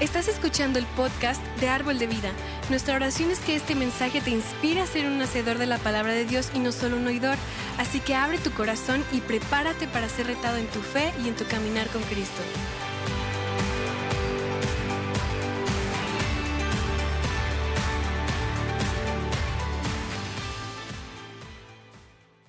Estás 0.00 0.28
escuchando 0.28 0.78
el 0.78 0.86
podcast 0.86 1.44
de 1.58 1.68
Árbol 1.68 1.98
de 1.98 2.06
Vida. 2.06 2.32
Nuestra 2.70 2.94
oración 2.94 3.32
es 3.32 3.40
que 3.40 3.56
este 3.56 3.74
mensaje 3.74 4.20
te 4.20 4.30
inspire 4.30 4.80
a 4.80 4.86
ser 4.86 5.06
un 5.06 5.20
hacedor 5.20 5.58
de 5.58 5.66
la 5.66 5.78
palabra 5.78 6.12
de 6.12 6.24
Dios 6.24 6.52
y 6.54 6.60
no 6.60 6.70
solo 6.70 6.96
un 6.96 7.08
oidor. 7.08 7.36
Así 7.78 7.98
que 7.98 8.14
abre 8.14 8.38
tu 8.38 8.52
corazón 8.52 9.04
y 9.10 9.20
prepárate 9.20 9.88
para 9.88 10.08
ser 10.08 10.28
retado 10.28 10.56
en 10.56 10.68
tu 10.68 10.80
fe 10.82 11.12
y 11.24 11.26
en 11.26 11.34
tu 11.34 11.44
caminar 11.46 11.88
con 11.88 12.00
Cristo. 12.02 12.40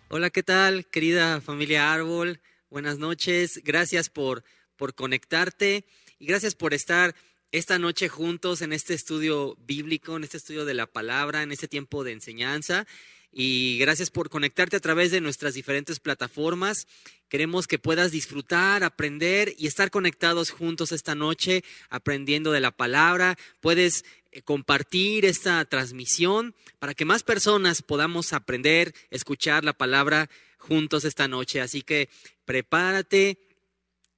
Hola, 0.09 0.29
¿qué 0.29 0.43
tal, 0.43 0.85
querida 0.85 1.41
familia 1.41 1.91
Árbol? 1.91 2.41
Buenas 2.69 2.99
noches. 2.99 3.59
Gracias 3.63 4.11
por, 4.11 4.43
por 4.75 4.93
conectarte 4.93 5.87
y 6.19 6.27
gracias 6.27 6.53
por 6.53 6.75
estar 6.75 7.15
esta 7.51 7.79
noche 7.79 8.09
juntos 8.09 8.61
en 8.61 8.73
este 8.73 8.93
estudio 8.93 9.57
bíblico, 9.65 10.15
en 10.15 10.23
este 10.23 10.37
estudio 10.37 10.65
de 10.65 10.73
la 10.73 10.85
palabra, 10.85 11.41
en 11.41 11.51
este 11.51 11.67
tiempo 11.67 12.03
de 12.03 12.11
enseñanza. 12.11 12.85
Y 13.31 13.77
gracias 13.79 14.09
por 14.09 14.29
conectarte 14.29 14.75
a 14.75 14.79
través 14.79 15.11
de 15.11 15.21
nuestras 15.21 15.53
diferentes 15.53 15.99
plataformas. 15.99 16.87
Queremos 17.27 17.67
que 17.67 17.77
puedas 17.77 18.11
disfrutar, 18.11 18.83
aprender 18.83 19.53
y 19.57 19.67
estar 19.67 19.91
conectados 19.91 20.49
juntos 20.49 20.91
esta 20.91 21.13
noche, 21.13 21.63
aprendiendo 21.89 22.51
de 22.51 22.59
la 22.59 22.71
palabra. 22.71 23.37
Puedes 23.59 24.03
eh, 24.31 24.41
compartir 24.41 25.25
esta 25.25 25.63
transmisión 25.65 26.55
para 26.79 26.95
que 26.95 27.05
más 27.05 27.21
personas 27.23 27.83
podamos 27.83 28.33
aprender, 28.33 28.93
escuchar 29.11 29.63
la 29.63 29.73
palabra 29.73 30.29
juntos 30.57 31.05
esta 31.05 31.27
noche. 31.27 31.61
Así 31.61 31.83
que 31.83 32.09
prepárate, 32.45 33.37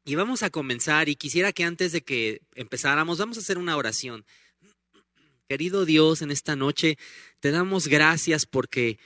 y 0.04 0.16
vamos 0.16 0.44
a 0.44 0.50
comenzar 0.50 1.10
y 1.10 1.16
quisiera 1.16 1.52
que 1.52 1.64
antes 1.64 1.92
de 1.92 2.02
que 2.02 2.42
empezáramos, 2.56 3.18
vamos 3.18 3.38
a 3.38 3.42
hacer 3.42 3.58
una 3.58 3.78
oración. 3.78 4.26
Querido 5.48 5.86
Dios, 5.86 6.22
en 6.22 6.32
esta 6.32 6.56
noche 6.56 6.98
te 7.40 7.52
damos 7.52 7.88
gracias 7.88 8.46
porque 8.46 8.98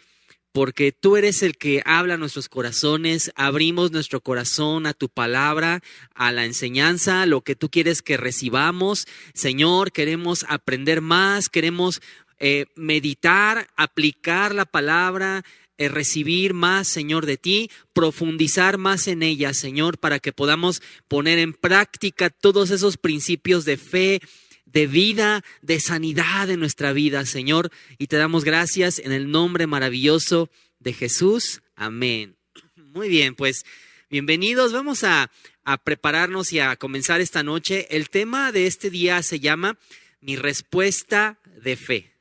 porque 0.51 0.93
tú 0.93 1.17
eres 1.17 1.43
el 1.43 1.57
que 1.57 1.83
habla 1.83 2.15
nuestros 2.15 2.47
corazones, 2.47 3.29
abrimos 3.35 3.91
nuestro 3.91 4.21
corazón 4.21 4.85
a 4.85 4.93
tu 4.93 5.09
palabra, 5.09 5.81
a 6.13 6.31
la 6.31 6.45
enseñanza, 6.45 7.25
lo 7.25 7.41
que 7.41 7.57
tú 7.57 7.69
quieres 7.69 8.01
que 8.01 8.15
recibamos. 8.15 9.05
Señor, 9.33 9.91
queremos 9.91 10.45
aprender 10.47 11.01
más, 11.01 11.49
queremos 11.49 12.01
eh, 12.39 12.67
meditar, 12.75 13.67
aplicar 13.75 14.55
la 14.55 14.63
palabra, 14.63 15.43
recibir 15.77 16.53
más, 16.53 16.87
Señor, 16.87 17.25
de 17.25 17.37
ti, 17.37 17.69
profundizar 17.93 18.77
más 18.77 19.07
en 19.07 19.23
ella, 19.23 19.53
Señor, 19.53 19.97
para 19.97 20.19
que 20.19 20.31
podamos 20.31 20.81
poner 21.07 21.39
en 21.39 21.53
práctica 21.53 22.29
todos 22.29 22.71
esos 22.71 22.97
principios 22.97 23.65
de 23.65 23.77
fe, 23.77 24.21
de 24.65 24.87
vida, 24.87 25.43
de 25.61 25.79
sanidad 25.79 26.49
en 26.49 26.59
nuestra 26.59 26.93
vida, 26.93 27.25
Señor. 27.25 27.71
Y 27.97 28.07
te 28.07 28.17
damos 28.17 28.43
gracias 28.43 28.99
en 28.99 29.11
el 29.11 29.29
nombre 29.29 29.67
maravilloso 29.67 30.49
de 30.79 30.93
Jesús. 30.93 31.61
Amén. 31.75 32.35
Muy 32.75 33.09
bien, 33.09 33.35
pues 33.35 33.65
bienvenidos. 34.09 34.71
Vamos 34.71 35.03
a, 35.03 35.29
a 35.65 35.77
prepararnos 35.77 36.53
y 36.53 36.59
a 36.59 36.75
comenzar 36.77 37.19
esta 37.19 37.43
noche. 37.43 37.87
El 37.89 38.09
tema 38.09 38.51
de 38.51 38.67
este 38.67 38.89
día 38.89 39.21
se 39.23 39.39
llama 39.39 39.77
Mi 40.21 40.37
respuesta 40.37 41.39
de 41.61 41.75
fe. 41.75 42.13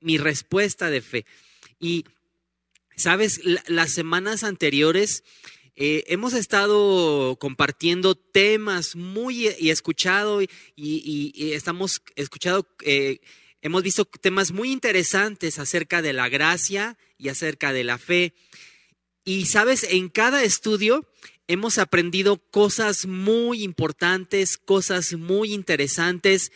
Mi 0.00 0.18
respuesta 0.18 0.90
de 0.90 1.00
fe. 1.02 1.26
Y 1.78 2.04
Sabes, 2.96 3.42
las 3.66 3.92
semanas 3.92 4.42
anteriores 4.42 5.22
eh, 5.74 6.04
hemos 6.06 6.32
estado 6.32 7.36
compartiendo 7.38 8.14
temas 8.14 8.96
muy 8.96 9.50
y 9.58 9.68
escuchado 9.68 10.40
y, 10.40 11.52
estamos 11.52 12.00
escuchado, 12.14 12.66
eh, 12.80 13.20
hemos 13.60 13.82
visto 13.82 14.06
temas 14.06 14.50
muy 14.50 14.72
interesantes 14.72 15.58
acerca 15.58 16.00
de 16.00 16.14
la 16.14 16.30
gracia 16.30 16.96
y 17.18 17.28
acerca 17.28 17.74
de 17.74 17.84
la 17.84 17.98
fe. 17.98 18.32
Y 19.26 19.44
sabes, 19.44 19.82
en 19.82 20.08
cada 20.08 20.42
estudio 20.42 21.06
hemos 21.48 21.76
aprendido 21.76 22.38
cosas 22.38 23.04
muy 23.04 23.62
importantes, 23.62 24.56
cosas 24.56 25.12
muy 25.12 25.52
interesantes, 25.52 26.50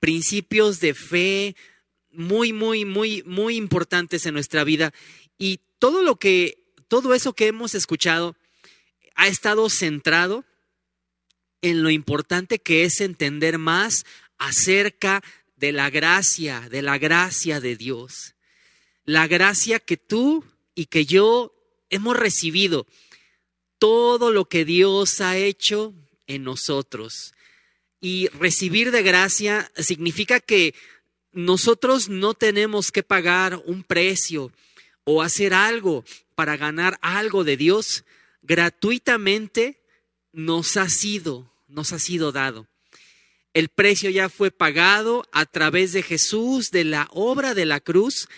principios 0.00 0.80
de 0.80 0.94
fe 0.94 1.56
muy, 2.10 2.54
muy, 2.54 2.86
muy, 2.86 3.22
muy 3.26 3.56
importantes 3.56 4.24
en 4.24 4.32
nuestra 4.32 4.64
vida. 4.64 4.94
Y 5.36 5.60
todo 5.84 6.02
lo 6.02 6.16
que, 6.16 6.64
todo 6.88 7.12
eso 7.12 7.34
que 7.34 7.46
hemos 7.46 7.74
escuchado 7.74 8.36
ha 9.16 9.28
estado 9.28 9.68
centrado 9.68 10.46
en 11.60 11.82
lo 11.82 11.90
importante 11.90 12.58
que 12.58 12.84
es 12.84 13.02
entender 13.02 13.58
más 13.58 14.06
acerca 14.38 15.22
de 15.56 15.72
la 15.72 15.90
gracia, 15.90 16.70
de 16.70 16.80
la 16.80 16.96
gracia 16.96 17.60
de 17.60 17.76
Dios. 17.76 18.34
La 19.04 19.26
gracia 19.26 19.78
que 19.78 19.98
tú 19.98 20.42
y 20.74 20.86
que 20.86 21.04
yo 21.04 21.54
hemos 21.90 22.16
recibido. 22.16 22.86
Todo 23.76 24.30
lo 24.30 24.46
que 24.46 24.64
Dios 24.64 25.20
ha 25.20 25.36
hecho 25.36 25.92
en 26.26 26.44
nosotros. 26.44 27.34
Y 28.00 28.28
recibir 28.28 28.90
de 28.90 29.02
gracia 29.02 29.70
significa 29.76 30.40
que 30.40 30.74
nosotros 31.32 32.08
no 32.08 32.32
tenemos 32.32 32.90
que 32.90 33.02
pagar 33.02 33.60
un 33.66 33.82
precio 33.82 34.50
o 35.04 35.22
hacer 35.22 35.54
algo 35.54 36.04
para 36.34 36.56
ganar 36.56 36.98
algo 37.02 37.44
de 37.44 37.56
Dios, 37.56 38.04
gratuitamente 38.42 39.80
nos 40.32 40.76
ha 40.76 40.88
sido, 40.88 41.52
nos 41.68 41.92
ha 41.92 41.98
sido 41.98 42.32
dado. 42.32 42.66
El 43.52 43.68
precio 43.68 44.10
ya 44.10 44.28
fue 44.28 44.50
pagado 44.50 45.28
a 45.32 45.46
través 45.46 45.92
de 45.92 46.02
Jesús, 46.02 46.70
de 46.70 46.84
la 46.84 47.08
obra 47.12 47.54
de 47.54 47.66
la 47.66 47.80
cruz, 47.80 48.28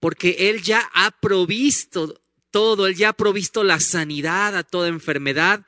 porque 0.00 0.48
Él 0.48 0.62
ya 0.62 0.90
ha 0.94 1.10
provisto 1.10 2.20
todo, 2.50 2.86
Él 2.86 2.94
ya 2.94 3.10
ha 3.10 3.12
provisto 3.12 3.64
la 3.64 3.80
sanidad 3.80 4.56
a 4.56 4.62
toda 4.62 4.88
enfermedad, 4.88 5.66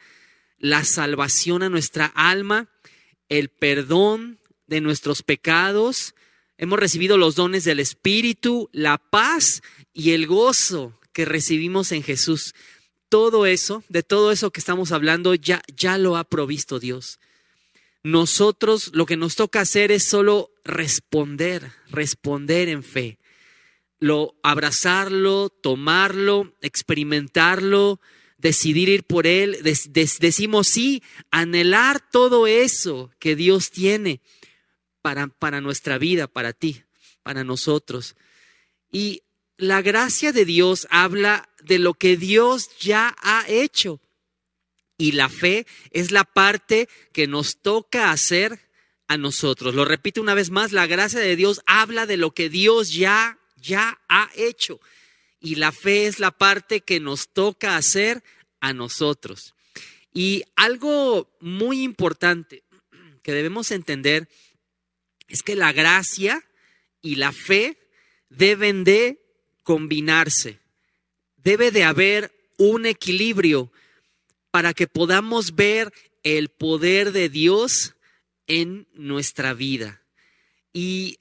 la 0.59 0.84
salvación 0.84 1.62
a 1.62 1.69
nuestra 1.69 2.06
alma, 2.06 2.71
el 3.28 3.50
perdón 3.50 4.38
de 4.66 4.81
nuestros 4.81 5.22
pecados, 5.22 6.15
hemos 6.56 6.78
recibido 6.78 7.19
los 7.19 7.34
dones 7.34 7.65
del 7.65 7.81
Espíritu, 7.81 8.71
la 8.72 8.97
paz 8.97 9.62
y 9.94 10.10
el 10.10 10.27
gozo 10.27 10.99
que 11.12 11.25
recibimos 11.25 11.93
en 11.93 12.03
Jesús. 12.03 12.55
Todo 13.09 13.47
eso, 13.47 13.84
de 13.88 14.03
todo 14.03 14.32
eso 14.32 14.50
que 14.50 14.60
estamos 14.60 14.93
hablando, 14.93 15.34
ya, 15.34 15.62
ya 15.75 15.97
lo 15.97 16.16
ha 16.16 16.25
provisto 16.25 16.81
Dios. 16.81 17.21
Nosotros 18.03 18.91
lo 18.93 19.06
que 19.06 19.16
nos 19.16 19.37
toca 19.37 19.60
hacer 19.60 19.93
es 19.93 20.06
solo 20.06 20.50
responder, 20.65 21.71
responder 21.88 22.69
en 22.69 22.83
fe. 22.83 23.19
Lo 24.00 24.34
abrazarlo, 24.43 25.49
tomarlo, 25.49 26.53
experimentarlo, 26.60 28.00
decidir 28.37 28.88
ir 28.88 29.04
por 29.04 29.27
él. 29.27 29.59
decimos 30.19 30.66
sí, 30.66 31.03
anhelar 31.31 32.03
todo 32.10 32.47
eso 32.47 33.10
que 33.19 33.37
Dios 33.37 33.71
tiene 33.71 34.21
para, 35.00 35.28
para 35.28 35.60
nuestra 35.60 35.97
vida, 35.97 36.27
para 36.27 36.53
ti, 36.53 36.83
para 37.22 37.44
nosotros. 37.44 38.16
Y 38.91 39.22
la 39.56 39.82
gracia 39.82 40.32
de 40.32 40.44
Dios 40.44 40.87
habla 40.91 41.48
de 41.62 41.78
lo 41.78 41.94
que 41.94 42.16
Dios 42.16 42.70
ya 42.78 43.15
ha 43.22 43.44
hecho. 43.48 44.00
Y 44.97 45.12
la 45.12 45.28
fe 45.28 45.66
es 45.91 46.10
la 46.10 46.25
parte 46.25 46.88
que 47.12 47.26
nos 47.26 47.60
toca 47.60 48.10
hacer 48.10 48.70
a 49.09 49.16
nosotros. 49.16 49.75
Lo 49.75 49.84
repito 49.84 50.20
una 50.20 50.34
vez 50.34 50.50
más, 50.50 50.72
la 50.72 50.87
gracia 50.87 51.20
de 51.20 51.37
Dios 51.37 51.60
habla 51.66 52.06
de 52.06 52.16
lo 52.16 52.32
que 52.32 52.48
Dios 52.48 52.92
ya 52.92 53.38
ya 53.56 54.00
ha 54.09 54.31
hecho. 54.37 54.81
Y 55.41 55.56
la 55.56 55.72
fe 55.72 56.06
es 56.06 56.21
la 56.21 56.31
parte 56.31 56.81
que 56.81 57.00
nos 57.00 57.32
toca 57.32 57.76
hacer 57.76 58.22
a 58.60 58.72
nosotros. 58.72 59.54
Y 60.12 60.44
algo 60.54 61.34
muy 61.41 61.83
importante 61.83 62.62
que 63.22 63.33
debemos 63.33 63.71
entender 63.71 64.28
es 65.28 65.42
que 65.42 65.56
la 65.56 65.72
gracia 65.72 66.45
y 67.03 67.16
la 67.16 67.33
fe 67.33 67.78
deben 68.28 68.84
de 68.84 69.23
combinarse. 69.65 70.61
Debe 71.37 71.72
de 71.72 71.83
haber 71.83 72.33
un 72.57 72.87
equilibrio 72.87 73.72
para 74.51 74.72
que 74.72 74.87
podamos 74.87 75.57
ver 75.57 75.93
el 76.22 76.49
poder 76.49 77.11
de 77.11 77.28
Dios 77.28 77.95
en 78.47 78.87
nuestra 78.95 79.53
vida. 79.55 80.03
Y 80.72 81.19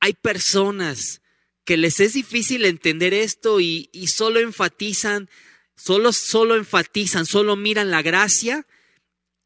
hay 0.00 0.12
personas 0.12 1.22
que 1.64 1.76
les 1.76 2.00
es 2.00 2.12
difícil 2.12 2.64
entender 2.66 3.14
esto 3.14 3.60
y, 3.60 3.88
solo 4.06 4.38
enfatizan, 4.40 5.30
solo, 5.76 6.12
solo 6.12 6.56
enfatizan, 6.56 7.24
solo 7.24 7.56
miran 7.56 7.90
la 7.90 8.02
gracia 8.02 8.66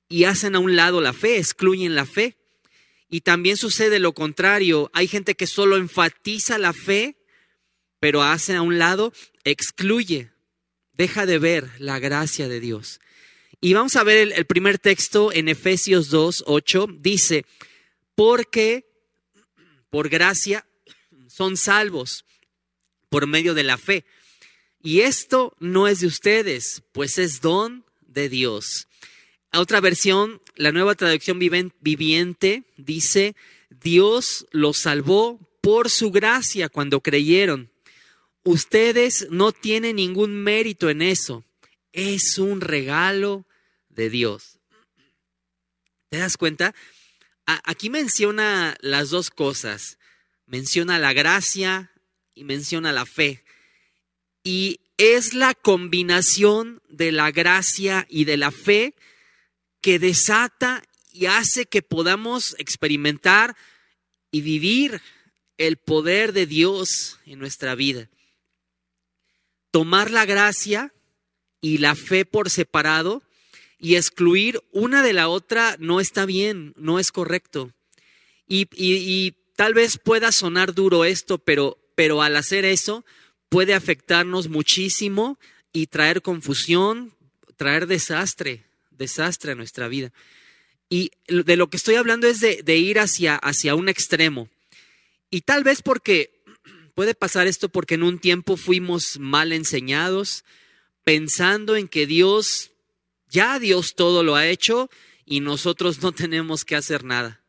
y 0.09 0.25
hacen 0.25 0.57
a 0.57 0.59
un 0.59 0.75
lado 0.75 1.01
la 1.01 1.13
fe, 1.13 1.39
excluyen 1.39 1.95
la 1.95 2.07
fe. 2.07 2.37
Y 3.09 3.21
también 3.21 3.57
sucede 3.57 4.01
lo 4.01 4.13
contrario, 4.13 4.91
hay 4.93 5.07
gente 5.07 5.35
que 5.35 5.47
solo 5.47 5.77
enfatiza 5.77 6.59
la 6.59 6.73
fe 6.73 7.18
pero 8.01 8.23
hace 8.23 8.55
a 8.55 8.63
un 8.63 8.79
lado, 8.79 9.13
excluye, 9.45 10.31
deja 10.93 11.27
de 11.27 11.39
ver 11.39 11.71
la 11.79 11.99
gracia 11.99 12.49
de 12.49 12.61
Dios. 12.61 13.01
Y 13.61 13.75
vamos 13.75 13.97
a 13.97 14.05
ver 14.05 14.33
el, 14.33 14.47
primer 14.47 14.79
texto 14.79 15.33
en 15.33 15.49
Efesios 15.49 16.11
2, 16.11 16.45
8, 16.47 16.87
dice, 17.01 17.45
porque 18.15 18.87
por 19.91 20.09
gracia 20.09 20.65
son 21.29 21.57
salvos 21.57 22.25
por 23.09 23.27
medio 23.27 23.55
de 23.55 23.65
la 23.65 23.79
fe. 23.79 24.05
Y 24.81 25.01
esto 25.01 25.57
no 25.59 25.89
es 25.89 26.01
de 26.01 26.07
ustedes, 26.07 26.83
pues 26.93 27.19
es 27.19 27.41
don 27.41 27.85
de 28.07 28.29
Dios. 28.29 28.87
Otra 29.53 29.81
versión, 29.81 30.41
la 30.55 30.73
nueva 30.73 30.95
traducción 30.95 31.39
viviente, 31.39 32.65
dice, 32.77 33.35
Dios 33.71 34.47
los 34.53 34.79
salvó 34.79 35.41
por 35.61 35.91
su 35.91 36.11
gracia 36.11 36.69
cuando 36.69 37.01
creyeron. 37.01 37.71
Ustedes 38.49 39.27
no 39.29 39.53
tienen 39.53 39.97
ningún 39.97 40.43
mérito 40.43 40.89
en 40.89 41.03
eso. 41.03 41.45
Es 41.93 42.39
un 42.39 42.63
regalo 42.63 43.45
de 43.91 44.09
Dios. 44.09 44.59
¿Te 46.09 46.17
das 46.17 46.39
cuenta? 46.39 46.75
Aquí 47.45 47.91
menciona 47.91 48.75
las 48.81 49.11
dos 49.11 49.29
cosas. 49.29 49.99
Menciona 50.47 50.99
la 50.99 51.13
gracia 51.13 51.93
y 52.35 52.45
menciona 52.45 52.91
la 52.91 53.05
fe. 53.05 53.45
Y 54.43 54.81
es 54.97 55.35
la 55.35 55.53
combinación 55.53 56.81
de 56.89 57.13
la 57.13 57.31
gracia 57.33 58.07
y 58.09 58.25
de 58.25 58.39
la 58.39 58.51
fe 58.51 58.95
que 59.83 59.99
desata 59.99 60.83
y 61.13 61.27
hace 61.27 61.67
que 61.67 61.83
podamos 61.83 62.57
experimentar 62.59 63.59
y 64.31 64.41
vivir 64.41 65.03
el 65.59 65.77
poder 65.77 66.33
de 66.33 66.47
Dios 66.47 67.19
en 67.27 67.41
nuestra 67.41 67.75
vida. 67.75 68.09
Tomar 69.79 70.11
la 70.11 70.27
gracia 70.27 70.93
y 71.61 71.79
la 71.79 71.95
fe 71.95 72.25
por 72.25 72.51
separado 72.51 73.23
y 73.79 73.95
excluir 73.95 74.61
una 74.73 75.05
de 75.05 75.13
la 75.13 75.29
otra 75.29 75.77
no 75.79 76.01
está 76.01 76.27
bien, 76.27 76.75
no 76.77 76.99
es 76.99 77.13
correcto. 77.13 77.73
Y, 78.49 79.37
tal 79.55 79.75
vez 79.75 79.97
pueda 79.97 80.33
sonar 80.33 80.75
duro 80.75 81.05
esto, 81.05 81.39
pero, 81.39 81.79
pero 81.95 82.23
al 82.23 82.35
hacer 82.35 82.65
eso 82.65 83.05
puede 83.49 83.73
afectarnos 83.73 84.49
muchísimo 84.49 85.39
y 85.73 85.87
traer 85.87 86.23
confusión, 86.23 87.15
traer 87.57 87.87
desastre, 87.87 88.65
desastre 88.91 89.53
a 89.53 89.55
nuestra 89.55 89.87
vida. 89.87 90.13
Y 90.91 91.13
de 91.29 91.57
lo 91.57 91.71
que 91.71 91.77
estoy 91.77 91.95
hablando 91.95 92.27
es 92.27 92.41
de, 92.41 92.65
de 92.65 92.79
ir 92.79 92.99
hacia, 92.99 93.37
hacia 93.37 93.77
un 93.77 93.89
extremo. 93.89 94.49
Y 95.31 95.43
tal 95.43 95.63
vez 95.63 95.83
porque 95.83 96.38
puede 96.99 97.15
pasar 97.15 97.47
esto 97.47 97.69
porque 97.69 97.95
en 97.95 98.03
un 98.03 98.19
tiempo 98.19 98.57
fuimos 98.57 99.21
mal 99.21 99.53
enseñados, 99.53 100.45
pensando 101.05 101.77
en 101.77 101.87
que 101.87 102.09
Dios, 102.09 102.73
ya 103.31 103.61
Dios 103.61 103.95
todo 103.95 104.25
lo 104.25 104.35
ha 104.35 104.49
hecho 104.49 104.91
y 105.25 105.39
nosotros 105.39 106.03
no 106.03 106.11
tenemos 106.11 106.65
que 106.65 106.75
hacer 106.75 107.05
nada. 107.05 107.41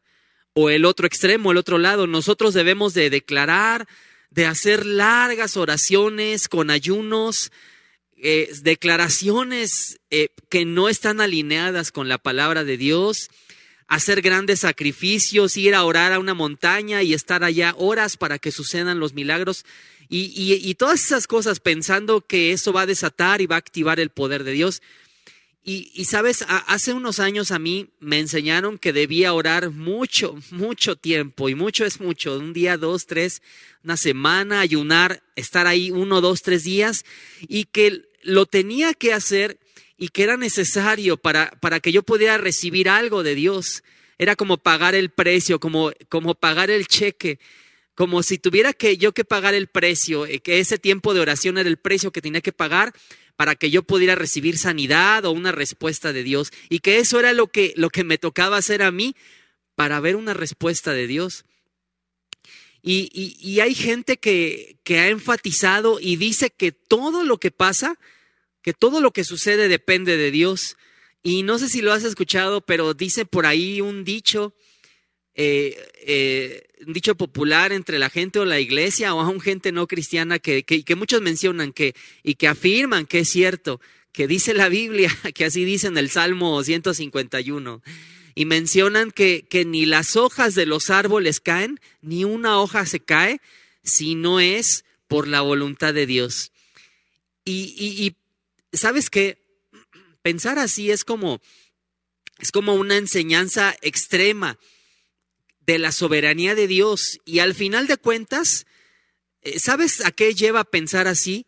O 0.54 0.69
el 0.69 0.86
otro 0.86 1.07
extremo, 1.07 1.50
el 1.50 1.57
otro 1.57 1.80
lado, 1.80 2.06
nosotros 2.06 2.54
debemos 2.54 2.94
de 2.94 3.10
declarar, 3.10 3.88
de 4.30 4.46
hacer 4.46 4.86
largas 4.86 5.57
oraciones 5.57 6.48
con 6.48 6.69
ayunos, 6.69 7.51
eh, 8.18 8.51
declaraciones 8.62 10.00
eh, 10.12 10.28
que 10.50 10.66
no 10.66 10.90
están 10.90 11.22
alineadas 11.22 11.92
con 11.92 12.07
la 12.07 12.19
palabra 12.19 12.63
de 12.63 12.78
Dios, 12.78 13.31
hacer 13.89 14.21
grandes 14.21 14.62
sacrificios, 14.62 15.57
ir 15.57 15.74
a 15.74 15.83
orar 15.83 16.13
a 16.13 16.19
una 16.19 16.36
montaña 16.36 17.01
y 17.01 17.13
estar 17.13 17.44
allá 17.44 17.74
horas 17.75 18.18
para 18.18 18.38
que 18.38 18.51
sucedan 18.51 19.00
los 19.00 19.13
milagros. 19.13 19.65
Y, 20.12 20.74
todas 20.75 21.03
esas 21.03 21.27
cosas 21.27 21.59
pensando 21.59 22.21
que 22.21 22.51
eso 22.51 22.71
va 22.71 22.81
a 22.81 22.88
desatar 22.88 23.41
y 23.41 23.47
va 23.47 23.56
a 23.56 23.59
activar 23.59 24.00
el 24.00 24.09
poder 24.09 24.44
de 24.44 24.53
Dios. 24.53 24.81
Y, 25.63 26.06
sabes, 26.06 26.45
hace 26.47 26.94
unos 26.94 27.19
años 27.19 27.51
a 27.51 27.59
mí 27.59 27.89
me 28.00 28.19
enseñaron 28.19 28.77
que 28.77 28.94
debía 28.94 29.33
orar 29.33 29.71
mucho, 29.71 30.36
mucho 30.51 30.95
tiempo, 30.95 31.50
y 31.50 31.56
mucho 31.56 31.86
es 31.86 32.00
mucho, 32.00 32.38
un 32.38 32.53
día, 32.53 32.77
dos, 32.77 33.06
tres, 33.06 33.41
una 33.83 33.97
semana, 33.97 34.62
ayunar, 34.62 35.21
estar 35.36 35.68
ahí 35.68 35.91
uno, 35.91 36.21
dos, 36.21 36.41
tres 36.41 36.63
días, 36.63 37.06
y 37.41 37.65
que 37.65 38.03
lo 38.24 38.45
tenía 38.45 38.94
que 38.94 39.13
hacer 39.13 39.59
y 40.00 40.07
que 40.07 40.24
era 40.24 40.38
necesario 40.38 41.18
para, 41.18 41.51
para 41.60 41.81
que 41.81 41.92
yo 41.92 42.04
pudiera 42.04 42.38
recibir 42.38 42.88
algo 42.88 43.22
de 43.22 43.36
Dios. 43.36 43.84
Era 44.18 44.38
como 44.38 44.57
pagar 44.57 44.96
el 44.96 45.10
precio, 45.10 45.60
como, 45.60 45.92
como 46.07 46.36
pagar 46.36 46.72
el 46.72 46.88
cheque, 46.88 47.38
como 47.96 48.24
si 48.24 48.38
tuviera 48.38 48.72
que 48.72 48.98
yo 48.98 49.12
que 49.12 49.25
pagar 49.25 49.54
el 49.54 49.68
precio, 49.68 50.25
eh, 50.25 50.40
que 50.40 50.60
ese 50.60 50.78
tiempo 50.78 51.13
de 51.13 51.19
oración 51.19 51.57
era 51.57 51.68
el 51.68 51.75
precio 51.75 52.12
que 52.12 52.22
tenía 52.22 52.40
que 52.40 52.54
pagar 52.54 52.94
para 53.36 53.56
que 53.56 53.72
yo 53.72 53.84
pudiera 53.84 54.16
recibir 54.16 54.57
sanidad 54.57 55.25
o 55.25 55.31
una 55.31 55.51
respuesta 55.51 56.13
de 56.13 56.24
Dios. 56.24 56.54
Y 56.69 56.80
que 56.80 57.00
eso 57.00 57.19
era 57.19 57.34
lo 57.34 57.48
que, 57.48 57.74
lo 57.75 57.90
que 57.90 58.06
me 58.06 58.18
tocaba 58.18 58.56
hacer 58.56 58.81
a 58.81 58.92
mí 58.92 59.18
para 59.75 60.00
ver 60.00 60.16
una 60.16 60.34
respuesta 60.34 60.94
de 60.94 61.07
Dios. 61.07 61.44
Y, 62.81 63.60
hay 63.60 63.75
gente 63.75 64.18
que, 64.18 64.78
que, 64.86 65.00
ha 65.00 65.10
enfatizado 65.10 66.00
y 66.00 66.16
dice 66.16 66.50
que 66.50 66.72
todo 66.72 67.25
lo 67.25 67.38
que 67.38 67.51
pasa, 67.51 68.00
que 68.69 68.74
todo 68.74 69.01
lo 69.01 69.10
que 69.10 69.24
sucede 69.24 69.68
depende 69.68 70.16
de 70.16 70.30
Dios. 70.30 70.77
Y 71.24 71.42
no 71.42 71.57
sé 71.57 71.69
si 71.69 71.81
lo 71.81 71.92
has 71.92 72.04
escuchado, 72.04 72.62
pero 72.62 72.94
dice 72.94 73.25
por 73.25 73.48
ahí 73.48 73.81
un 73.81 74.04
dicho, 74.04 74.54
eh, 75.33 75.89
eh, 76.06 76.68
un 76.86 76.94
dicho 76.94 77.16
popular 77.16 77.71
entre 77.71 77.98
la 77.98 78.12
gente 78.12 78.38
o 78.38 78.45
la 78.45 78.60
iglesia 78.60 79.16
o 79.16 79.21
aún 79.21 79.42
gente 79.42 79.71
no 79.71 79.88
cristiana 79.88 80.38
que, 80.38 80.62
que, 80.62 80.83
que 80.83 80.95
muchos 80.95 81.19
mencionan 81.19 81.74
que, 81.74 81.95
y 82.21 82.36
que 82.36 82.48
afirman 82.48 83.07
que 83.07 83.21
es 83.21 83.30
cierto, 83.31 83.81
que 84.12 84.27
dice 84.27 84.54
la 84.54 84.69
Biblia, 84.69 85.10
que 85.33 85.45
así 85.45 85.65
dice 85.65 85.88
en 85.88 85.98
el 85.98 86.12
Salmo 86.12 86.63
151 86.63 87.81
y 88.36 88.45
mencionan 88.45 89.10
que, 89.10 89.48
que 89.50 89.65
ni 89.65 89.88
las 89.88 90.15
hojas 90.15 90.54
de 90.54 90.68
los 90.68 90.92
árboles 90.92 91.39
caen, 91.39 91.80
ni 92.04 92.24
una 92.24 92.62
hoja 92.62 92.86
se 92.86 93.00
cae, 93.00 93.42
si 93.83 94.13
no 94.13 94.39
es 94.39 94.86
por 95.07 95.27
la 95.27 95.42
voluntad 95.42 95.95
de 95.95 96.06
Dios. 96.06 96.51
Y, 97.45 97.74
y, 97.75 98.15
sabes 98.74 99.10
que 99.10 99.44
pensar 100.21 100.60
así 100.60 100.92
es 100.92 101.04
como, 101.04 101.42
es 102.39 102.51
como 102.51 102.75
una 102.75 102.98
enseñanza 102.98 103.75
extrema 103.81 104.57
de 105.60 105.80
la 105.80 105.92
soberanía 105.92 106.56
de 106.56 106.68
Dios. 106.68 107.19
Y 107.25 107.39
al 107.39 107.54
final 107.54 107.88
de 107.88 107.98
cuentas, 107.98 108.66
eh, 109.42 109.60
¿sabes 109.60 110.04
a 110.06 110.12
qué 110.12 110.33
lleva 110.33 110.63
pensar 110.63 111.07
así? 111.07 111.45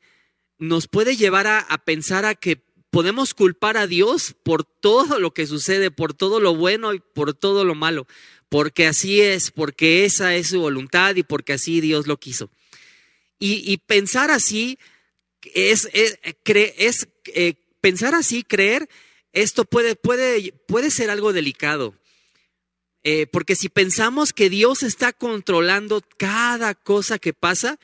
Nos 0.57 0.87
puede 0.87 1.15
llevar 1.15 1.47
a, 1.47 1.59
a 1.59 1.79
pensar 1.79 2.25
a 2.25 2.35
que 2.35 2.63
podemos 2.91 3.33
culpar 3.33 3.77
a 3.77 3.87
Dios 3.87 4.35
por 4.43 4.63
todo 4.63 5.17
lo 5.19 5.33
que 5.33 5.47
sucede, 5.47 5.89
por 5.89 6.13
todo 6.13 6.39
lo 6.39 6.55
bueno 6.55 6.93
y 6.93 6.99
por 6.99 7.33
todo 7.33 7.63
lo 7.63 7.73
malo, 7.73 8.05
porque 8.49 8.85
así 8.85 9.21
es, 9.21 9.49
porque 9.49 10.05
esa 10.05 10.35
es 10.35 10.49
su 10.49 10.59
voluntad 10.59 11.15
y 11.15 11.23
porque 11.23 11.53
así 11.53 11.81
Dios 11.81 12.05
lo 12.05 12.17
quiso. 12.17 12.51
Y, 13.43 13.77
pensar 13.87 14.29
así 14.29 14.77
es, 15.53 15.89
es, 15.93 16.17
eh, 17.33 17.53
pensar 17.81 18.15
así, 18.15 18.43
creer, 18.43 18.89
esto 19.33 19.65
puede, 19.65 19.95
puede, 19.95 20.53
puede 20.67 20.91
ser 20.91 21.09
algo 21.09 21.33
delicado. 21.33 21.95
Eh, 23.03 23.25
porque 23.27 23.55
si 23.55 23.69
pensamos 23.69 24.31
que 24.33 24.49
Dios 24.49 24.83
está 24.83 25.11
controlando 25.11 26.03
cada 26.17 26.75
cosa 26.75 27.17
que 27.17 27.33
pasa, 27.33 27.79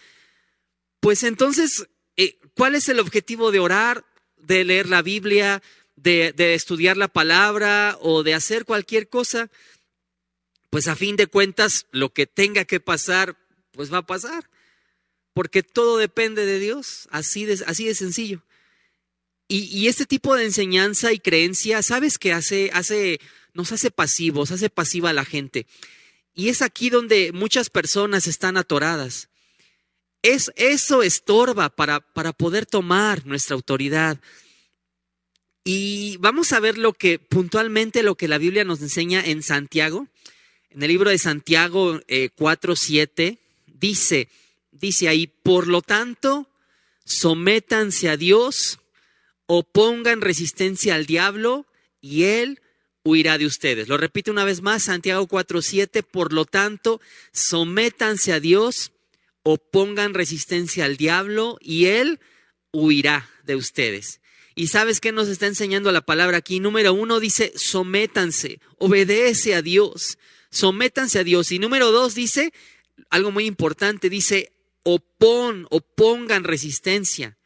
pues 0.99 1.23
entonces, 1.23 1.87
eh, 2.17 2.37
¿cuál 2.55 2.75
es 2.75 2.87
el 2.89 2.99
objetivo 2.99 3.51
de 3.51 3.59
orar? 3.59 4.05
de 4.47 4.63
leer 4.63 4.87
la 4.87 5.01
Biblia, 5.01 5.61
de, 5.95 6.33
estudiar 6.53 6.95
la 6.97 7.09
palabra 7.09 7.97
o 8.01 8.23
de 8.23 8.33
hacer 8.33 8.65
cualquier 8.65 9.09
cosa, 9.09 9.49
pues 10.69 10.87
a 10.87 10.95
fin 10.95 11.15
de 11.15 11.27
cuentas 11.27 11.85
lo 11.91 12.13
que 12.13 12.27
tenga 12.27 12.65
que 12.65 12.79
pasar, 12.79 13.35
pues 13.71 13.91
va 13.91 13.99
a 13.99 14.05
pasar. 14.05 14.49
Porque 15.37 15.61
todo 15.61 15.97
depende 15.97 16.47
de 16.47 16.57
Dios, 16.57 17.07
así 17.11 17.45
de, 17.45 17.57
sencillo. 17.93 18.41
Y, 19.47 19.85
este 19.87 20.07
tipo 20.07 20.35
de 20.35 20.45
enseñanza 20.45 21.13
y 21.13 21.19
creencia, 21.19 21.83
¿sabes 21.83 22.17
qué 22.17 22.33
hace? 22.33 22.71
hace? 22.73 23.19
Nos 23.53 23.71
hace 23.71 23.91
pasivos, 23.91 24.49
hace 24.49 24.71
pasiva 24.71 25.11
a 25.11 25.13
la 25.13 25.25
gente. 25.25 25.67
Y 26.33 26.49
es 26.49 26.63
aquí 26.63 26.89
donde 26.89 27.33
muchas 27.33 27.69
personas 27.69 28.25
están 28.25 28.57
atoradas. 28.57 29.29
Es, 30.23 30.51
eso 30.55 31.03
estorba 31.03 31.69
para, 31.69 31.99
para 31.99 32.33
poder 32.33 32.65
tomar 32.65 33.27
nuestra 33.27 33.53
autoridad. 33.53 34.19
Y 35.63 36.17
vamos 36.17 36.51
a 36.51 36.59
ver 36.59 36.79
lo 36.79 36.93
que 36.93 37.19
puntualmente 37.19 38.01
lo 38.01 38.15
que 38.15 38.27
la 38.27 38.39
Biblia 38.39 38.63
nos 38.63 38.81
enseña 38.81 39.23
en 39.23 39.43
Santiago. 39.43 40.07
En 40.71 40.81
el 40.81 40.87
libro 40.87 41.11
de 41.11 41.19
Santiago 41.19 41.99
4.7 42.07 43.09
eh, 43.17 43.37
dice, 43.67 44.29
dice 44.79 45.07
ahí, 45.07 45.27
por 45.27 45.67
lo 45.67 45.81
tanto, 45.81 46.49
sométanse 47.05 48.09
a 48.09 48.17
Dios, 48.17 48.79
opongan 49.45 50.21
resistencia 50.21 50.95
al 50.95 51.05
diablo 51.05 51.65
y 52.01 52.23
él 52.23 52.61
huirá 53.03 53.37
de 53.37 53.45
ustedes. 53.45 53.87
Lo 53.87 53.97
repito 53.97 54.31
una 54.31 54.43
vez 54.43 54.61
más, 54.61 54.83
Santiago 54.83 55.27
4.7, 55.27 56.03
por 56.03 56.33
lo 56.33 56.45
tanto, 56.45 56.99
sométanse 57.31 58.33
a 58.33 58.39
Dios, 58.39 58.91
pongan 59.55 60.13
resistencia 60.13 60.85
al 60.85 60.97
diablo 60.97 61.57
y 61.61 61.85
él 61.85 62.19
huirá 62.73 63.29
de 63.43 63.55
ustedes. 63.55 64.19
¿Y 64.55 64.67
sabes 64.67 64.99
qué 64.99 65.11
nos 65.11 65.29
está 65.29 65.45
enseñando 65.45 65.91
la 65.91 66.01
palabra 66.01 66.37
aquí? 66.37 66.59
Número 66.59 66.93
uno 66.93 67.19
dice, 67.19 67.53
sométanse, 67.55 68.59
obedece 68.77 69.55
a 69.55 69.61
Dios, 69.61 70.17
sométanse 70.49 71.19
a 71.19 71.23
Dios. 71.23 71.51
Y 71.51 71.59
número 71.59 71.91
dos 71.91 72.15
dice, 72.15 72.51
algo 73.09 73.31
muy 73.31 73.45
importante, 73.45 74.09
dice, 74.09 74.51
opon, 74.89 75.67
opongan 75.69 76.45
resistencia, 76.45 77.37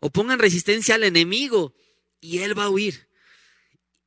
opongan 0.00 0.40
resistencia 0.40 0.96
al 0.96 1.04
enemigo 1.04 1.72
y 2.20 2.38
él 2.38 2.58
va 2.58 2.64
a 2.64 2.68
huir. 2.68 3.06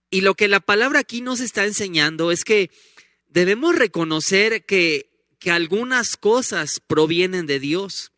Y 0.09 0.19
lo 0.19 0.35
que 0.35 0.49
la 0.49 0.59
palabra 0.59 0.99
aquí 0.99 1.21
nos 1.21 1.39
está 1.39 1.63
enseñando 1.63 2.29
es 2.29 2.43
que 2.43 2.71
debemos 3.29 3.73
reconocer 3.75 4.65
que, 4.65 5.09
que 5.39 5.49
algunas 5.49 6.17
cosas 6.17 6.81
provienen 6.85 7.45
de 7.45 7.61
Dios 7.61 8.11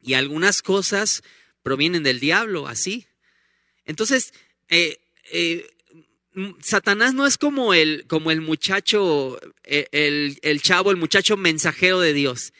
y 0.00 0.14
algunas 0.14 0.62
cosas 0.62 1.24
provienen 1.64 2.04
del 2.04 2.20
diablo, 2.20 2.68
así. 2.68 3.08
Entonces, 3.84 4.32
eh, 4.68 4.98
eh, 5.32 5.66
Satanás 6.60 7.14
no 7.14 7.26
es 7.26 7.36
como 7.36 7.74
el, 7.74 8.06
como 8.06 8.30
el 8.30 8.42
muchacho, 8.42 9.40
eh, 9.64 9.88
el, 9.90 10.38
el, 10.42 10.62
chavo, 10.62 10.92
el 10.92 10.96
muchacho 10.98 11.36
mensajero 11.36 11.98
de 11.98 12.12
Dios. 12.12 12.52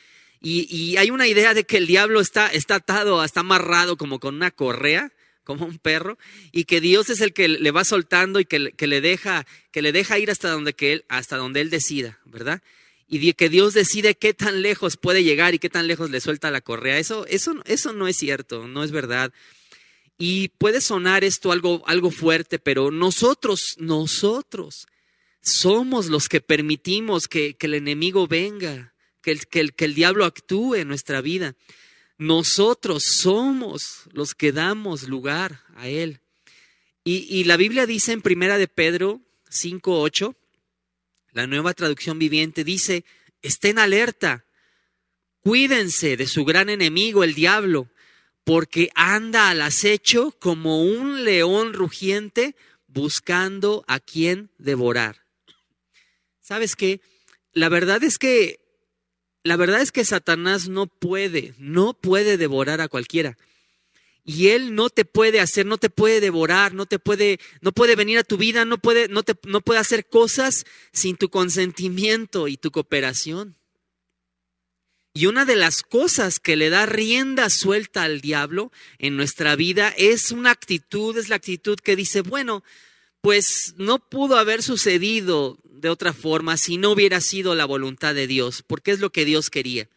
Y, 0.44 0.96
hay 0.96 1.10
una 1.10 1.28
idea 1.28 1.54
de 1.54 1.64
que 1.64 1.76
el 1.76 1.86
diablo 1.86 2.20
está, 2.20 2.48
está 2.48 2.76
atado, 2.76 3.22
está 3.22 3.40
amarrado 3.40 3.96
como 3.96 4.18
con 4.18 4.34
una 4.34 4.50
correa, 4.50 5.12
como 5.44 5.66
un 5.66 5.78
perro, 5.78 6.18
y 6.50 6.64
que 6.64 6.80
Dios 6.80 7.10
es 7.10 7.20
el 7.20 7.32
que 7.32 7.46
le 7.48 7.70
va 7.70 7.84
soltando 7.84 8.40
y 8.40 8.44
que, 8.44 8.72
que 8.72 8.88
le 8.88 9.00
deja, 9.00 9.46
que 9.70 9.82
le 9.82 9.92
deja 9.92 10.18
ir 10.18 10.30
hasta 10.30 10.50
donde, 10.50 10.74
que 10.74 10.94
él, 10.94 11.04
hasta 11.08 11.36
donde 11.36 11.60
él 11.60 11.70
decida, 11.70 12.18
¿verdad? 12.24 12.60
Y 13.08 13.32
que 13.34 13.48
Dios 13.50 13.74
decide 13.74 14.16
qué 14.16 14.34
tan 14.34 14.62
lejos 14.62 14.96
puede 14.96 15.22
llegar 15.22 15.54
y 15.54 15.58
qué 15.58 15.68
tan 15.68 15.86
lejos 15.86 16.10
le 16.10 16.20
suelta 16.20 16.50
la 16.50 16.62
correa. 16.62 16.98
Eso, 16.98 17.26
eso, 17.26 17.54
eso 17.66 17.92
no 17.92 18.08
es 18.08 18.16
cierto, 18.16 18.66
no 18.66 18.82
es 18.82 18.90
verdad. 18.90 19.32
Y 20.18 20.48
puede 20.48 20.80
sonar 20.80 21.22
esto 21.22 21.52
algo, 21.52 21.82
algo 21.86 22.10
fuerte, 22.10 22.58
pero 22.58 22.90
nosotros, 22.90 23.76
nosotros 23.78 24.86
somos 25.42 26.06
los 26.06 26.28
que 26.28 26.40
permitimos 26.40 27.28
que, 27.28 27.54
que 27.54 27.66
el 27.66 27.74
enemigo 27.74 28.26
venga, 28.26 28.91
que 29.22 29.30
el, 29.30 29.46
que, 29.46 29.60
el, 29.60 29.74
que 29.74 29.84
el 29.84 29.94
diablo 29.94 30.24
actúe 30.24 30.74
en 30.76 30.88
nuestra 30.88 31.20
vida. 31.20 31.54
Nosotros 32.18 33.04
somos 33.04 34.02
los 34.12 34.34
que 34.34 34.52
damos 34.52 35.04
lugar 35.08 35.62
a 35.76 35.88
él. 35.88 36.20
Y, 37.04 37.26
y 37.28 37.44
la 37.44 37.56
Biblia 37.56 37.86
dice 37.86 38.12
en 38.12 38.22
Primera 38.22 38.58
de 38.58 38.68
Pedro 38.68 39.20
5.8, 39.50 40.36
la 41.32 41.46
nueva 41.46 41.72
traducción 41.72 42.18
viviente, 42.18 42.62
dice, 42.62 43.04
estén 43.40 43.78
alerta, 43.78 44.44
cuídense 45.40 46.16
de 46.16 46.26
su 46.26 46.44
gran 46.44 46.68
enemigo, 46.68 47.24
el 47.24 47.34
diablo 47.34 47.88
porque 48.44 48.90
anda 48.94 49.50
al 49.50 49.62
acecho 49.62 50.32
como 50.40 50.82
un 50.82 51.24
león 51.24 51.72
rugiente 51.72 52.56
buscando 52.88 53.84
a 53.86 54.00
quien 54.00 54.50
devorar. 54.58 55.24
¿Sabes 56.40 56.74
qué? 56.76 57.00
La 57.52 57.68
verdad 57.68 58.02
es 58.02 58.18
que 58.18 58.60
la 59.44 59.56
verdad 59.56 59.80
es 59.80 59.92
que 59.92 60.04
Satanás 60.04 60.68
no 60.68 60.86
puede, 60.86 61.54
no 61.58 61.94
puede 61.94 62.36
devorar 62.36 62.80
a 62.80 62.88
cualquiera. 62.88 63.36
Y 64.24 64.48
él 64.48 64.76
no 64.76 64.88
te 64.88 65.04
puede 65.04 65.40
hacer, 65.40 65.66
no 65.66 65.78
te 65.78 65.90
puede 65.90 66.20
devorar, 66.20 66.74
no 66.74 66.86
te 66.86 67.00
puede, 67.00 67.40
no 67.60 67.72
puede 67.72 67.96
venir 67.96 68.18
a 68.18 68.24
tu 68.24 68.36
vida, 68.36 68.64
no 68.64 68.78
puede, 68.78 69.08
no 69.08 69.24
te, 69.24 69.34
no 69.44 69.60
puede 69.60 69.80
hacer 69.80 70.06
cosas 70.06 70.64
sin 70.92 71.16
tu 71.16 71.28
consentimiento 71.28 72.46
y 72.46 72.56
tu 72.56 72.70
cooperación. 72.70 73.56
Y 75.14 75.26
una 75.26 75.44
de 75.44 75.56
las 75.56 75.82
cosas 75.82 76.38
que 76.38 76.56
le 76.56 76.70
da 76.70 76.86
rienda 76.86 77.50
suelta 77.50 78.04
al 78.04 78.20
diablo 78.20 78.70
en 78.98 79.16
nuestra 79.16 79.56
vida 79.56 79.92
es 79.96 80.30
una 80.30 80.52
actitud, 80.52 81.18
es 81.18 81.28
la 81.28 81.36
actitud 81.36 81.78
que 81.78 81.96
dice, 81.96 82.22
bueno, 82.22 82.62
pues 83.20 83.74
no 83.76 83.98
pudo 83.98 84.36
haber 84.36 84.62
sucedido 84.62 85.58
de 85.82 85.90
otra 85.90 86.14
forma 86.14 86.56
si 86.56 86.78
no 86.78 86.92
hubiera 86.92 87.20
sido 87.20 87.54
la 87.54 87.66
voluntad 87.66 88.14
de 88.14 88.26
Dios, 88.26 88.62
porque 88.66 88.92
es 88.92 89.00
lo 89.00 89.10
que 89.10 89.26
Dios 89.26 89.50
quería. 89.50 89.88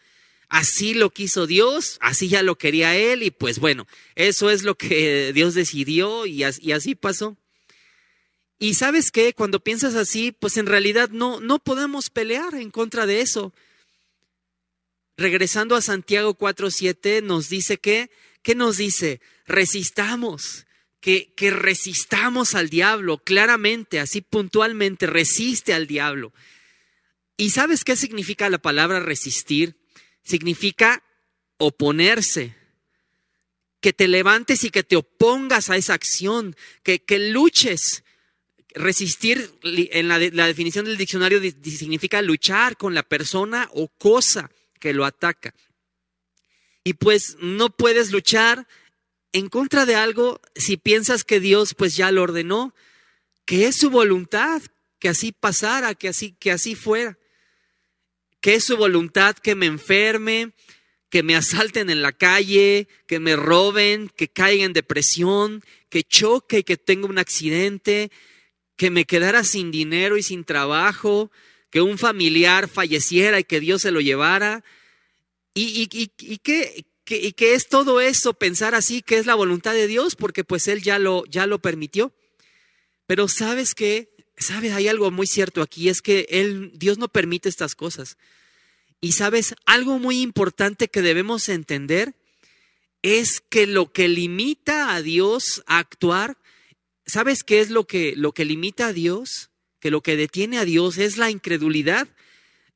Así 0.50 0.94
lo 0.94 1.12
quiso 1.12 1.48
Dios, 1.48 1.98
así 2.02 2.28
ya 2.28 2.44
lo 2.44 2.58
quería 2.58 2.98
Él 2.98 3.24
y 3.24 3.32
pues 3.32 3.60
bueno, 3.60 3.88
eso 4.16 4.50
es 4.50 4.64
lo 4.64 4.76
que 4.76 5.32
Dios 5.36 5.54
decidió 5.54 6.26
y 6.26 6.44
así, 6.44 6.96
pasó. 6.96 7.38
Y 8.60 8.74
sabes 8.74 9.12
qué, 9.12 9.34
cuando 9.34 9.60
piensas 9.60 9.96
así, 9.96 10.32
pues 10.32 10.58
en 10.58 10.66
realidad 10.66 11.10
no, 11.10 11.40
no 11.40 11.60
podemos 11.60 12.10
pelear 12.10 12.56
en 12.56 12.72
contra 12.72 13.06
de 13.06 13.22
eso 13.22 13.54
regresando 15.18 15.76
a 15.76 15.82
Santiago 15.82 16.38
4.7, 16.38 17.24
nos 17.24 17.50
dice 17.50 17.78
que, 17.78 18.10
¿qué 18.42 18.56
nos 18.56 18.78
dice? 18.78 19.22
Resistamos, 19.46 20.65
que, 21.06 21.52
resistamos 21.52 22.56
al 22.56 22.70
diablo, 22.70 23.20
claramente, 23.20 24.00
así 24.00 24.22
puntualmente, 24.22 25.06
resiste 25.06 25.72
al 25.76 25.86
diablo. 25.86 26.34
¿Y 27.38 27.52
sabes 27.52 27.84
qué 27.84 27.96
significa 27.96 28.50
la 28.50 28.58
palabra 28.58 29.00
resistir? 29.00 29.76
Significa 30.24 31.04
oponerse, 31.58 32.56
que 33.82 33.94
te 33.94 34.08
levantes 34.08 34.64
y 34.64 34.72
que 34.72 34.82
te 34.82 34.96
opongas 34.96 35.70
a 35.70 35.78
esa 35.78 35.94
acción, 35.94 36.56
que, 36.82 37.04
que 37.04 37.20
luches. 37.20 38.04
Resistir, 38.74 39.52
en 39.62 40.08
la, 40.08 40.18
la 40.18 40.48
definición 40.48 40.86
del 40.86 40.98
diccionario, 40.98 41.40
significa 41.64 42.24
luchar 42.24 42.78
con 42.78 42.96
la 42.96 43.04
persona 43.04 43.70
o 43.74 43.90
cosa 43.90 44.50
que 44.80 44.92
lo 44.92 45.06
ataca. 45.06 45.54
Y 46.84 46.94
pues 46.94 47.38
no 47.42 47.70
puedes 47.70 48.12
luchar 48.12 48.68
en 49.36 49.50
contra 49.50 49.86
de 49.86 49.96
algo 49.96 50.40
si 50.56 50.78
piensas 50.78 51.26
que 51.26 51.42
Dios 51.42 51.74
pues 51.74 51.98
ya 51.98 52.10
lo 52.10 52.24
ordenó, 52.24 52.74
que 53.44 53.68
es 53.68 53.76
su 53.76 53.90
voluntad, 53.90 54.62
que 54.98 55.10
así 55.10 55.34
pasara, 55.34 55.94
que 55.94 56.08
así, 56.08 56.32
que 56.40 56.54
así 56.54 56.74
fuera. 56.74 57.18
Que 58.40 58.56
es 58.56 58.64
su 58.64 58.78
voluntad 58.78 59.36
que 59.36 59.56
me 59.56 59.66
enferme, 59.66 60.54
que 61.10 61.22
me 61.22 61.36
asalten 61.36 61.90
en 61.90 62.02
la 62.02 62.14
calle, 62.14 62.88
que 63.08 63.20
me 63.20 63.36
roben, 63.36 64.10
que 64.16 64.30
caiga 64.30 64.64
en 64.64 64.72
depresión, 64.72 65.66
que 65.90 66.04
choque 66.04 66.60
y 66.60 66.64
que 66.64 66.78
tenga 66.78 67.08
un 67.08 67.18
accidente, 67.18 68.12
que 68.78 68.90
me 68.90 69.04
quedara 69.04 69.44
sin 69.44 69.70
dinero 69.70 70.16
y 70.16 70.24
sin 70.24 70.46
trabajo, 70.46 71.30
que 71.72 71.82
un 71.82 71.98
familiar 71.98 72.70
falleciera 72.70 73.42
y 73.42 73.44
que 73.44 73.60
Dios 73.60 73.82
se 73.82 73.92
lo 73.92 74.00
llevara. 74.00 74.64
¿Y, 75.54 75.90
y, 75.92 76.12
y, 76.20 76.38
qué, 76.38 76.86
es 77.08 77.68
todo 77.68 78.02
eso, 78.02 78.34
pensar 78.34 78.76
así, 78.76 79.02
que 79.02 79.18
es 79.18 79.26
la 79.26 79.36
voluntad 79.36 79.74
de 79.74 79.88
Dios? 79.88 80.16
Porque 80.16 80.44
pues 80.44 80.68
Él 80.68 80.82
ya 80.82 81.00
lo, 81.00 81.26
ya 81.26 81.46
lo 81.48 81.60
permitió. 81.60 82.14
Pero 83.08 83.28
sabes 83.28 83.76
que, 83.76 84.16
sabes, 84.38 84.74
hay 84.74 84.88
algo 84.88 85.12
muy 85.12 85.28
cierto 85.28 85.62
aquí, 85.62 85.90
es 85.90 86.02
que 86.02 86.26
Él, 86.30 86.72
Dios 86.74 86.98
no 86.98 87.08
permite 87.08 87.50
estas 87.50 87.76
cosas. 87.76 88.18
Y 89.02 89.12
sabes, 89.12 89.56
algo 89.66 90.00
muy 90.00 90.22
importante 90.22 90.88
que 90.88 91.02
debemos 91.02 91.50
entender 91.50 92.16
es 93.02 93.40
que 93.40 93.68
lo 93.68 93.92
que 93.92 94.08
limita 94.08 94.96
a 94.96 95.02
Dios 95.02 95.64
a 95.68 95.78
actuar, 95.78 96.38
¿sabes 97.06 97.44
qué 97.44 97.60
es 97.60 97.70
lo 97.70 97.86
que, 97.86 98.16
lo 98.16 98.32
que 98.32 98.46
limita 98.46 98.88
a 98.88 98.94
Dios? 98.94 99.52
que 99.86 99.92
lo 99.92 100.02
que 100.02 100.18
detiene 100.18 100.58
a 100.58 100.66
Dios 100.66 100.98
es 100.98 101.18
la 101.18 101.30
incredulidad, 101.30 102.08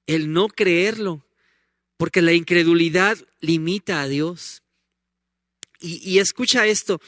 el 0.06 0.32
no 0.32 0.48
creerlo, 0.48 1.26
porque 2.00 2.22
la 2.22 2.32
incredulidad 2.32 3.18
limita 3.42 4.02
a 4.02 4.08
Dios. 4.08 4.64
Y, 5.82 6.20
escucha 6.20 6.66
esto, 6.66 7.02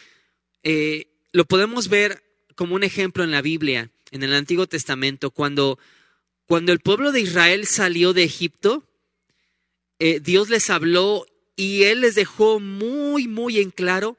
eh, 0.64 1.08
lo 1.32 1.46
podemos 1.46 1.88
ver 1.88 2.22
como 2.56 2.76
un 2.76 2.84
ejemplo 2.84 3.24
en 3.24 3.32
la 3.32 3.42
Biblia, 3.42 3.90
en 4.12 4.22
el 4.22 4.34
Antiguo 4.34 4.68
Testamento, 4.68 5.32
cuando, 5.32 5.80
cuando 6.46 6.74
el 6.74 6.82
pueblo 6.82 7.14
de 7.14 7.22
Israel 7.22 7.68
salió 7.68 8.12
de 8.12 8.24
Egipto, 8.24 8.86
eh, 10.00 10.20
Dios 10.20 10.50
les 10.50 10.70
habló 10.70 11.26
y 11.56 11.84
Él 11.84 12.02
les 12.02 12.16
dejó 12.16 12.60
muy, 12.60 13.30
muy 13.30 13.60
en 13.60 13.72
claro 13.72 14.18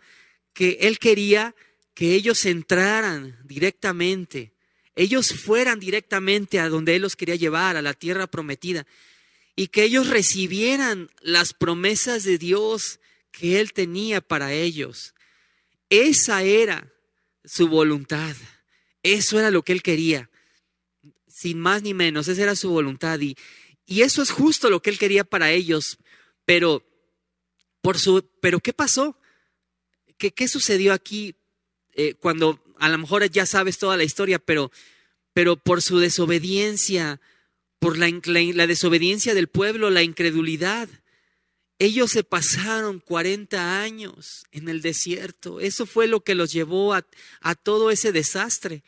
que 0.54 0.78
Él 0.80 0.98
quería 0.98 1.54
que 1.92 2.14
ellos 2.14 2.46
entraran 2.46 3.38
directamente 3.44 4.52
ellos 4.94 5.32
fueran 5.32 5.80
directamente 5.80 6.60
a 6.60 6.68
donde 6.68 6.96
Él 6.96 7.02
los 7.02 7.16
quería 7.16 7.36
llevar, 7.36 7.76
a 7.76 7.82
la 7.82 7.94
tierra 7.94 8.26
prometida, 8.26 8.86
y 9.54 9.68
que 9.68 9.84
ellos 9.84 10.08
recibieran 10.08 11.10
las 11.20 11.52
promesas 11.52 12.24
de 12.24 12.38
Dios 12.38 13.00
que 13.30 13.60
Él 13.60 13.72
tenía 13.72 14.20
para 14.20 14.52
ellos. 14.52 15.14
Esa 15.90 16.42
era 16.42 16.92
su 17.44 17.68
voluntad, 17.68 18.34
eso 19.02 19.38
era 19.38 19.50
lo 19.50 19.62
que 19.62 19.72
Él 19.72 19.82
quería, 19.82 20.30
sin 21.28 21.58
más 21.58 21.82
ni 21.82 21.92
menos, 21.92 22.28
esa 22.28 22.42
era 22.42 22.56
su 22.56 22.70
voluntad, 22.70 23.20
y, 23.20 23.36
y 23.84 24.02
eso 24.02 24.22
es 24.22 24.30
justo 24.30 24.70
lo 24.70 24.80
que 24.80 24.90
Él 24.90 24.98
quería 24.98 25.24
para 25.24 25.50
ellos, 25.50 25.98
pero, 26.44 26.82
por 27.80 27.98
su, 27.98 28.24
pero 28.40 28.60
¿qué 28.60 28.72
pasó? 28.72 29.18
¿Qué, 30.18 30.32
qué 30.32 30.48
sucedió 30.48 30.92
aquí 30.92 31.34
eh, 31.94 32.14
cuando 32.14 32.62
a 32.78 32.88
lo 32.88 32.98
mejor 32.98 33.28
ya 33.30 33.46
sabes 33.46 33.78
toda 33.78 33.96
la 33.96 34.04
historia, 34.04 34.38
pero, 34.38 34.72
pero 35.32 35.56
por 35.56 35.82
su 35.82 35.98
desobediencia, 35.98 37.20
por 37.82 37.98
la, 37.98 38.06
desobediencia 38.68 39.34
del 39.34 39.48
pueblo, 39.48 39.90
la 39.90 40.04
incredulidad, 40.04 40.88
ellos 41.80 42.12
se 42.12 42.22
pasaron 42.22 43.00
40 43.00 43.82
años 43.82 44.46
en 44.52 44.68
el 44.68 44.82
desierto. 44.82 45.58
Eso 45.58 45.84
fue 45.84 46.06
lo 46.06 46.20
que 46.20 46.36
los 46.36 46.52
llevó 46.52 46.94
a, 46.94 47.04
a 47.40 47.56
todo 47.56 47.90
ese 47.90 48.12
desastre. 48.12 48.84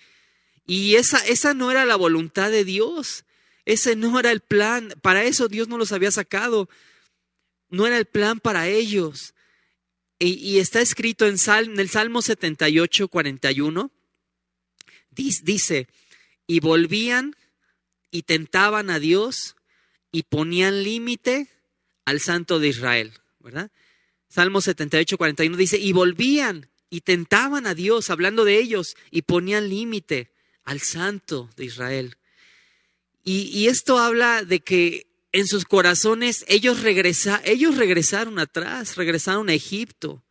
Y 0.65 0.95
esa, 0.95 1.19
esa 1.27 1.55
no 1.55 1.73
era 1.73 1.85
la 1.85 1.97
voluntad 1.97 2.53
de 2.53 2.65
Dios. 2.65 3.25
Ese 3.65 3.97
no 3.97 4.21
era 4.21 4.31
el 4.31 4.39
plan. 4.39 4.95
Para 5.03 5.25
eso 5.25 5.49
Dios 5.49 5.67
no 5.67 5.77
los 5.77 5.91
había 5.91 6.13
sacado. 6.13 6.69
No 7.71 7.89
era 7.89 7.99
el 7.99 8.07
plan 8.07 8.39
para 8.39 8.69
ellos. 8.69 9.35
Y, 10.21 10.59
está 10.59 10.81
escrito 10.81 11.27
en, 11.27 11.35
en 11.45 11.81
el 11.81 11.91
Salmo 11.91 12.23
78, 12.23 13.09
41. 13.09 13.91
Dice, 15.11 15.89
y 16.47 16.61
volvían 16.61 17.35
y 18.15 18.23
tentaban 18.23 18.91
a 18.91 19.01
Dios 19.01 19.57
y 20.13 20.23
ponían 20.23 20.85
límite 20.85 21.49
al 22.05 22.21
Santo 22.21 22.61
de 22.61 22.69
Israel, 22.69 23.13
¿verdad? 23.41 23.73
Salmo 24.29 24.61
78, 24.61 25.19
41 25.19 25.57
dice, 25.57 25.79
y 25.79 25.93
volvían 25.93 26.71
y 26.91 27.01
tentaban 27.01 27.67
a 27.67 27.75
Dios, 27.75 28.11
hablando 28.11 28.45
de 28.45 28.59
ellos, 28.59 28.97
y 29.11 29.23
ponían 29.23 29.69
límite 29.69 30.31
al 30.63 30.81
Santo 30.81 31.51
de 31.57 31.65
Israel. 31.65 32.17
Y, 33.25 33.67
esto 33.67 33.99
habla 33.99 34.45
de 34.45 34.61
que 34.61 35.09
en 35.33 35.49
sus 35.49 35.65
corazones 35.65 36.45
ellos, 36.47 36.83
regresa, 36.83 37.43
ellos 37.45 37.77
regresaron 37.77 38.39
atrás, 38.39 38.95
regresaron 38.95 39.49
a 39.49 39.55
Egipto, 39.55 40.23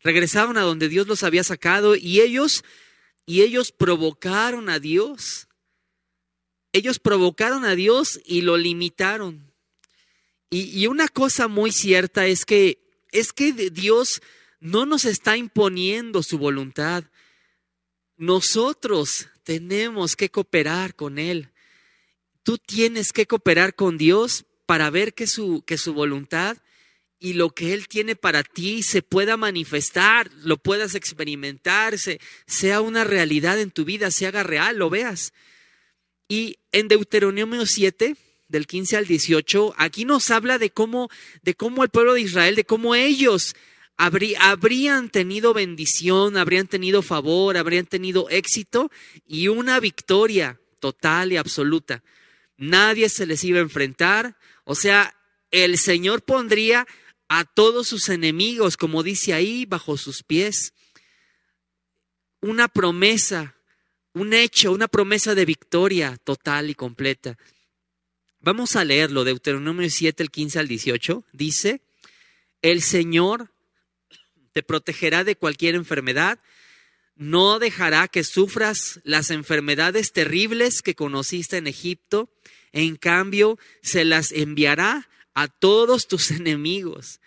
regresaron 0.00 0.56
a 0.56 0.62
donde 0.62 0.88
Dios 0.88 1.06
los 1.06 1.24
había 1.24 1.44
sacado 1.44 1.94
y 1.94 2.22
ellos, 2.22 2.64
y 3.26 3.42
ellos 3.42 3.70
provocaron 3.70 4.70
a 4.70 4.78
Dios. 4.78 5.47
Ellos 6.78 7.00
provocaron 7.00 7.64
a 7.64 7.74
Dios 7.74 8.20
y 8.24 8.42
lo 8.42 8.56
limitaron. 8.56 9.52
Y, 10.48 10.86
una 10.86 11.08
cosa 11.08 11.48
muy 11.48 11.72
cierta 11.72 12.26
es 12.26 12.44
que, 12.44 12.78
es 13.10 13.32
que 13.32 13.52
Dios 13.52 14.22
no 14.60 14.86
nos 14.86 15.04
está 15.04 15.36
imponiendo 15.36 16.22
su 16.22 16.38
voluntad. 16.38 17.02
Nosotros 18.16 19.26
tenemos 19.42 20.14
que 20.14 20.30
cooperar 20.30 20.94
con 20.94 21.18
Él. 21.18 21.50
Tú 22.44 22.58
tienes 22.58 23.12
que 23.12 23.26
cooperar 23.26 23.74
con 23.74 23.98
Dios 23.98 24.44
para 24.64 24.88
ver 24.88 25.14
que 25.14 25.26
su, 25.26 25.64
que 25.66 25.78
su 25.78 25.92
voluntad 25.94 26.58
y 27.18 27.32
lo 27.32 27.50
que 27.50 27.74
Él 27.74 27.88
tiene 27.88 28.14
para 28.14 28.44
ti 28.44 28.84
se 28.84 29.02
pueda 29.02 29.36
manifestar, 29.36 30.30
lo 30.44 30.58
puedas 30.58 30.94
experimentar, 30.94 31.96
sea 32.46 32.80
una 32.80 33.02
realidad 33.02 33.58
en 33.60 33.72
tu 33.72 33.84
vida, 33.84 34.12
se 34.12 34.28
haga 34.28 34.44
real, 34.44 34.76
lo 34.76 34.90
veas. 34.90 35.32
Y 36.28 36.58
en 36.72 36.88
Deuteronomio 36.88 37.64
7, 37.66 38.16
del 38.48 38.66
15 38.66 38.96
al 38.96 39.06
18, 39.06 39.74
aquí 39.76 40.04
nos 40.04 40.30
habla 40.30 40.58
de 40.58 40.70
cómo, 40.70 41.08
de 41.42 41.54
cómo 41.54 41.82
el 41.82 41.90
pueblo 41.90 42.14
de 42.14 42.22
Israel, 42.22 42.54
de 42.54 42.64
cómo 42.64 42.94
ellos 42.94 43.54
habrían 43.96 45.10
tenido 45.10 45.52
bendición, 45.52 46.36
habrían 46.36 46.68
tenido 46.68 47.02
favor, 47.02 47.56
habrían 47.56 47.86
tenido 47.86 48.30
éxito 48.30 48.90
y 49.26 49.48
una 49.48 49.80
victoria 49.80 50.60
total 50.78 51.32
y 51.32 51.36
absoluta. 51.36 52.04
Nadie 52.56 53.08
se 53.08 53.26
les 53.26 53.42
iba 53.42 53.58
a 53.58 53.62
enfrentar, 53.62 54.36
o 54.64 54.74
sea, 54.74 55.14
el 55.50 55.78
Señor 55.78 56.22
pondría 56.22 56.86
a 57.28 57.44
todos 57.44 57.88
sus 57.88 58.08
enemigos, 58.08 58.76
como 58.76 59.02
dice 59.02 59.34
ahí, 59.34 59.66
bajo 59.66 59.96
sus 59.96 60.22
pies. 60.22 60.74
Una 62.40 62.68
promesa, 62.68 63.56
un 64.20 64.34
hecho, 64.34 64.72
una 64.72 64.88
promesa 64.88 65.34
de 65.34 65.44
victoria 65.44 66.16
total 66.24 66.70
y 66.70 66.74
completa. 66.74 67.38
Vamos 68.40 68.76
a 68.76 68.84
leerlo, 68.84 69.24
Deuteronomio 69.24 69.88
7, 69.88 70.22
el 70.22 70.30
15 70.30 70.58
al 70.58 70.68
18. 70.68 71.24
Dice, 71.32 71.80
el 72.62 72.82
Señor 72.82 73.52
te 74.52 74.62
protegerá 74.62 75.24
de 75.24 75.36
cualquier 75.36 75.74
enfermedad, 75.74 76.38
no 77.14 77.58
dejará 77.58 78.08
que 78.08 78.24
sufras 78.24 79.00
las 79.02 79.30
enfermedades 79.30 80.12
terribles 80.12 80.82
que 80.82 80.94
conociste 80.94 81.56
en 81.56 81.66
Egipto, 81.66 82.30
en 82.72 82.96
cambio 82.96 83.58
se 83.82 84.04
las 84.04 84.30
enviará 84.30 85.08
a 85.34 85.48
todos 85.48 86.06
tus 86.06 86.30
enemigos. 86.32 87.20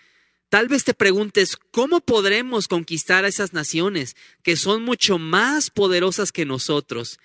Tal 0.51 0.67
vez 0.67 0.83
te 0.83 0.93
preguntes, 0.93 1.55
¿cómo 1.71 2.01
podremos 2.01 2.67
conquistar 2.67 3.23
a 3.23 3.29
esas 3.29 3.53
naciones 3.53 4.17
que 4.43 4.57
son 4.57 4.83
mucho 4.83 5.17
más 5.17 5.69
poderosas 5.69 6.33
que 6.33 6.43
nosotros? 6.43 7.21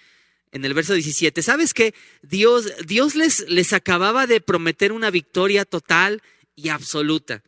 En 0.52 0.64
el 0.64 0.74
verso 0.74 0.94
17, 0.94 1.42
¿sabes 1.42 1.74
que 1.74 1.92
Dios, 2.22 2.72
Dios 2.86 3.16
les, 3.16 3.40
les 3.48 3.72
acababa 3.72 4.28
de 4.28 4.40
prometer 4.40 4.92
una 4.92 5.10
victoria 5.10 5.64
total 5.64 6.22
y 6.54 6.68
absoluta? 6.68 7.42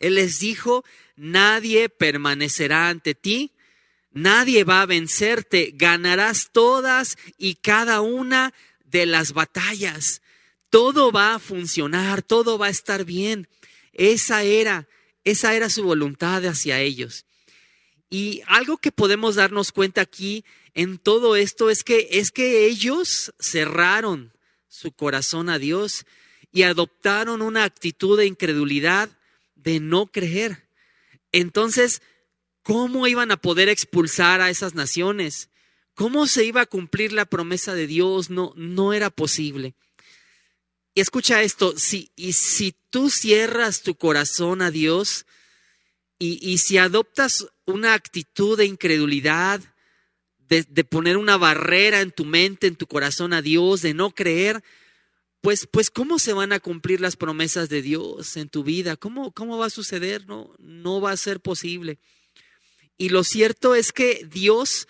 Él 0.00 0.16
les 0.16 0.38
dijo, 0.38 0.84
nadie 1.16 1.88
permanecerá 1.88 2.90
ante 2.90 3.14
ti, 3.14 3.52
nadie 4.10 4.64
va 4.64 4.82
a 4.82 4.86
vencerte, 4.86 5.72
ganarás 5.76 6.50
todas 6.52 7.16
y 7.38 7.54
cada 7.54 8.02
una 8.02 8.52
de 8.84 9.06
las 9.06 9.32
batallas. 9.32 10.20
Todo 10.68 11.10
va 11.10 11.36
a 11.36 11.38
funcionar, 11.38 12.20
todo 12.20 12.58
va 12.58 12.66
a 12.66 12.70
estar 12.70 13.06
bien. 13.06 13.48
Esa 13.98 14.44
era, 14.44 14.88
esa 15.24 15.54
era 15.54 15.68
su 15.68 15.82
voluntad 15.82 16.46
hacia 16.46 16.80
ellos. 16.80 17.26
Y 18.08 18.42
algo 18.46 18.78
que 18.78 18.92
podemos 18.92 19.34
darnos 19.34 19.72
cuenta 19.72 20.00
aquí 20.00 20.44
en 20.72 20.98
todo 20.98 21.36
esto 21.36 21.68
es 21.68 21.82
que 21.82 22.08
es 22.12 22.30
que 22.30 22.66
ellos 22.66 23.34
cerraron 23.40 24.32
su 24.68 24.92
corazón 24.92 25.50
a 25.50 25.58
Dios 25.58 26.06
y 26.52 26.62
adoptaron 26.62 27.42
una 27.42 27.64
actitud 27.64 28.16
de 28.16 28.26
incredulidad 28.26 29.10
de 29.56 29.80
no 29.80 30.06
creer. 30.06 30.68
Entonces, 31.32 32.00
¿cómo 32.62 33.08
iban 33.08 33.32
a 33.32 33.36
poder 33.36 33.68
expulsar 33.68 34.40
a 34.40 34.48
esas 34.48 34.74
naciones? 34.74 35.50
¿Cómo 35.94 36.28
se 36.28 36.44
iba 36.44 36.60
a 36.60 36.66
cumplir 36.66 37.12
la 37.12 37.24
promesa 37.26 37.74
de 37.74 37.88
Dios? 37.88 38.30
No, 38.30 38.52
no 38.54 38.92
era 38.92 39.10
posible. 39.10 39.74
Escucha 41.00 41.42
esto, 41.42 41.76
si, 41.76 42.10
y 42.16 42.32
si 42.32 42.74
tú 42.90 43.10
cierras 43.10 43.82
tu 43.82 43.94
corazón 43.94 44.62
a 44.62 44.70
Dios 44.70 45.26
y, 46.18 46.38
y 46.42 46.58
si 46.58 46.78
adoptas 46.78 47.46
una 47.66 47.94
actitud 47.94 48.56
de 48.56 48.66
incredulidad, 48.66 49.60
de, 50.48 50.64
de, 50.68 50.84
poner 50.84 51.16
una 51.16 51.36
barrera 51.36 52.00
en 52.00 52.10
tu 52.10 52.24
mente, 52.24 52.66
en 52.66 52.76
tu 52.76 52.86
corazón 52.86 53.32
a 53.32 53.42
Dios, 53.42 53.82
de 53.82 53.94
no 53.94 54.10
creer, 54.10 54.62
pues, 55.40 55.68
pues 55.70 55.90
¿cómo 55.90 56.18
se 56.18 56.32
van 56.32 56.52
a 56.52 56.60
cumplir 56.60 57.00
las 57.00 57.16
promesas 57.16 57.68
de 57.68 57.82
Dios 57.82 58.36
en 58.36 58.48
tu 58.48 58.64
vida? 58.64 58.96
¿Cómo, 58.96 59.32
cómo 59.32 59.58
va 59.58 59.66
a 59.66 59.70
suceder? 59.70 60.26
No, 60.26 60.54
no 60.58 61.00
va 61.00 61.12
a 61.12 61.16
ser 61.16 61.40
posible. 61.40 61.98
Y 62.96 63.10
lo 63.10 63.22
cierto 63.22 63.74
es 63.74 63.92
que 63.92 64.26
Dios, 64.28 64.88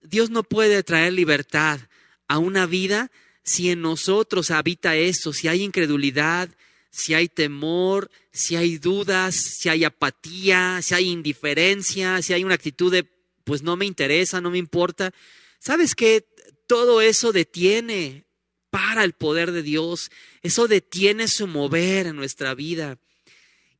Dios 0.00 0.30
no 0.30 0.42
puede 0.42 0.82
traer 0.82 1.12
libertad 1.12 1.80
a 2.26 2.38
una 2.38 2.64
vida 2.64 3.10
si 3.42 3.70
en 3.70 3.82
nosotros 3.82 4.50
habita 4.50 4.96
eso, 4.96 5.32
si 5.32 5.48
hay 5.48 5.62
incredulidad, 5.62 6.48
si 6.90 7.14
hay 7.14 7.28
temor, 7.28 8.10
si 8.32 8.56
hay 8.56 8.78
dudas, 8.78 9.34
si 9.34 9.68
hay 9.68 9.84
apatía, 9.84 10.80
si 10.82 10.94
hay 10.94 11.08
indiferencia, 11.08 12.20
si 12.22 12.32
hay 12.32 12.44
una 12.44 12.54
actitud 12.54 12.92
de, 12.92 13.08
pues 13.44 13.62
no 13.62 13.76
me 13.76 13.86
interesa, 13.86 14.40
no 14.40 14.50
me 14.50 14.58
importa. 14.58 15.12
¿Sabes 15.58 15.94
qué? 15.94 16.26
Todo 16.66 17.00
eso 17.00 17.32
detiene 17.32 18.24
para 18.70 19.04
el 19.04 19.12
poder 19.12 19.52
de 19.52 19.62
Dios, 19.62 20.10
eso 20.42 20.68
detiene 20.68 21.28
su 21.28 21.46
mover 21.46 22.06
en 22.06 22.16
nuestra 22.16 22.54
vida. 22.54 22.98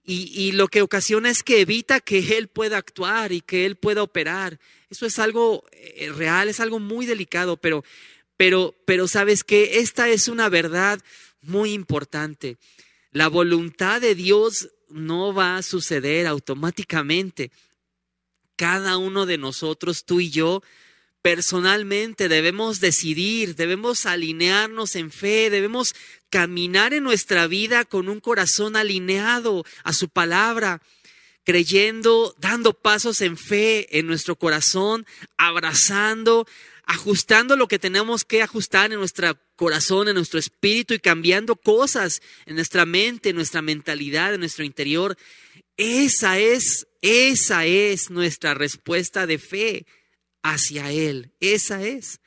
Y, 0.05 0.51
lo 0.53 0.67
que 0.67 0.83
ocasiona 0.83 1.31
es 1.31 1.45
que 1.45 1.61
evita 1.61 2.01
que 2.01 2.37
Él 2.37 2.49
pueda 2.49 2.77
actuar 2.77 3.31
y 3.31 3.41
que 3.41 3.65
Él 3.65 3.77
pueda 3.77 4.03
operar. 4.03 4.59
Eso 4.91 5.07
es 5.07 5.21
algo 5.21 5.65
eh, 5.71 6.11
real, 6.13 6.49
es 6.49 6.59
algo 6.59 6.81
muy 6.81 7.07
delicado, 7.07 7.57
pero, 7.57 7.85
pero, 8.43 8.75
pero 8.87 9.07
sabes 9.07 9.45
que 9.45 9.79
esta 9.79 10.09
es 10.09 10.27
una 10.27 10.49
verdad 10.49 11.01
muy 11.43 11.73
importante. 11.73 12.57
La 13.13 13.29
voluntad 13.29 14.01
de 14.01 14.17
Dios 14.17 14.71
no 14.89 15.33
va 15.33 15.59
a 15.59 15.63
suceder 15.63 16.27
automáticamente. 16.27 17.53
Cada 18.57 18.97
uno 18.97 19.27
de 19.27 19.39
nosotros, 19.39 20.05
tú 20.05 20.19
y 20.19 20.31
yo, 20.31 20.61
personalmente 21.23 22.29
debemos 22.29 22.81
decidir, 22.81 23.55
debemos 23.55 24.07
alinearnos 24.07 24.97
en 24.97 25.13
fe, 25.13 25.49
debemos 25.49 25.95
caminar 26.29 26.95
en 26.95 27.05
nuestra 27.05 27.47
vida 27.47 27.85
con 27.85 28.09
un 28.09 28.19
corazón 28.19 28.75
alineado 28.75 29.65
a 29.85 29.93
su 29.93 30.09
palabra, 30.09 30.83
creyendo, 31.45 32.35
dando 32.41 32.73
pasos 32.73 33.21
en 33.21 33.37
fe 33.37 34.01
en 34.01 34.09
nuestro 34.09 34.35
corazón, 34.35 35.07
abrazando, 35.37 36.45
ajustando 36.85 37.57
lo 37.57 37.69
que 37.69 37.79
tenemos 37.79 38.25
que 38.25 38.43
ajustar 38.43 38.93
en 38.93 38.99
nuestro 38.99 39.39
corazón, 39.57 40.09
en 40.09 40.15
nuestro 40.15 40.39
espíritu 40.39 40.95
y 40.95 40.99
cambiando 40.99 41.57
cosas 41.57 42.21
en 42.47 42.57
nuestra 42.57 42.85
mente, 42.87 43.31
en 43.31 43.37
nuestra 43.37 43.63
mentalidad, 43.63 44.35
en 44.35 44.41
nuestro 44.41 44.65
interior. 44.65 45.17
Esa 45.77 46.39
es, 46.39 46.87
esa 47.01 47.65
es 47.67 48.11
nuestra 48.11 48.55
respuesta 48.55 49.27
de 49.27 49.39
fe 49.39 49.87
hacia 50.43 50.91
Él. 50.91 51.33
Esa 51.41 51.83
es. 51.83 52.21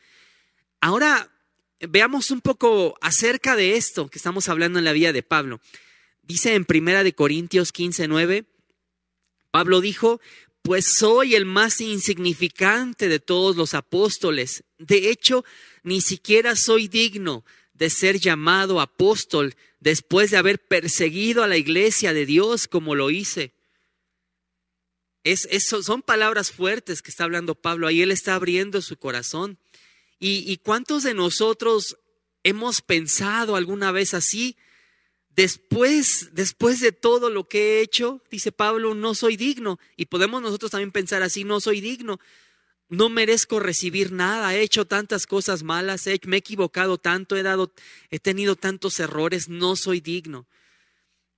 Ahora 0.79 1.31
veamos 1.79 2.31
un 2.31 2.41
poco 2.41 2.97
acerca 3.01 3.55
de 3.55 3.75
esto 3.75 4.07
que 4.09 4.17
estamos 4.17 4.49
hablando 4.49 4.79
en 4.79 4.85
la 4.85 4.93
vida 4.93 5.13
de 5.13 5.23
Pablo. 5.23 5.59
Dice 6.23 6.55
en 6.55 6.65
Primera 6.65 7.03
de 7.03 7.13
Corintios 7.13 7.71
15, 7.71 8.07
9, 8.07 8.45
Pablo 9.51 9.79
dijo, 9.79 10.19
pues 10.65 10.95
soy 10.97 11.35
el 11.35 11.45
más 11.45 11.79
insignificante 11.79 13.07
de 13.07 13.19
todos 13.19 13.55
los 13.55 13.75
apóstoles. 13.75 14.63
De 14.79 15.11
hecho, 15.11 15.45
ni 15.83 16.01
siquiera 16.01 16.55
soy 16.55 16.87
digno 16.87 17.45
de 17.75 17.91
ser 17.91 18.19
llamado 18.19 18.81
apóstol 18.81 19.53
después 19.79 20.31
de 20.31 20.37
haber 20.37 20.57
perseguido 20.57 21.43
a 21.43 21.47
la 21.47 21.57
iglesia 21.57 22.13
de 22.13 22.25
Dios 22.25 22.67
como 22.67 22.95
lo 22.95 23.11
hice. 23.11 23.53
Son 25.83 26.01
palabras 26.01 26.51
fuertes 26.51 27.03
que 27.03 27.11
está 27.11 27.25
hablando 27.25 27.53
Pablo. 27.53 27.85
Ahí 27.85 28.01
él 28.01 28.09
está 28.09 28.33
abriendo 28.33 28.81
su 28.81 28.97
corazón. 28.97 29.59
¿Y, 30.17 30.51
¿Y 30.51 30.57
cuántos 30.57 31.03
de 31.03 31.13
nosotros 31.13 31.95
hemos 32.43 32.81
pensado 32.81 33.55
alguna 33.55 33.91
vez 33.91 34.15
así? 34.15 34.57
Después, 35.35 36.29
después 36.31 36.79
de 36.79 36.93
todo 36.93 37.29
lo 37.29 37.47
que 37.49 37.79
he 37.79 37.81
hecho, 37.81 38.21
dice 38.31 38.53
Pablo, 38.53 38.95
no 38.95 39.15
soy 39.15 39.35
digno. 39.35 39.79
Y 39.97 40.05
podemos 40.05 40.41
nosotros 40.41 40.71
también 40.71 40.91
pensar 40.91 41.23
así, 41.23 41.43
no 41.43 41.59
soy 41.59 41.81
digno. 41.81 42.19
No 42.87 43.09
merezco 43.09 43.59
recibir 43.59 44.11
nada, 44.11 44.55
he 44.55 44.61
hecho 44.61 44.85
tantas 44.85 45.25
cosas 45.25 45.63
malas, 45.63 46.05
me 46.25 46.37
he 46.37 46.39
equivocado 46.39 46.99
tanto, 46.99 47.35
he 47.35 47.41
dado, 47.41 47.73
he 48.11 48.19
tenido 48.19 48.55
tantos 48.55 48.99
errores, 48.99 49.49
no 49.49 49.75
soy 49.75 50.01
digno. 50.01 50.47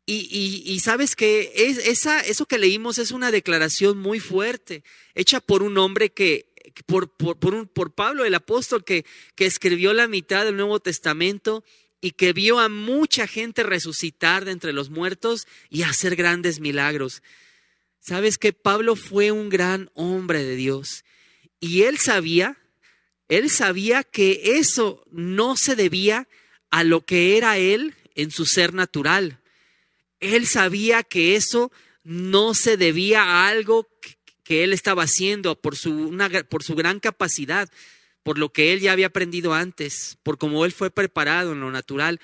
Y, 0.05 0.79
sabes 0.81 1.15
que 1.15 1.51
es, 1.55 1.79
esa, 1.79 2.21
eso 2.21 2.45
que 2.45 2.57
leímos 2.57 2.97
es 2.97 3.11
una 3.11 3.31
declaración 3.31 3.97
muy 3.97 4.19
fuerte, 4.19 4.83
hecha 5.15 5.41
por 5.41 5.63
un 5.63 5.77
hombre 5.77 6.11
que, 6.11 6.53
por, 6.85 7.09
por, 7.09 7.37
por 7.67 7.93
Pablo 7.93 8.23
el 8.25 8.35
apóstol, 8.35 8.83
que, 8.83 9.05
que 9.35 9.45
escribió 9.45 9.93
la 9.93 10.07
mitad 10.07 10.45
del 10.45 10.55
Nuevo 10.55 10.79
Testamento 10.79 11.63
y 12.01 12.11
que 12.11 12.33
vio 12.33 12.59
a 12.59 12.69
mucha 12.69 13.27
gente 13.27 13.63
resucitar 13.63 14.45
de 14.45 14.51
entre 14.51 14.73
los 14.73 14.89
muertos 14.89 15.47
y 15.69 15.83
hacer 15.83 16.15
grandes 16.15 16.59
milagros. 16.59 17.23
Sabes 17.99 18.37
que 18.37 18.53
Pablo 18.53 18.95
fue 18.95 19.31
un 19.31 19.49
gran 19.49 19.89
hombre 19.93 20.43
de 20.43 20.55
Dios 20.55 21.03
y 21.59 21.83
él 21.83 21.97
sabía, 21.97 22.57
él 23.27 23.49
sabía 23.49 24.03
que 24.03 24.57
eso 24.57 25.03
no 25.11 25.57
se 25.57 25.75
debía 25.75 26.27
a 26.69 26.83
lo 26.83 27.05
que 27.05 27.37
era 27.37 27.57
él 27.57 27.95
en 28.15 28.31
su 28.31 28.45
ser 28.45 28.73
natural. 28.73 29.39
Él 30.19 30.47
sabía 30.47 31.03
que 31.03 31.35
eso 31.35 31.71
no 32.03 32.53
se 32.53 32.77
debía 32.77 33.23
a 33.23 33.47
algo 33.47 33.89
que 34.43 34.63
él 34.63 34.71
estaba 34.71 35.03
haciendo 35.03 35.59
por 35.59 35.75
su, 35.75 36.15
por 36.49 36.63
su 36.63 36.75
gran 36.75 36.99
capacidad, 36.99 37.69
por 38.27 38.37
lo 38.37 38.51
que 38.51 38.73
él 38.73 38.81
ya 38.81 38.91
había 38.91 39.07
aprendido 39.07 39.53
antes, 39.53 40.17
por 40.21 40.37
cómo 40.37 40.65
él 40.65 40.73
fue 40.73 40.91
preparado 40.91 41.53
en 41.53 41.61
lo 41.61 41.71
natural. 41.71 42.19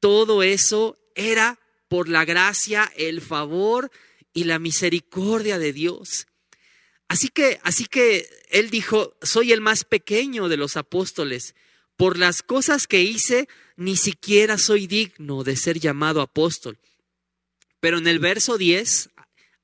Todo 0.00 0.42
eso 0.42 0.96
era 1.14 1.60
por 1.86 2.08
la 2.08 2.24
gracia, 2.24 2.90
el 2.96 3.20
favor 3.20 3.90
y 4.32 4.44
la 4.44 4.58
misericordia 4.58 5.58
de 5.58 5.74
Dios. 5.74 6.28
Así 7.08 7.28
que, 7.28 7.60
así 7.62 7.84
que 7.84 8.26
él 8.48 8.70
dijo, 8.70 9.18
soy 9.20 9.52
el 9.52 9.60
más 9.60 9.84
pequeño 9.84 10.48
de 10.48 10.56
los 10.56 10.78
apóstoles. 10.78 11.54
Por 11.98 12.16
las 12.16 12.40
cosas 12.40 12.86
que 12.86 13.02
hice, 13.02 13.50
ni 13.76 13.98
siquiera 13.98 14.56
soy 14.56 14.86
digno 14.86 15.44
de 15.44 15.56
ser 15.56 15.78
llamado 15.78 16.22
apóstol. 16.22 16.78
Pero 17.80 17.98
en 17.98 18.06
el 18.06 18.18
verso 18.18 18.56
10, 18.56 19.10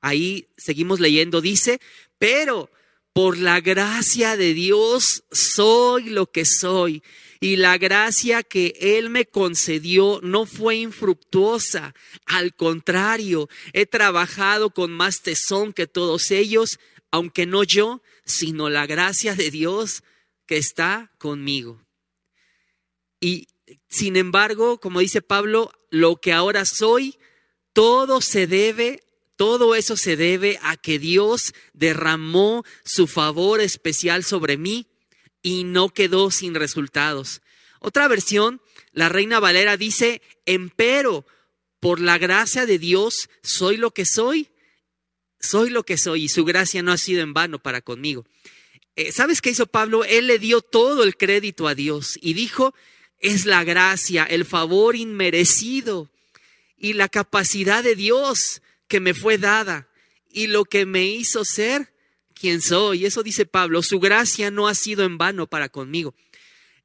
ahí 0.03 0.49
seguimos 0.59 1.01
leyendo, 1.01 1.41
dice, 1.41 1.81
pero 2.19 2.69
por 3.13 3.39
la 3.39 3.61
gracia 3.61 4.37
de 4.37 4.55
Dios 4.55 5.25
soy 5.31 6.11
lo 6.11 6.31
que 6.31 6.45
soy. 6.45 7.03
Y 7.41 7.57
la 7.57 7.77
gracia 7.77 8.45
que 8.45 8.75
Él 8.81 9.11
me 9.11 9.27
concedió 9.27 10.21
no 10.23 10.47
fue 10.47 10.77
infructuosa. 10.77 11.93
Al 12.25 12.55
contrario, 12.55 13.49
he 13.73 13.85
trabajado 13.85 14.71
con 14.71 14.93
más 14.93 15.23
tesón 15.23 15.73
que 15.73 15.89
todos 15.89 16.31
ellos 16.31 16.79
aunque 17.13 17.47
no 17.47 17.63
yo, 17.63 18.03
sino 18.25 18.71
la 18.71 18.87
gracia 18.87 19.35
de 19.35 19.51
Dios 19.51 20.03
que 20.47 20.57
está 20.57 21.13
conmigo. 21.19 21.85
Y 23.21 23.47
sin 23.89 24.17
embargo, 24.17 24.81
como 24.81 25.01
dice 25.01 25.23
Pablo, 25.23 25.71
lo 25.91 26.17
que 26.17 26.33
ahora 26.33 26.65
soy, 26.65 27.19
todo 27.75 28.23
se 28.23 28.47
debe, 28.47 29.03
todo 29.43 29.75
eso 29.75 29.97
se 29.97 30.17
debe 30.17 30.61
a 30.63 30.77
que 30.77 31.01
Dios 31.01 31.53
derramó 31.73 32.65
su 32.85 33.09
favor 33.09 33.61
especial 33.61 34.23
sobre 34.23 34.57
mí 34.57 34.87
y 35.43 35.65
no 35.65 35.89
quedó 35.89 36.31
sin 36.31 36.55
resultados. 36.55 37.43
Otra 37.81 38.07
versión, 38.07 38.61
la 38.93 39.09
Reina 39.09 39.41
Valera 39.41 39.77
dice, 39.77 40.23
empero, 40.47 41.27
por 41.81 41.99
la 41.99 42.19
gracia 42.19 42.67
de 42.67 42.79
Dios 42.79 43.31
soy 43.43 43.79
lo 43.79 43.91
que 43.91 44.07
soy 44.07 44.49
soy 45.41 45.71
lo 45.71 45.83
que 45.83 45.99
soy 45.99 46.23
y 46.23 46.29
su 46.29 46.45
gracia 46.45 46.85
no 46.85 46.93
ha 46.93 46.97
sido 46.97 47.21
en 47.21 47.35
vano 47.35 47.59
para 47.59 47.81
conmigo. 47.81 48.25
Eh, 48.95 49.11
¿Sabes 49.11 49.41
qué 49.41 49.51
hizo 49.51 49.67
Pablo? 49.67 50.05
Él 50.05 50.29
le 50.29 50.39
dio 50.39 50.61
todo 50.61 51.03
el 51.03 51.17
crédito 51.17 51.67
a 51.67 51.75
Dios 51.75 52.17
y 52.23 52.35
dijo, 52.35 52.77
es 53.19 53.45
la 53.45 53.65
gracia, 53.65 54.23
el 54.23 54.45
favor 54.45 54.95
inmerecido 54.95 56.09
y 56.77 56.93
la 56.93 57.09
capacidad 57.09 57.83
de 57.83 57.97
Dios 57.97 58.63
que 58.93 59.01
me 59.01 59.15
fue 59.15 59.39
dada 59.39 59.89
y 60.31 60.49
lo 60.49 60.67
que 60.67 60.85
me 60.85 61.07
hizo 61.07 61.47
ser 61.47 61.95
quien 62.35 62.61
soy. 62.61 63.07
Eso 63.07 63.23
dice 63.23 63.47
Pablo, 63.47 63.83
su 63.83 64.01
gracia 64.01 64.51
no 64.51 64.69
ha 64.69 64.75
sido 64.75 65.03
en 65.05 65.17
vano 65.17 65.47
para 65.47 65.71
conmigo. 65.71 66.15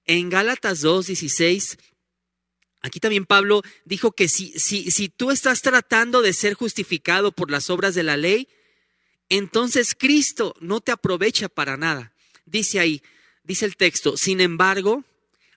En 0.06 0.30
Gálatas 0.30 0.86
2.16 0.86 1.78
Aquí 2.82 3.02
también 3.02 3.26
Pablo 3.26 3.62
dijo 3.84 4.14
que 4.14 4.30
si, 4.30 4.58
si, 4.58 4.90
si 4.90 5.10
tú 5.10 5.32
estás 5.32 5.62
tratando 5.62 6.22
de 6.22 6.32
ser 6.32 6.54
justificado 6.54 7.34
por 7.34 7.52
las 7.52 7.70
obras 7.70 7.94
de 7.94 8.04
la 8.04 8.16
ley, 8.16 8.48
entonces 9.28 9.94
Cristo 9.94 10.56
no 10.62 10.80
te 10.80 10.94
aprovecha 10.94 11.50
para 11.50 11.76
nada. 11.76 12.14
Dice 12.46 12.80
ahí, 12.80 13.02
dice 13.44 13.66
el 13.66 13.76
texto, 13.76 14.16
sin 14.16 14.40
embargo, 14.40 15.04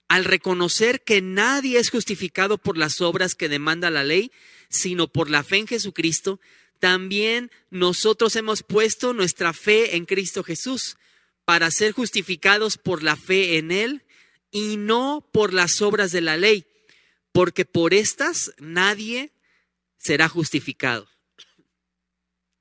al 0.09 0.25
reconocer 0.25 1.01
que 1.01 1.21
nadie 1.21 1.79
es 1.79 1.91
justificado 1.91 2.57
por 2.57 2.77
las 2.77 2.99
obras 2.99 3.35
que 3.35 3.47
demanda 3.47 3.89
la 3.89 4.03
ley, 4.03 4.33
sino 4.71 5.07
por 5.07 5.29
la 5.29 5.43
fe 5.43 5.57
en 5.57 5.67
Jesucristo, 5.67 6.39
también 6.79 7.51
nosotros 7.69 8.35
hemos 8.35 8.63
puesto 8.63 9.13
nuestra 9.13 9.53
fe 9.53 9.95
en 9.95 10.05
Cristo 10.05 10.43
Jesús 10.43 10.97
para 11.45 11.69
ser 11.69 11.91
justificados 11.91 12.77
por 12.79 13.03
la 13.03 13.15
fe 13.15 13.57
en 13.57 13.71
Él 13.71 14.03
y 14.49 14.77
no 14.77 15.27
por 15.31 15.53
las 15.53 15.81
obras 15.81 16.11
de 16.11 16.21
la 16.21 16.37
ley 16.37 16.65
porque 17.31 17.65
por 17.65 17.93
estas 17.93 18.53
nadie 18.57 19.31
será 19.97 20.27
justificado. 20.27 21.07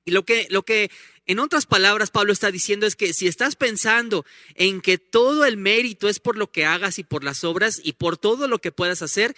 Y 0.04 0.12
lo 0.12 0.24
que, 0.24 0.46
lo 0.50 0.62
que 0.62 0.90
en 1.26 1.38
otras 1.38 1.66
palabras 1.66 2.10
Pablo 2.10 2.32
está 2.32 2.50
diciendo 2.50 2.86
es 2.86 2.96
que 2.96 3.12
si 3.12 3.26
estás 3.26 3.56
pensando 3.56 4.24
en 4.54 4.80
que 4.80 4.98
todo 4.98 5.44
el 5.44 5.56
mérito 5.56 6.08
es 6.08 6.20
por 6.20 6.36
lo 6.36 6.50
que 6.50 6.64
hagas 6.64 6.98
y 6.98 7.04
por 7.04 7.24
las 7.24 7.44
obras 7.44 7.80
y 7.82 7.94
por 7.94 8.16
todo 8.16 8.48
lo 8.48 8.58
que 8.58 8.72
puedas 8.72 9.02
hacer, 9.02 9.36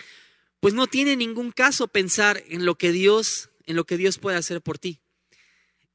pues 0.62 0.74
no 0.74 0.86
tiene 0.86 1.16
ningún 1.16 1.50
caso 1.50 1.88
pensar 1.88 2.44
en 2.46 2.64
lo 2.64 2.76
que 2.76 2.92
Dios, 2.92 3.50
en 3.66 3.74
lo 3.74 3.82
que 3.82 3.96
Dios 3.96 4.18
puede 4.18 4.36
hacer 4.36 4.60
por 4.60 4.78
ti. 4.78 5.00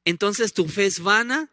Entonces 0.04 0.52
tu 0.52 0.68
fe 0.68 0.84
es 0.84 1.00
vana 1.00 1.50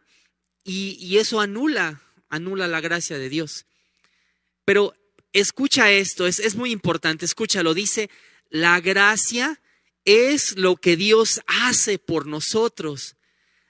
y, 0.65 1.15
eso 1.15 1.39
anula, 1.39 2.01
anula 2.27 2.67
la 2.67 2.81
gracia 2.81 3.17
de 3.17 3.29
Dios. 3.29 3.67
Pero 4.65 4.93
escucha 5.31 5.93
esto, 5.93 6.27
es, 6.27 6.39
es 6.39 6.55
muy 6.55 6.73
importante, 6.73 7.23
escúchalo, 7.23 7.73
dice, 7.73 8.09
la 8.49 8.81
gracia 8.81 9.61
es 10.03 10.57
lo 10.57 10.75
que 10.75 10.97
Dios 10.97 11.39
hace 11.47 11.99
por 11.99 12.27
nosotros. 12.27 13.15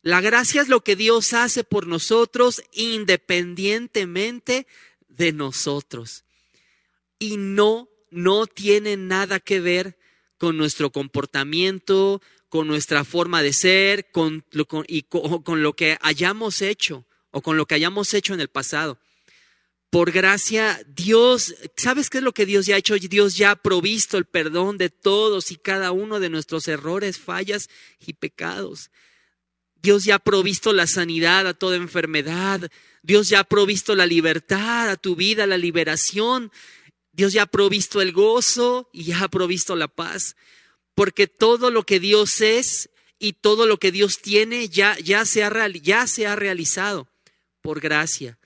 La 0.01 0.21
gracia 0.21 0.63
es 0.63 0.69
lo 0.69 0.83
que 0.83 0.95
Dios 0.95 1.33
hace 1.33 1.63
por 1.63 1.85
nosotros 1.85 2.63
independientemente 2.71 4.65
de 5.07 5.33
nosotros. 5.33 6.23
Y 7.19 7.37
no, 7.37 7.89
no 8.15 8.47
tiene 8.47 8.97
nada 8.97 9.39
que 9.39 9.59
ver 9.59 9.97
con 10.37 10.57
nuestro 10.57 10.91
comportamiento, 10.91 12.21
con 12.49 12.67
nuestra 12.67 13.03
forma 13.03 13.41
de 13.41 13.53
ser, 13.53 14.09
con, 14.11 14.43
con, 14.67 14.85
y 14.87 15.03
con 15.03 15.63
lo 15.63 15.73
que 15.73 15.97
hayamos 16.01 16.61
hecho 16.61 17.05
o 17.31 17.41
con 17.41 17.57
lo 17.57 17.65
que 17.65 17.75
hayamos 17.75 18.13
hecho 18.13 18.33
en 18.33 18.39
el 18.39 18.47
pasado 18.47 18.97
por 19.95 20.11
gracia, 20.11 20.85
Dios, 20.93 21.55
¿sabes 21.77 22.09
qué 22.09 22.17
es 22.17 22.23
lo 22.25 22.33
que 22.33 22.45
Dios 22.45 22.65
ya 22.65 22.75
ha 22.75 22.79
hecho? 22.79 22.95
Dios 22.95 23.37
ya 23.37 23.51
ha 23.51 23.55
provisto 23.55 24.17
el 24.17 24.25
perdón 24.25 24.77
de 24.77 24.89
todos 24.89 25.51
y 25.51 25.55
cada 25.55 25.93
uno 25.93 26.19
de 26.19 26.29
nuestros 26.29 26.67
errores, 26.67 27.17
fallas 27.17 27.69
y 28.05 28.11
pecados. 28.11 28.91
Dios 29.81 30.03
ya 30.03 30.15
ha 30.15 30.19
provisto 30.19 30.73
la 30.73 30.85
sanidad 30.85 31.47
a 31.47 31.53
toda 31.53 31.77
enfermedad. 31.77 32.69
Dios 33.03 33.29
ya 33.29 33.39
ha 33.39 33.43
provisto 33.45 33.95
la 33.95 34.05
libertad 34.05 34.89
a 34.89 34.97
tu 34.97 35.15
vida, 35.15 35.47
la 35.47 35.57
liberación. 35.57 36.51
Dios 37.15 37.33
ya 37.33 37.43
ha 37.43 37.45
provisto 37.47 38.01
el 38.01 38.11
gozo 38.11 38.89
y 38.91 39.05
ya 39.05 39.23
ha 39.23 39.27
provisto 39.29 39.75
la 39.75 39.87
paz. 39.87 40.35
Porque 40.93 41.27
todo 41.27 41.71
lo 41.71 41.83
que 41.85 41.99
Dios 41.99 42.41
es 42.41 42.89
y 43.19 43.33
todo 43.33 43.65
lo 43.65 43.77
que 43.77 43.91
Dios 43.91 44.21
tiene 44.21 44.69
ya, 44.69 44.97
ya, 44.99 45.25
se, 45.25 45.43
ha, 45.43 45.67
ya 45.69 46.07
se 46.07 46.27
ha 46.27 46.35
realizado 46.35 47.07
por 47.61 47.79
gracia. 47.79 48.37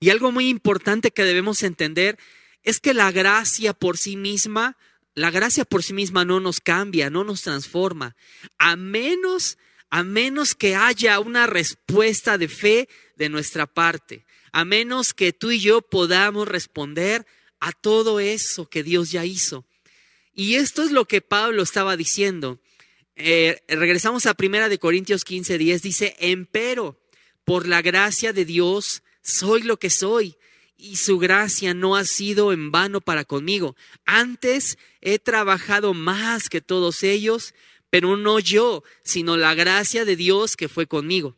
Y 0.00 0.10
algo 0.10 0.32
muy 0.32 0.48
importante 0.48 1.10
que 1.10 1.24
debemos 1.24 1.62
entender 1.62 2.18
es 2.62 2.80
que 2.80 2.94
la 2.94 3.12
gracia 3.12 3.72
por 3.72 3.96
sí 3.96 4.16
misma, 4.16 4.76
la 5.14 5.30
gracia 5.30 5.64
por 5.64 5.82
sí 5.82 5.92
misma 5.92 6.24
no 6.24 6.40
nos 6.40 6.60
cambia, 6.60 7.10
no 7.10 7.24
nos 7.24 7.42
transforma, 7.42 8.16
a 8.58 8.76
menos 8.76 9.56
a 9.90 10.02
menos 10.02 10.54
que 10.54 10.74
haya 10.74 11.20
una 11.20 11.46
respuesta 11.46 12.38
de 12.38 12.48
fe 12.48 12.88
de 13.16 13.28
nuestra 13.28 13.66
parte, 13.66 14.26
a 14.56 14.64
menos 14.64 15.12
que 15.12 15.34
tú 15.34 15.50
y 15.50 15.60
yo 15.60 15.82
podamos 15.82 16.48
responder 16.48 17.26
a 17.60 17.72
todo 17.72 18.20
eso 18.20 18.70
que 18.70 18.82
Dios 18.82 19.10
ya 19.10 19.22
hizo. 19.26 19.66
Y 20.32 20.54
esto 20.54 20.82
es 20.82 20.92
lo 20.92 21.04
que 21.04 21.20
Pablo 21.20 21.62
estaba 21.62 21.94
diciendo. 21.94 22.58
Eh, 23.16 23.62
regresamos 23.68 24.24
a 24.24 24.32
Primera 24.32 24.70
de 24.70 24.78
Corintios 24.78 25.24
15, 25.24 25.58
10, 25.58 25.82
dice, 25.82 26.16
empero, 26.20 26.98
por 27.44 27.68
la 27.68 27.82
gracia 27.82 28.32
de 28.32 28.46
Dios, 28.46 29.02
soy 29.20 29.60
lo 29.60 29.78
que 29.78 29.90
soy, 29.90 30.38
y 30.78 30.96
su 30.96 31.18
gracia 31.18 31.74
no 31.74 31.94
ha 31.94 32.06
sido 32.06 32.50
en 32.50 32.72
vano 32.72 33.02
para 33.02 33.26
conmigo. 33.26 33.76
Antes 34.06 34.78
he 35.02 35.18
trabajado 35.18 35.92
más 35.92 36.48
que 36.48 36.62
todos 36.62 37.02
ellos, 37.02 37.52
pero 37.90 38.16
no 38.16 38.38
yo, 38.38 38.84
sino 39.04 39.36
la 39.36 39.52
gracia 39.52 40.06
de 40.06 40.16
Dios 40.16 40.56
que 40.56 40.70
fue 40.70 40.86
conmigo. 40.86 41.36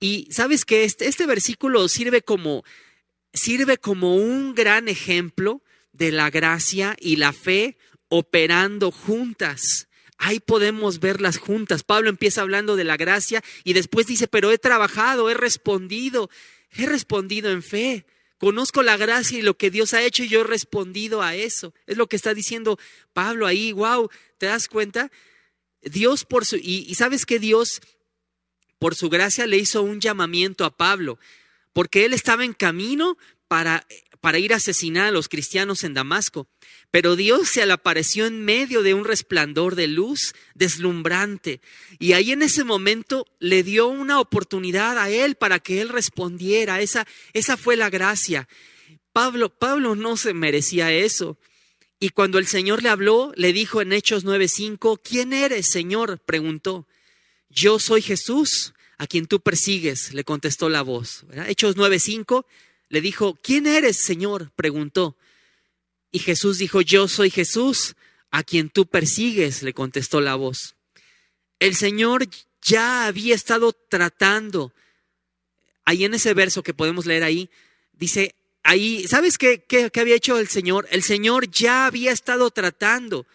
Y 0.00 0.28
sabes 0.30 0.64
que 0.64 0.84
este, 0.84 1.06
este 1.06 1.26
versículo 1.26 1.88
sirve 1.88 2.22
como, 2.22 2.64
sirve 3.32 3.78
como 3.78 4.16
un 4.16 4.54
gran 4.54 4.88
ejemplo 4.88 5.62
de 5.92 6.12
la 6.12 6.30
gracia 6.30 6.96
y 7.00 7.16
la 7.16 7.32
fe 7.32 7.76
operando 8.08 8.90
juntas. 8.90 9.88
Ahí 10.18 10.40
podemos 10.40 11.00
verlas 11.00 11.38
juntas. 11.38 11.82
Pablo 11.82 12.08
empieza 12.08 12.42
hablando 12.42 12.76
de 12.76 12.84
la 12.84 12.96
gracia 12.96 13.42
y 13.64 13.72
después 13.72 14.06
dice, 14.06 14.28
pero 14.28 14.52
he 14.52 14.58
trabajado, 14.58 15.28
he 15.30 15.34
respondido, 15.34 16.30
he 16.70 16.86
respondido 16.86 17.50
en 17.50 17.62
fe. 17.62 18.06
Conozco 18.38 18.82
la 18.82 18.96
gracia 18.96 19.38
y 19.38 19.42
lo 19.42 19.56
que 19.56 19.70
Dios 19.70 19.94
ha 19.94 20.02
hecho 20.02 20.22
y 20.22 20.28
yo 20.28 20.42
he 20.42 20.44
respondido 20.44 21.22
a 21.22 21.34
eso. 21.34 21.74
Es 21.86 21.96
lo 21.96 22.06
que 22.08 22.16
está 22.16 22.34
diciendo 22.34 22.78
Pablo 23.12 23.46
ahí. 23.46 23.72
Wow, 23.72 24.10
¿te 24.38 24.46
das 24.46 24.68
cuenta? 24.68 25.10
Dios 25.82 26.24
por 26.24 26.44
su... 26.44 26.56
Y, 26.56 26.84
y 26.88 26.94
sabes 26.94 27.26
que 27.26 27.38
Dios 27.38 27.80
por 28.84 28.96
su 28.96 29.08
gracia 29.08 29.46
le 29.46 29.56
hizo 29.56 29.80
un 29.80 29.98
llamamiento 29.98 30.66
a 30.66 30.76
Pablo, 30.76 31.18
porque 31.72 32.04
él 32.04 32.12
estaba 32.12 32.44
en 32.44 32.52
camino 32.52 33.16
para, 33.48 33.86
para 34.20 34.38
ir 34.38 34.52
a 34.52 34.56
asesinar 34.56 35.06
a 35.06 35.10
los 35.10 35.30
cristianos 35.30 35.84
en 35.84 35.94
Damasco. 35.94 36.48
Pero 36.90 37.16
Dios 37.16 37.48
se 37.48 37.64
le 37.64 37.72
apareció 37.72 38.26
en 38.26 38.44
medio 38.44 38.82
de 38.82 38.92
un 38.92 39.06
resplandor 39.06 39.74
de 39.74 39.86
luz 39.86 40.34
deslumbrante. 40.54 41.62
Y 41.98 42.12
ahí 42.12 42.32
en 42.32 42.42
ese 42.42 42.62
momento 42.62 43.24
le 43.38 43.62
dio 43.62 43.86
una 43.86 44.20
oportunidad 44.20 44.98
a 44.98 45.08
él 45.08 45.36
para 45.36 45.60
que 45.60 45.80
él 45.80 45.88
respondiera. 45.88 46.82
Esa, 46.82 47.06
esa 47.32 47.56
fue 47.56 47.76
la 47.76 47.88
gracia. 47.88 48.48
Pablo, 49.14 49.48
Pablo 49.48 49.94
no 49.94 50.18
se 50.18 50.34
merecía 50.34 50.92
eso. 50.92 51.38
Y 51.98 52.10
cuando 52.10 52.38
el 52.38 52.46
Señor 52.46 52.82
le 52.82 52.90
habló, 52.90 53.32
le 53.34 53.54
dijo 53.54 53.80
en 53.80 53.94
Hechos 53.94 54.26
9:5, 54.26 55.00
¿quién 55.02 55.32
eres, 55.32 55.70
Señor? 55.70 56.20
preguntó. 56.26 56.86
Yo 57.54 57.78
soy 57.78 58.02
Jesús, 58.02 58.74
a 58.98 59.06
quien 59.06 59.26
tú 59.26 59.40
persigues, 59.40 60.12
le 60.12 60.24
contestó 60.24 60.68
la 60.68 60.82
voz. 60.82 61.24
Hechos 61.46 61.76
9:5 61.76 62.44
le 62.88 63.00
dijo, 63.00 63.38
¿quién 63.42 63.66
eres, 63.66 63.96
Señor? 63.96 64.50
preguntó. 64.56 65.16
Y 66.10 66.18
Jesús 66.18 66.58
dijo, 66.58 66.80
yo 66.80 67.08
soy 67.08 67.30
Jesús, 67.30 67.94
a 68.30 68.42
quien 68.42 68.70
tú 68.70 68.86
persigues, 68.86 69.62
le 69.62 69.72
contestó 69.72 70.20
la 70.20 70.34
voz. 70.34 70.74
El 71.60 71.76
Señor 71.76 72.28
ya 72.60 73.06
había 73.06 73.34
estado 73.34 73.72
tratando, 73.72 74.72
ahí 75.84 76.04
en 76.04 76.14
ese 76.14 76.34
verso 76.34 76.62
que 76.62 76.74
podemos 76.74 77.06
leer 77.06 77.22
ahí, 77.22 77.50
dice, 77.92 78.34
ahí, 78.62 79.06
¿sabes 79.06 79.38
qué, 79.38 79.64
qué 79.64 80.00
había 80.00 80.16
hecho 80.16 80.38
el 80.38 80.48
Señor? 80.48 80.88
El 80.90 81.02
Señor 81.02 81.50
ya 81.50 81.86
había 81.86 82.10
estado 82.10 82.50
tratando 82.50 83.26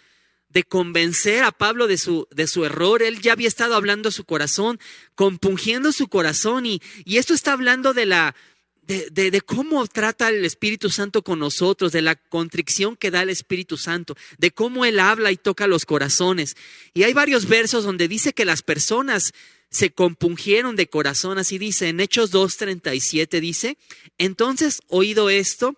de 0.50 0.64
convencer 0.64 1.44
a 1.44 1.52
Pablo 1.52 1.88
de 1.88 1.98
su, 1.98 2.28
de 2.32 2.48
su 2.48 2.66
error. 2.66 3.04
Él 3.04 3.22
ya 3.22 3.34
había 3.34 3.48
estado 3.48 3.76
hablando 3.76 4.12
su 4.12 4.24
corazón, 4.26 4.80
compungiendo 5.16 5.92
su 5.92 6.08
corazón. 6.08 6.66
Y, 6.66 6.82
y 7.06 7.18
esto 7.18 7.34
está 7.34 7.54
hablando 7.54 7.94
de 7.94 8.06
la, 8.08 8.36
de, 8.82 9.10
de, 9.12 9.32
de, 9.32 9.42
cómo 9.42 9.86
trata 9.88 10.30
el 10.30 10.44
Espíritu 10.46 10.90
Santo 10.90 11.22
con 11.24 11.40
nosotros, 11.40 11.92
de 11.92 12.02
la 12.02 12.16
contrición 12.16 12.96
que 12.96 13.12
da 13.12 13.22
el 13.22 13.30
Espíritu 13.30 13.78
Santo, 13.78 14.16
de 14.38 14.52
cómo 14.52 14.86
Él 14.86 15.00
habla 15.00 15.32
y 15.32 15.38
toca 15.38 15.68
los 15.68 15.86
corazones. 15.86 16.56
Y 16.94 17.04
hay 17.04 17.14
varios 17.14 17.48
versos 17.48 17.84
donde 17.84 18.08
dice 18.08 18.34
que 18.34 18.46
las 18.46 18.64
personas 18.64 19.34
se 19.70 19.92
compungieron 19.92 20.76
de 20.76 20.88
corazón, 20.88 21.38
así 21.38 21.60
dice, 21.60 21.90
en 21.90 22.00
Hechos 22.00 22.34
2.37 22.34 23.40
dice, 23.40 23.78
entonces, 24.18 24.82
oído 24.88 25.30
esto, 25.30 25.76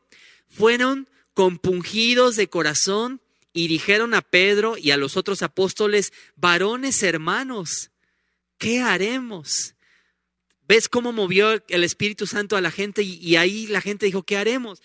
fueron 0.47 1.09
compungidos 1.33 2.35
de 2.35 2.47
corazón 2.47 3.20
y 3.53 3.67
dijeron 3.67 4.13
a 4.13 4.21
Pedro 4.21 4.77
y 4.77 4.91
a 4.91 4.97
los 4.97 5.17
otros 5.17 5.41
apóstoles, 5.41 6.13
varones 6.35 7.03
hermanos, 7.03 7.91
¿qué 8.57 8.79
haremos? 8.79 9.75
¿Ves 10.67 10.87
cómo 10.87 11.11
movió 11.11 11.61
el 11.67 11.83
Espíritu 11.83 12.27
Santo 12.27 12.55
a 12.55 12.61
la 12.61 12.71
gente? 12.71 13.03
Y, 13.03 13.35
ahí 13.35 13.67
la 13.67 13.81
gente 13.81 14.05
dijo, 14.05 14.23
¿qué 14.23 14.37
haremos? 14.37 14.81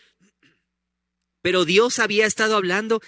Pero 1.42 1.64
Dios 1.64 2.00
había 2.00 2.26
estado 2.26 2.56
hablando 2.56 3.00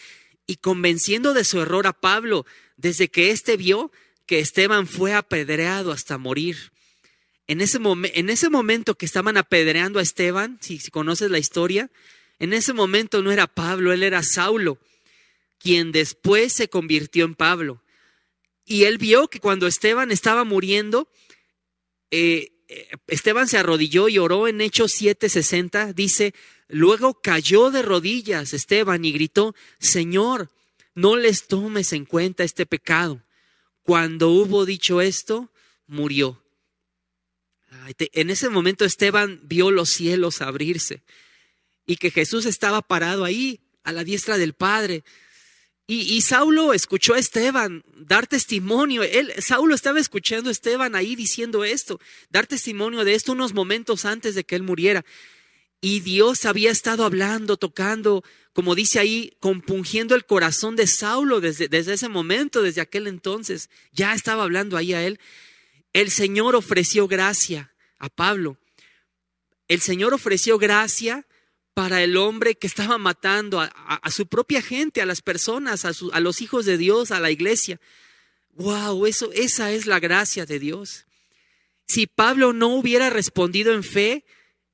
y 0.47 0.57
convenciendo 0.57 1.35
de 1.35 1.44
su 1.44 1.61
error 1.61 1.88
a 1.88 1.92
Pablo 1.92 2.47
desde 2.77 3.09
que 3.09 3.31
éste 3.31 3.57
vio 3.57 3.90
que 4.27 4.38
Esteban 4.38 4.87
fue 4.87 5.12
apedreado 5.12 5.90
hasta 5.90 6.18
morir. 6.18 6.71
En 7.49 7.61
ese, 7.61 7.81
en 7.83 8.31
ese 8.31 8.49
momento 8.49 8.94
que 8.94 9.07
estaban 9.07 9.38
apedreando 9.38 9.99
a 9.99 10.03
Esteban, 10.03 10.59
si 10.61 10.79
conoces 10.90 11.31
la 11.31 11.38
historia, 11.38 11.90
en 12.38 12.53
ese 12.53 12.75
momento 12.75 13.23
no 13.23 13.33
era 13.33 13.49
Pablo, 13.49 13.92
él 13.92 14.05
era 14.05 14.23
Saulo 14.23 14.79
quien 15.59 15.92
después 15.92 16.53
se 16.53 16.68
convirtió 16.68 17.25
en 17.25 17.35
Pablo. 17.35 17.83
Y 18.64 18.85
él 18.85 18.99
vio 18.99 19.29
que 19.29 19.40
cuando 19.40 19.66
Esteban 19.66 20.11
estaba 20.11 20.44
muriendo, 20.44 21.09
eh, 22.11 22.53
Esteban 23.07 23.49
se 23.49 23.59
arrodilló 23.59 24.09
y 24.09 24.18
oró 24.18 24.47
en 24.47 24.61
Hechos 24.61 24.92
7:60, 24.92 25.92
dice, 25.94 26.35
luego 26.68 27.21
cayó 27.21 27.71
de 27.71 27.83
rodillas 27.83 28.53
Esteban 28.53 29.05
y 29.05 29.12
gritó, 29.12 29.55
Señor, 29.79 30.51
no 30.94 31.16
les 31.16 31.47
tomes 31.47 31.92
en 31.92 32.05
cuenta 32.05 32.44
este 32.44 32.66
pecado. 32.66 33.23
Cuando 33.83 34.29
hubo 34.31 34.66
dicho 34.66 35.01
esto, 35.01 35.51
murió. 35.87 36.42
En 37.99 38.31
ese 38.31 38.51
momento 38.51 38.85
Esteban 38.85 39.40
vio 39.44 39.71
los 39.71 39.90
cielos 39.90 40.42
abrirse 40.42 41.03
y 41.87 41.97
que 41.97 42.11
Jesús 42.11 42.44
estaba 42.44 42.83
parado 42.83 43.25
ahí 43.25 43.61
a 43.83 43.92
la 43.92 44.05
diestra 44.05 44.37
del 44.37 44.53
Padre. 44.53 45.05
Y, 45.90 46.20
Saulo 46.20 46.74
escuchó 46.74 47.14
a 47.14 47.18
Esteban 47.18 47.83
dar 47.96 48.27
testimonio. 48.27 49.03
Él, 49.03 49.33
Saulo 49.38 49.74
estaba 49.74 49.98
escuchando 49.98 50.51
a 50.51 50.53
Esteban 50.53 50.94
ahí 50.94 51.16
diciendo 51.16 51.64
esto, 51.64 51.98
dar 52.29 52.46
testimonio 52.46 53.05
de 53.05 53.14
esto 53.14 53.33
unos 53.33 53.55
momentos 53.55 54.05
antes 54.05 54.35
de 54.35 54.44
que 54.44 54.55
él 54.55 54.62
muriera. 54.62 55.07
Y 55.81 56.01
Dios 56.01 56.44
había 56.44 56.70
estado 56.70 57.07
hablando, 57.07 57.57
tocando, 57.57 58.22
como 58.53 58.74
dice 58.74 58.98
ahí, 58.98 59.35
compungiendo 59.40 60.14
el 60.14 60.27
corazón 60.27 60.77
de 60.77 60.87
Saulo 60.87 61.40
desde, 61.40 61.68
desde 61.68 61.94
ese 61.94 62.11
momento, 62.11 62.61
desde 62.61 62.83
aquel 62.83 63.07
entonces. 63.07 63.70
Ya 63.90 64.12
estaba 64.12 64.42
hablando 64.42 64.77
ahí 64.77 64.92
a 64.92 65.07
él. 65.07 65.18
El 65.94 66.11
Señor 66.11 66.55
ofreció 66.55 67.09
gracia 67.09 67.72
a 67.98 68.11
Pablo. 68.11 68.59
El 69.68 69.81
Señor 69.81 70.12
ofreció 70.12 70.59
gracia 70.59 71.27
para 71.79 72.03
el 72.03 72.17
hombre 72.17 72.57
que 72.57 72.67
estaba 72.67 72.99
matando 72.99 73.61
a, 73.61 74.11
su 74.11 74.27
propia 74.27 74.61
gente, 74.61 75.01
a 75.01 75.07
las 75.07 75.23
personas, 75.23 75.85
a, 75.85 75.93
a, 76.11 76.19
los 76.19 76.41
hijos 76.41 76.64
de 76.64 76.77
Dios, 76.77 77.12
a 77.12 77.21
la 77.21 77.31
iglesia. 77.31 77.81
Wow, 78.55 79.07
eso, 79.07 79.31
esa 79.33 79.71
es 79.71 79.87
la 79.87 80.01
gracia 80.01 80.45
de 80.45 80.59
Dios. 80.59 81.07
Si 81.87 82.09
Pablo 82.09 82.53
no 82.53 82.67
hubiera 82.75 83.11
respondido 83.11 83.73
en 83.73 83.85
fe 83.85 84.25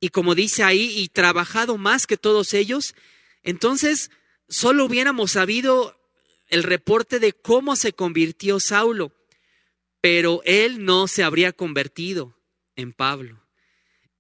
y 0.01 0.09
como 0.09 0.35
dice 0.35 0.62
ahí, 0.62 0.95
y 0.97 1.09
trabajado 1.09 1.77
más 1.77 2.07
que 2.07 2.17
todos 2.17 2.55
ellos, 2.55 2.95
entonces 3.43 4.11
solo 4.49 4.87
hubiéramos 4.87 5.33
sabido 5.33 6.01
el 6.49 6.62
reporte 6.62 7.19
de 7.19 7.35
cómo 7.35 7.77
se 7.77 7.93
convirtió 7.93 8.61
Saulo, 8.61 9.12
pero 10.01 10.40
él 10.47 10.87
no 10.87 11.07
se 11.07 11.23
habría 11.23 11.53
convertido 11.53 12.35
en 12.77 12.95
Pablo. 12.95 13.44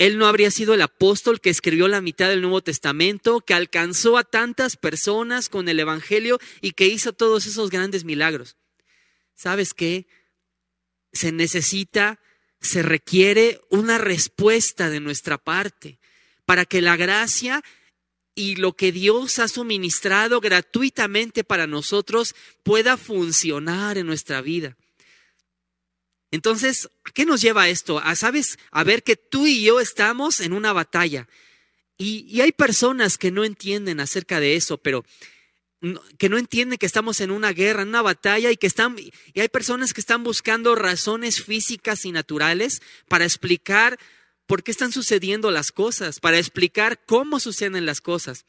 Él 0.04 0.18
no 0.18 0.26
habría 0.26 0.50
sido 0.50 0.74
el 0.74 0.82
apóstol 0.82 1.40
que 1.40 1.48
escribió 1.48 1.88
la 1.88 2.02
mitad 2.02 2.28
del 2.28 2.42
Nuevo 2.42 2.60
Testamento, 2.60 3.40
que 3.40 3.54
alcanzó 3.54 4.18
a 4.18 4.24
tantas 4.24 4.76
personas 4.76 5.48
con 5.48 5.66
el 5.66 5.80
Evangelio 5.80 6.38
y 6.60 6.72
que 6.72 6.86
hizo 6.86 7.14
todos 7.14 7.46
esos 7.46 7.70
grandes 7.70 8.04
milagros. 8.04 8.58
¿Sabes 9.34 9.72
qué? 9.72 10.06
Se 11.14 11.32
necesita, 11.32 12.20
se 12.60 12.82
requiere 12.82 13.62
una 13.70 13.96
respuesta 13.96 14.90
de 14.90 15.00
nuestra 15.00 15.38
parte 15.38 15.98
para 16.44 16.66
que 16.66 16.82
la 16.82 16.96
gracia 16.96 17.64
y 18.34 18.56
lo 18.56 18.74
que 18.74 18.92
Dios 18.92 19.38
ha 19.38 19.48
suministrado 19.48 20.40
gratuitamente 20.40 21.44
para 21.44 21.66
nosotros 21.66 22.34
pueda 22.62 22.98
funcionar 22.98 23.96
en 23.96 24.06
nuestra 24.06 24.42
vida. 24.42 24.76
Entonces, 26.34 26.88
¿a 27.04 27.12
qué 27.12 27.24
nos 27.24 27.40
lleva 27.40 27.68
esto? 27.68 28.00
A, 28.00 28.16
¿sabes? 28.16 28.58
A 28.72 28.82
ver 28.82 29.04
que 29.04 29.14
tú 29.14 29.46
y 29.46 29.62
yo 29.62 29.78
estamos 29.78 30.40
en 30.40 30.52
una 30.52 30.72
batalla. 30.72 31.28
Y, 31.96 32.26
y 32.28 32.40
hay 32.40 32.50
personas 32.50 33.18
que 33.18 33.30
no 33.30 33.44
entienden 33.44 34.00
acerca 34.00 34.40
de 34.40 34.56
eso, 34.56 34.76
pero 34.76 35.04
que 36.18 36.28
no 36.28 36.36
entienden 36.36 36.76
que 36.76 36.86
estamos 36.86 37.20
en 37.20 37.30
una 37.30 37.52
guerra, 37.52 37.82
en 37.82 37.90
una 37.90 38.02
batalla 38.02 38.50
y 38.50 38.56
que 38.56 38.66
están 38.66 38.96
y 38.98 39.40
hay 39.40 39.48
personas 39.48 39.94
que 39.94 40.00
están 40.00 40.24
buscando 40.24 40.74
razones 40.74 41.40
físicas 41.40 42.04
y 42.04 42.10
naturales 42.10 42.82
para 43.06 43.24
explicar 43.24 43.96
por 44.48 44.64
qué 44.64 44.72
están 44.72 44.90
sucediendo 44.90 45.52
las 45.52 45.70
cosas, 45.70 46.18
para 46.18 46.38
explicar 46.38 47.04
cómo 47.06 47.38
suceden 47.38 47.86
las 47.86 48.00
cosas. 48.00 48.44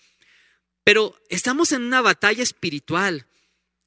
Pero 0.84 1.22
estamos 1.30 1.72
en 1.72 1.84
una 1.84 2.02
batalla 2.02 2.42
espiritual 2.42 3.28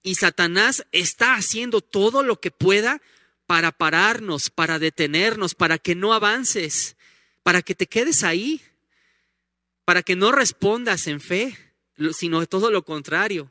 y 0.05 0.15
Satanás 0.15 0.87
está 0.93 1.35
haciendo 1.35 1.81
todo 1.81 2.23
lo 2.23 2.39
que 2.41 2.53
pueda 2.53 3.03
para 3.49 3.73
pararnos, 3.73 4.51
para 4.51 4.79
detenernos, 4.79 5.55
para 5.55 5.79
que 5.79 5.95
no 5.95 6.13
avances, 6.13 6.97
para 7.43 7.63
que 7.63 7.75
te 7.75 7.87
quedes 7.87 8.23
ahí, 8.23 8.61
para 9.87 10.03
que 10.03 10.17
no 10.17 10.33
respondas 10.33 11.07
en 11.07 11.19
fe, 11.19 11.57
sino 12.13 12.45
todo 12.45 12.71
lo 12.71 12.85
contrario. 12.85 13.51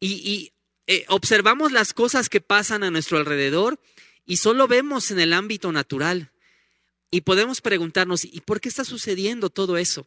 Y, 0.00 0.50
eh, 0.86 1.04
observamos 1.08 1.72
las 1.72 1.92
cosas 1.92 2.30
que 2.30 2.40
pasan 2.40 2.84
a 2.84 2.90
nuestro 2.90 3.18
alrededor 3.18 3.78
y 4.24 4.38
solo 4.38 4.66
vemos 4.66 5.10
en 5.10 5.20
el 5.20 5.34
ámbito 5.34 5.72
natural. 5.72 6.30
Y 7.10 7.20
podemos 7.20 7.60
preguntarnos, 7.60 8.24
¿y 8.24 8.40
por 8.40 8.62
qué 8.62 8.70
está 8.70 8.82
sucediendo 8.82 9.50
todo 9.50 9.76
eso? 9.76 10.06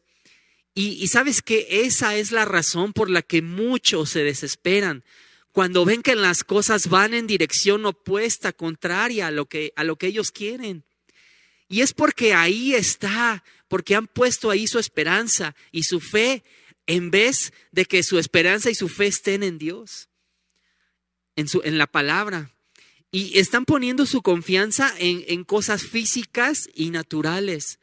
Y, 0.73 1.08
sabes 1.10 1.43
que 1.43 1.84
esa 1.84 2.15
es 2.15 2.32
la 2.32 2.45
razón 2.45 2.93
por 2.93 3.12
la 3.12 3.21
que 3.21 3.43
muchos 3.43 4.10
se 4.10 4.23
desesperan. 4.23 5.04
Cuando 5.60 5.84
ven 5.84 6.04
que 6.04 6.15
las 6.15 6.45
cosas 6.45 6.88
van 6.88 7.13
en 7.13 7.28
dirección 7.28 7.86
opuesta, 7.86 8.54
contraria 8.54 9.28
a 9.28 9.32
lo 9.32 9.48
que, 9.48 9.74
a 9.76 9.84
lo 9.84 9.98
que 9.98 10.08
ellos 10.08 10.32
quieren. 10.32 10.86
Y 11.67 11.82
es 11.82 11.91
porque 11.91 12.34
ahí 12.34 12.74
está, 12.74 13.43
porque 13.67 13.93
han 13.93 14.08
puesto 14.08 14.52
ahí 14.52 14.67
su 14.67 14.80
esperanza 14.80 15.58
y 15.74 15.84
su 15.84 16.00
fe, 16.00 16.45
en 16.88 17.12
vez 17.12 17.52
de 17.74 17.84
que 17.84 18.04
su 18.04 18.19
esperanza 18.19 18.69
y 18.69 18.74
su 18.74 18.88
fe 18.88 19.08
estén 19.08 19.43
en 19.43 19.58
Dios, 19.58 20.08
en, 21.36 21.50
su, 21.50 21.60
en 21.65 21.78
la 21.78 21.88
palabra. 21.88 22.52
Y 23.12 23.38
están 23.38 23.65
poniendo 23.65 24.06
su 24.06 24.22
confianza 24.22 24.93
en, 24.98 25.26
en 25.28 25.43
cosas 25.43 25.84
físicas 25.84 26.69
y 26.74 26.89
naturales. 26.89 27.80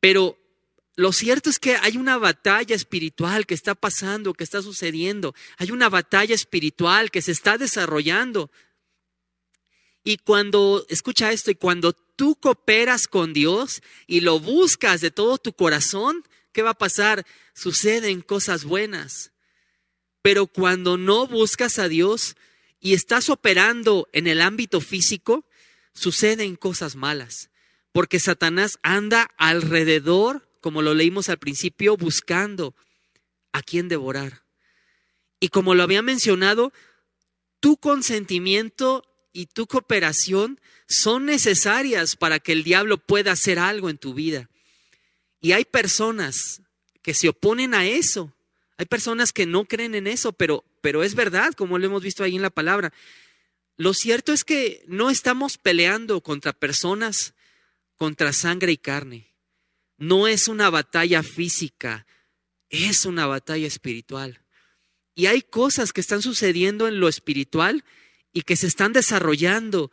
Pero 0.00 0.38
lo 1.00 1.14
cierto 1.14 1.48
es 1.48 1.58
que 1.58 1.76
hay 1.76 1.96
una 1.96 2.18
batalla 2.18 2.76
espiritual 2.76 3.46
que 3.46 3.54
está 3.54 3.74
pasando, 3.74 4.34
que 4.34 4.44
está 4.44 4.60
sucediendo. 4.60 5.34
Hay 5.56 5.70
una 5.70 5.88
batalla 5.88 6.34
espiritual 6.34 7.10
que 7.10 7.22
se 7.22 7.32
está 7.32 7.56
desarrollando. 7.56 8.50
Y 10.04 10.18
cuando, 10.18 10.84
escucha 10.90 11.32
esto, 11.32 11.50
y 11.50 11.54
cuando 11.54 11.94
tú 11.94 12.36
cooperas 12.36 13.08
con 13.08 13.32
Dios 13.32 13.80
y 14.06 14.20
lo 14.20 14.40
buscas 14.40 15.00
de 15.00 15.10
todo 15.10 15.38
tu 15.38 15.54
corazón, 15.54 16.22
¿qué 16.52 16.60
va 16.60 16.72
a 16.72 16.78
pasar? 16.78 17.24
Suceden 17.54 18.20
cosas 18.20 18.64
buenas. 18.64 19.32
Pero 20.20 20.48
cuando 20.48 20.98
no 20.98 21.26
buscas 21.26 21.78
a 21.78 21.88
Dios 21.88 22.36
y 22.78 22.92
estás 22.92 23.30
operando 23.30 24.06
en 24.12 24.26
el 24.26 24.42
ámbito 24.42 24.82
físico, 24.82 25.46
suceden 25.94 26.56
cosas 26.56 26.94
malas. 26.94 27.48
Porque 27.90 28.20
Satanás 28.20 28.78
anda 28.82 29.30
alrededor 29.38 30.49
como 30.60 30.82
lo 30.82 30.94
leímos 30.94 31.28
al 31.28 31.38
principio, 31.38 31.96
buscando 31.96 32.74
a 33.52 33.62
quién 33.62 33.88
devorar. 33.88 34.44
Y 35.40 35.48
como 35.48 35.74
lo 35.74 35.82
había 35.82 36.02
mencionado, 36.02 36.72
tu 37.60 37.78
consentimiento 37.78 39.04
y 39.32 39.46
tu 39.46 39.66
cooperación 39.66 40.60
son 40.86 41.24
necesarias 41.26 42.16
para 42.16 42.38
que 42.38 42.52
el 42.52 42.62
diablo 42.62 42.98
pueda 42.98 43.32
hacer 43.32 43.58
algo 43.58 43.88
en 43.90 43.98
tu 43.98 44.12
vida. 44.12 44.50
Y 45.40 45.52
hay 45.52 45.64
personas 45.64 46.62
que 47.02 47.14
se 47.14 47.28
oponen 47.28 47.74
a 47.74 47.86
eso. 47.86 48.34
Hay 48.76 48.86
personas 48.86 49.32
que 49.32 49.46
no 49.46 49.64
creen 49.64 49.94
en 49.94 50.06
eso, 50.06 50.32
pero, 50.32 50.64
pero 50.80 51.02
es 51.02 51.14
verdad, 51.14 51.52
como 51.54 51.78
lo 51.78 51.86
hemos 51.86 52.02
visto 52.02 52.22
ahí 52.22 52.36
en 52.36 52.42
la 52.42 52.50
palabra. 52.50 52.92
Lo 53.76 53.94
cierto 53.94 54.32
es 54.32 54.44
que 54.44 54.84
no 54.86 55.08
estamos 55.08 55.56
peleando 55.56 56.20
contra 56.20 56.52
personas, 56.52 57.32
contra 57.96 58.32
sangre 58.34 58.72
y 58.72 58.76
carne 58.76 59.29
no 60.00 60.26
es 60.26 60.48
una 60.48 60.70
batalla 60.70 61.22
física, 61.22 62.06
es 62.70 63.04
una 63.04 63.26
batalla 63.26 63.66
espiritual. 63.66 64.40
Y 65.14 65.26
hay 65.26 65.42
cosas 65.42 65.92
que 65.92 66.00
están 66.00 66.22
sucediendo 66.22 66.88
en 66.88 66.98
lo 66.98 67.06
espiritual 67.06 67.84
y 68.32 68.42
que 68.42 68.56
se 68.56 68.66
están 68.66 68.94
desarrollando. 68.94 69.92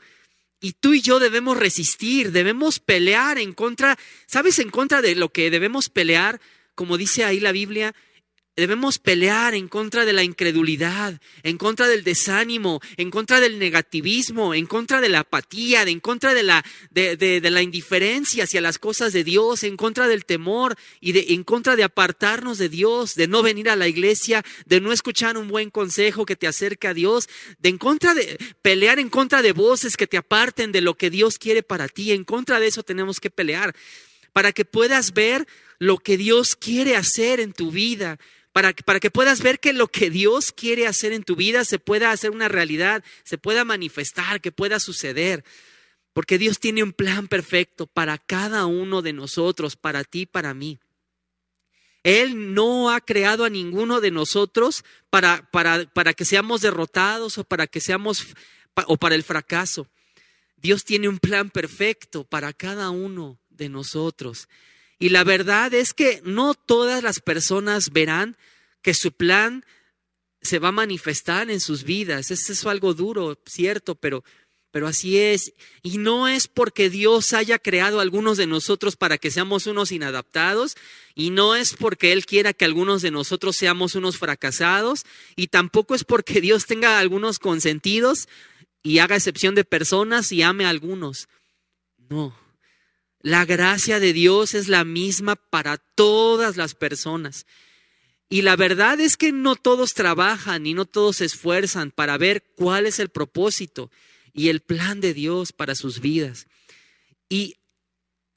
Y 0.61 0.71
tú 0.71 0.93
y 0.93 1.01
yo 1.01 1.19
debemos 1.19 1.57
resistir, 1.57 2.31
debemos 2.31 2.79
pelear 2.79 3.37
en 3.37 3.51
contra, 3.51 3.99
¿sabes? 4.27 4.59
En 4.59 4.69
contra 4.69 5.01
de 5.01 5.13
lo 5.13 5.29
que 5.29 5.51
debemos 5.51 5.89
pelear, 5.89 6.39
como 6.73 6.97
dice 6.97 7.25
ahí 7.25 7.41
la 7.41 7.51
Biblia, 7.51 7.93
Debemos 8.57 8.97
pelear 8.97 9.53
en 9.53 9.67
contra 9.67 10.03
de 10.03 10.13
la 10.13 10.23
incredulidad, 10.23 11.21
en 11.43 11.59
contra 11.59 11.87
del 11.87 12.03
desánimo, 12.03 12.81
en 12.97 13.11
contra 13.11 13.39
del 13.39 13.59
negativismo, 13.59 14.55
en 14.55 14.65
contra 14.65 14.99
de 14.99 15.09
la 15.09 15.19
apatía, 15.19 15.83
en 15.83 15.99
contra 15.99 16.33
de 16.33 16.41
la, 16.41 16.65
de, 16.89 17.39
la 17.51 17.61
indiferencia 17.61 18.45
hacia 18.45 18.59
las 18.59 18.79
cosas 18.79 19.13
de 19.13 19.23
Dios, 19.23 19.61
en 19.61 19.77
contra 19.77 20.07
del 20.07 20.25
temor 20.25 20.75
y 20.99 21.11
de, 21.11 21.35
en 21.35 21.43
contra 21.43 21.75
de 21.75 21.83
apartarnos 21.83 22.57
de 22.57 22.67
Dios, 22.67 23.13
de 23.13 23.27
no 23.27 23.43
venir 23.43 23.69
a 23.69 23.75
la 23.75 23.87
iglesia, 23.87 24.43
de 24.65 24.81
no 24.81 24.91
escuchar 24.91 25.37
un 25.37 25.49
buen 25.49 25.69
consejo 25.69 26.25
que 26.25 26.35
te 26.35 26.47
acerque 26.47 26.87
a 26.87 26.95
Dios, 26.95 27.29
de 27.59 27.69
en 27.69 27.77
contra 27.77 28.15
de 28.15 28.39
pelear 28.63 28.97
en 28.97 29.09
contra 29.09 29.43
de 29.43 29.51
voces 29.51 29.97
que 29.97 30.07
te 30.07 30.17
aparten 30.17 30.71
de 30.71 30.81
lo 30.81 30.95
que 30.95 31.11
Dios 31.11 31.37
quiere 31.37 31.61
para 31.61 31.87
ti. 31.87 32.11
En 32.11 32.23
contra 32.23 32.59
de 32.59 32.65
eso 32.65 32.81
tenemos 32.81 33.19
que 33.19 33.29
pelear 33.29 33.75
para 34.33 34.51
que 34.51 34.65
puedas 34.65 35.13
ver 35.13 35.47
lo 35.77 35.99
que 35.99 36.17
Dios 36.17 36.55
quiere 36.55 36.95
hacer 36.95 37.39
en 37.39 37.53
tu 37.53 37.69
vida 37.69 38.17
para, 38.83 38.99
que 38.99 39.11
puedas 39.11 39.41
ver 39.41 39.59
que 39.59 39.71
lo 39.71 39.87
que 39.87 40.09
Dios 40.09 40.51
quiere 40.51 40.87
hacer 40.87 41.13
en 41.13 41.23
tu 41.23 41.35
vida 41.35 41.63
se 41.63 41.77
pueda 41.77 42.09
hacer 42.09 42.31
una 42.31 42.47
realidad, 42.47 43.03
se 43.23 43.37
pueda 43.37 43.63
manifestar, 43.63 44.41
que 44.41 44.51
pueda 44.51 44.79
suceder. 44.79 45.43
Porque 46.11 46.39
Dios 46.39 46.59
tiene 46.59 46.81
un 46.81 46.91
plan 46.91 47.27
perfecto 47.27 47.85
para 47.85 48.17
cada 48.17 48.65
uno 48.65 49.03
de 49.03 49.13
nosotros, 49.13 49.75
para 49.75 50.03
ti, 50.03 50.25
para 50.25 50.55
mí. 50.55 50.79
Él 52.01 52.55
no 52.55 52.89
ha 52.89 52.99
creado 52.99 53.45
a 53.45 53.51
ninguno 53.51 54.01
de 54.01 54.09
nosotros 54.09 54.83
para, 55.11 55.47
para, 55.51 55.85
para 55.93 56.13
que 56.13 56.25
seamos 56.25 56.61
derrotados 56.61 57.37
o 57.37 57.43
para 57.43 57.67
que 57.67 57.79
seamos 57.79 58.25
o 58.87 58.97
para 58.97 59.13
el 59.13 59.21
fracaso. 59.21 59.87
Dios 60.55 60.83
tiene 60.83 61.07
un 61.07 61.19
plan 61.19 61.51
perfecto 61.51 62.23
para 62.23 62.53
cada 62.53 62.89
uno 62.89 63.37
de 63.51 63.69
nosotros. 63.69 64.49
Y 64.99 65.09
la 65.09 65.23
verdad 65.23 65.73
es 65.73 65.93
que 65.93 66.21
no 66.23 66.53
todas 66.53 67.03
las 67.03 67.19
personas 67.19 67.91
verán 67.91 68.35
que 68.81 68.93
su 68.93 69.11
plan 69.11 69.65
se 70.41 70.59
va 70.59 70.69
a 70.69 70.71
manifestar 70.73 71.51
en 71.51 71.59
sus 71.59 71.83
vidas. 71.83 72.31
Es 72.31 72.49
eso 72.49 72.69
algo 72.69 72.93
duro, 72.93 73.37
cierto, 73.45 73.95
pero, 73.95 74.23
pero 74.71 74.87
así 74.87 75.17
es. 75.17 75.53
Y 75.83 75.97
no 75.97 76.27
es 76.27 76.47
porque 76.47 76.89
Dios 76.89 77.33
haya 77.33 77.59
creado 77.59 77.99
a 77.99 78.01
algunos 78.01 78.37
de 78.37 78.47
nosotros 78.47 78.95
para 78.95 79.17
que 79.17 79.29
seamos 79.29 79.67
unos 79.67 79.91
inadaptados, 79.91 80.75
y 81.13 81.29
no 81.29 81.55
es 81.55 81.73
porque 81.73 82.11
Él 82.13 82.25
quiera 82.25 82.53
que 82.53 82.65
algunos 82.65 83.01
de 83.01 83.11
nosotros 83.11 83.55
seamos 83.55 83.95
unos 83.95 84.17
fracasados, 84.17 85.05
y 85.35 85.47
tampoco 85.47 85.93
es 85.93 86.03
porque 86.03 86.41
Dios 86.41 86.65
tenga 86.65 86.99
algunos 86.99 87.39
consentidos 87.39 88.27
y 88.83 88.99
haga 88.99 89.15
excepción 89.15 89.53
de 89.53 89.65
personas 89.65 90.31
y 90.31 90.41
ame 90.41 90.65
a 90.65 90.69
algunos. 90.69 91.27
No. 92.09 92.46
La 93.21 93.45
gracia 93.45 93.99
de 93.99 94.13
Dios 94.13 94.53
es 94.53 94.67
la 94.67 94.83
misma 94.83 95.35
para 95.35 95.77
todas 95.77 96.55
las 96.55 96.75
personas. 96.75 97.45
Y 98.29 98.41
la 98.41 98.55
verdad 98.55 98.99
es 98.99 99.15
que 99.17 99.31
no 99.31 99.55
todos 99.55 99.93
trabajan 99.93 100.65
y 100.65 100.73
no 100.73 100.85
todos 100.85 101.17
se 101.17 101.25
esfuerzan 101.25 101.91
para 101.91 102.17
ver 102.17 102.43
cuál 102.55 102.85
es 102.85 102.99
el 102.99 103.09
propósito 103.09 103.89
y 104.33 104.49
el 104.49 104.59
plan 104.59 104.99
de 104.99 105.13
Dios 105.13 105.53
para 105.53 105.75
sus 105.75 106.01
vidas. 106.01 106.47
Y 107.29 107.57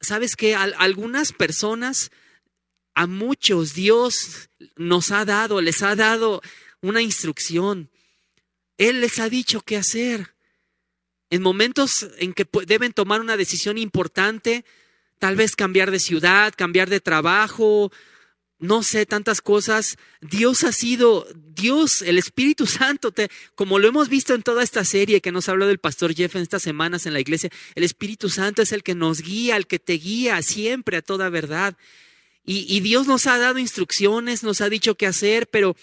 sabes 0.01 0.37
que 0.37 0.55
algunas 0.55 1.33
personas, 1.33 2.11
a 2.95 3.07
muchos 3.07 3.75
Dios 3.75 4.49
nos 4.77 5.11
ha 5.11 5.25
dado, 5.25 5.61
les 5.61 5.83
ha 5.83 5.97
dado 5.97 6.41
una 6.81 7.03
instrucción. 7.03 7.91
Él 8.79 9.01
les 9.01 9.19
ha 9.19 9.29
dicho 9.29 9.61
qué 9.61 9.77
hacer. 9.77 10.35
En 11.31 11.43
momentos 11.43 12.09
en 12.19 12.33
que 12.33 12.47
deben 12.67 12.93
tomar 12.93 13.21
una 13.21 13.37
decisión 13.37 13.79
importante, 13.79 14.65
tal 15.19 15.37
vez 15.37 15.55
cambiar 15.55 15.91
de 15.91 16.01
ciudad, 16.01 16.53
cambiar 16.57 16.91
de 16.91 17.01
trabajo, 17.01 17.93
no 18.59 18.83
sé, 18.83 19.07
tantas 19.07 19.41
cosas. 19.41 19.97
Dios 20.21 20.65
ha 20.65 20.73
sido, 20.73 21.27
Dios, 21.35 22.03
el 22.03 22.19
Espíritu 22.19 22.67
Santo, 22.67 23.11
te, 23.11 23.31
como 23.55 23.79
lo 23.79 23.89
hemos 23.89 24.09
visto 24.09 24.35
en 24.35 24.43
toda 24.43 24.63
esta 24.63 24.85
serie 24.85 25.21
que 25.21 25.33
nos 25.33 25.49
habló 25.49 25.67
del 25.67 25.79
pastor 25.79 26.15
Jeff 26.15 26.37
en 26.37 26.43
estas 26.43 26.63
semanas 26.63 27.07
en 27.07 27.13
la 27.13 27.21
iglesia, 27.21 27.51
el 27.75 27.85
Espíritu 27.85 28.29
Santo 28.29 28.63
es 28.63 28.73
el 28.73 28.83
que 28.83 28.95
nos 28.95 29.23
guía, 29.23 29.57
el 29.57 29.67
que 29.67 29.79
te 29.79 29.95
guía 29.95 30.41
siempre 30.43 30.99
a 30.99 31.03
toda 31.03 31.29
verdad. 31.31 31.77
Y 32.43 32.81
Dios 32.81 33.07
nos 33.07 33.29
ha 33.29 33.39
dado 33.39 33.61
instrucciones, 33.61 34.43
nos 34.43 34.61
ha 34.61 34.69
dicho 34.69 34.97
qué 34.97 35.07
hacer, 35.07 35.47
pero 35.49 35.77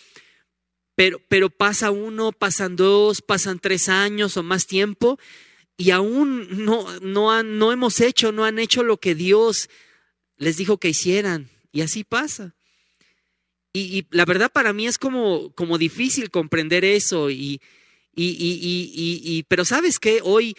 pero, 0.98 1.22
pero 1.30 1.52
pasa 1.52 1.92
uno, 1.92 2.32
pasan 2.32 2.76
dos, 2.76 3.22
pasan 3.22 3.60
tres 3.60 3.88
años 3.88 4.36
o 4.36 4.42
más 4.42 4.66
tiempo 4.66 5.20
y 5.78 5.92
aún 5.92 6.66
no, 6.66 6.88
no, 7.02 7.32
han, 7.32 7.60
no 7.60 7.72
hemos 7.72 8.02
hecho, 8.02 8.32
no 8.32 8.46
han 8.46 8.58
hecho 8.58 8.82
lo 8.82 8.98
que 8.98 9.14
Dios 9.14 9.70
les 10.38 10.58
dijo 10.58 10.80
que 10.80 10.90
hicieran. 10.90 11.52
Y 11.72 11.82
así 11.82 12.04
pasa. 12.04 12.56
Y, 13.74 14.00
y 14.00 14.08
la 14.10 14.26
verdad 14.26 14.52
para 14.52 14.74
mí 14.74 14.88
es 14.88 14.98
como, 14.98 15.52
como 15.52 15.78
difícil 15.78 16.32
comprender 16.32 16.84
eso. 16.84 17.30
Y, 17.30 17.62
y, 18.16 19.44
pero 19.48 19.66
sabes 19.66 20.00
que 20.00 20.22
hoy, 20.24 20.56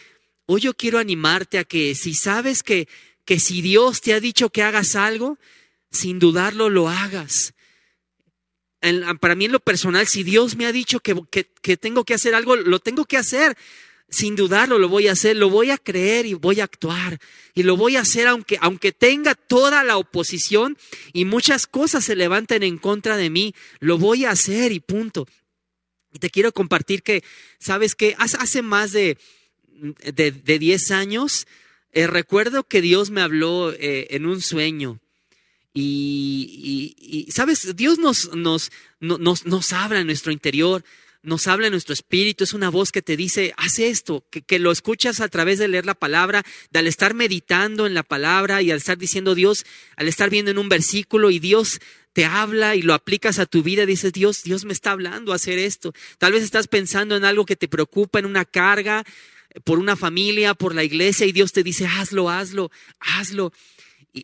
hoy 0.46 0.60
yo 0.60 0.72
quiero 0.72 1.00
animarte 1.00 1.58
a 1.58 1.64
que 1.64 1.96
si 1.96 2.14
sabes 2.14 2.62
que, 2.62 2.86
que 3.24 3.40
si 3.40 3.60
Dios 3.60 4.02
te 4.02 4.14
ha 4.14 4.20
dicho 4.20 4.50
que 4.50 4.62
hagas 4.62 4.94
algo, 4.94 5.36
sin 5.90 6.20
dudarlo 6.20 6.70
lo 6.70 6.88
hagas. 6.88 7.54
Para 9.20 9.34
mí 9.34 9.46
en 9.46 9.52
lo 9.52 9.60
personal, 9.60 10.06
si 10.06 10.22
Dios 10.22 10.56
me 10.56 10.66
ha 10.66 10.72
dicho 10.72 11.00
que, 11.00 11.16
que, 11.30 11.76
tengo 11.76 12.04
que 12.04 12.14
hacer 12.14 12.34
algo, 12.34 12.56
lo 12.56 12.78
tengo 12.78 13.04
que 13.04 13.16
hacer. 13.16 13.56
Sin 14.10 14.36
dudarlo, 14.36 14.78
lo 14.78 14.88
voy 14.88 15.08
a 15.08 15.12
hacer, 15.12 15.36
lo 15.36 15.50
voy 15.50 15.70
a 15.70 15.76
creer 15.76 16.24
y 16.24 16.32
voy 16.32 16.60
a 16.60 16.64
actuar. 16.64 17.18
Y 17.52 17.62
lo 17.62 17.76
voy 17.76 17.96
a 17.96 18.00
hacer 18.00 18.26
aunque, 18.26 18.56
aunque 18.62 18.92
tenga 18.92 19.34
toda 19.34 19.84
la 19.84 19.98
oposición 19.98 20.78
y 21.12 21.26
muchas 21.26 21.66
cosas 21.66 22.06
se 22.06 22.16
levanten 22.16 22.62
en 22.62 22.78
contra 22.78 23.18
de 23.18 23.28
mí, 23.28 23.54
lo 23.80 23.98
voy 23.98 24.24
a 24.24 24.30
hacer 24.30 24.72
y 24.72 24.80
punto. 24.80 25.26
Y 26.12 26.20
te 26.20 26.30
quiero 26.30 26.52
compartir 26.52 27.02
que, 27.02 27.22
¿sabes 27.58 27.94
que 27.94 28.16
Hace 28.18 28.62
más 28.62 28.92
de, 28.92 29.18
de, 30.14 30.58
10 30.58 30.90
años, 30.90 31.46
eh, 31.92 32.06
recuerdo 32.06 32.64
que 32.64 32.80
Dios 32.80 33.10
me 33.10 33.20
habló 33.20 33.72
eh, 33.72 34.06
en 34.10 34.24
un 34.24 34.40
sueño 34.40 35.00
y, 35.80 37.28
sabes, 37.30 37.76
Dios 37.76 37.98
nos, 37.98 38.34
nos, 38.34 38.70
nos, 39.00 39.46
nos 39.46 39.72
habla 39.72 40.00
en 40.00 40.06
nuestro 40.06 40.32
interior, 40.32 40.84
nos 41.22 41.46
habla 41.46 41.66
en 41.66 41.72
nuestro 41.72 41.92
espíritu, 41.92 42.44
es 42.44 42.52
una 42.52 42.70
voz 42.70 42.92
que 42.92 43.02
te 43.02 43.16
dice, 43.16 43.52
haz 43.56 43.78
esto, 43.78 44.24
que, 44.30 44.42
que, 44.42 44.58
lo 44.58 44.70
escuchas 44.70 45.20
a 45.20 45.28
través 45.28 45.58
de 45.58 45.68
leer 45.68 45.84
la 45.84 45.94
palabra, 45.94 46.44
de 46.70 46.78
al 46.78 46.86
estar 46.86 47.14
meditando 47.14 47.86
en 47.86 47.94
la 47.94 48.02
palabra 48.02 48.62
y 48.62 48.70
al 48.70 48.78
estar 48.78 48.98
diciendo 48.98 49.34
Dios, 49.34 49.66
al 49.96 50.08
estar 50.08 50.30
viendo 50.30 50.50
en 50.50 50.58
un 50.58 50.68
versículo 50.68 51.30
y 51.30 51.38
Dios 51.38 51.80
te 52.12 52.24
habla 52.24 52.74
y 52.74 52.82
lo 52.82 52.94
aplicas 52.94 53.38
a 53.38 53.46
tu 53.46 53.62
vida, 53.62 53.84
dices, 53.84 54.12
Dios, 54.12 54.42
Dios 54.42 54.64
me 54.64 54.72
está 54.72 54.92
hablando 54.92 55.32
a 55.32 55.36
hacer 55.36 55.58
esto. 55.58 55.92
Tal 56.18 56.32
vez 56.32 56.42
estás 56.42 56.66
pensando 56.66 57.16
en 57.16 57.24
algo 57.24 57.44
que 57.44 57.56
te 57.56 57.68
preocupa, 57.68 58.18
en 58.18 58.26
una 58.26 58.44
carga, 58.44 59.04
por 59.64 59.78
una 59.78 59.96
familia, 59.96 60.54
por 60.54 60.74
la 60.74 60.84
iglesia 60.84 61.26
y 61.26 61.32
Dios 61.32 61.52
te 61.52 61.62
dice, 61.62 61.86
hazlo, 61.86 62.30
hazlo, 62.30 62.70
hazlo 63.00 63.52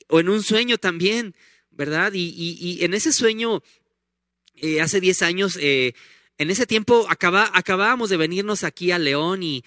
o 0.09 0.21
en 0.21 0.29
un 0.29 0.43
sueño 0.43 0.79
también, 0.79 1.35
¿verdad? 1.71 2.13
Y, 2.15 2.79
en 2.83 2.95
ese 2.95 3.13
sueño, 3.13 3.63
eh, 4.57 4.81
hace 4.81 5.01
10 5.01 5.23
años, 5.23 5.59
eh, 5.61 5.95
en 6.39 6.51
ese 6.51 6.67
tiempo 6.67 7.07
acaba, 7.09 7.51
acabábamos 7.55 8.11
de 8.11 8.17
venirnos 8.17 8.65
aquí 8.65 8.91
a 8.91 8.99
León 8.99 9.43
y, 9.43 9.65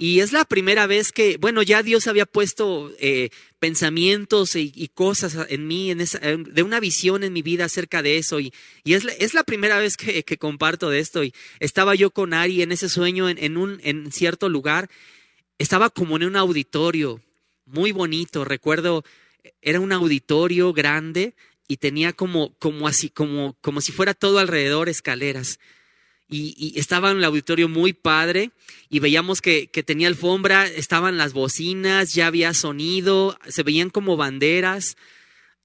y 0.00 0.20
es 0.20 0.32
la 0.32 0.46
primera 0.46 0.86
vez 0.86 1.12
que, 1.12 1.36
bueno, 1.36 1.62
ya 1.62 1.82
Dios 1.82 2.06
había 2.06 2.24
puesto 2.24 2.90
eh, 3.00 3.28
pensamientos 3.58 4.56
y, 4.56 4.88
cosas 4.94 5.36
en 5.50 5.66
mí, 5.66 5.90
en 5.90 6.00
esa, 6.00 6.18
de 6.18 6.62
una 6.62 6.80
visión 6.80 7.22
en 7.22 7.34
mi 7.34 7.42
vida 7.42 7.66
acerca 7.66 8.02
de 8.02 8.16
eso. 8.16 8.40
Y, 8.40 8.50
y 8.82 8.94
es, 8.94 9.04
la, 9.04 9.12
es, 9.12 9.34
la, 9.34 9.44
primera 9.44 9.78
vez 9.78 9.98
que, 9.98 10.22
que, 10.22 10.38
comparto 10.38 10.88
de 10.88 11.00
esto. 11.00 11.22
Y 11.22 11.34
estaba 11.58 11.94
yo 11.94 12.12
con 12.12 12.32
Ari 12.32 12.62
en 12.62 12.72
ese 12.72 12.88
sueño 12.88 13.28
en, 13.28 13.36
en, 13.36 13.58
un 13.58 13.78
en 13.84 14.10
cierto 14.10 14.48
lugar. 14.48 14.88
Estaba 15.58 15.90
como 15.90 16.16
en 16.16 16.24
un 16.24 16.36
auditorio 16.36 17.20
muy 17.66 17.92
bonito. 17.92 18.46
Recuerdo 18.46 19.04
era 19.62 19.80
un 19.80 19.92
auditorio 19.92 20.72
grande 20.72 21.34
y 21.70 21.76
tenía 21.76 22.12
como, 22.12 22.52
como 22.58 22.88
así, 22.88 23.10
como, 23.10 23.56
como 23.60 23.80
si 23.80 23.92
fuera 23.92 24.12
todo 24.12 24.40
alrededor 24.40 24.88
escaleras. 24.88 25.60
Y, 26.32 26.78
estaba 26.78 27.10
en 27.10 27.18
el 27.18 27.24
auditorio 27.24 27.68
muy 27.68 27.92
padre 27.92 28.52
y 28.88 29.00
veíamos 29.00 29.40
que, 29.40 29.66
tenía 29.84 30.06
alfombra, 30.06 30.66
estaban 30.66 31.16
las 31.16 31.32
bocinas, 31.32 32.12
ya 32.12 32.28
había 32.28 32.54
sonido, 32.54 33.38
se 33.48 33.64
veían 33.64 33.90
como 33.90 34.16
banderas, 34.16 34.96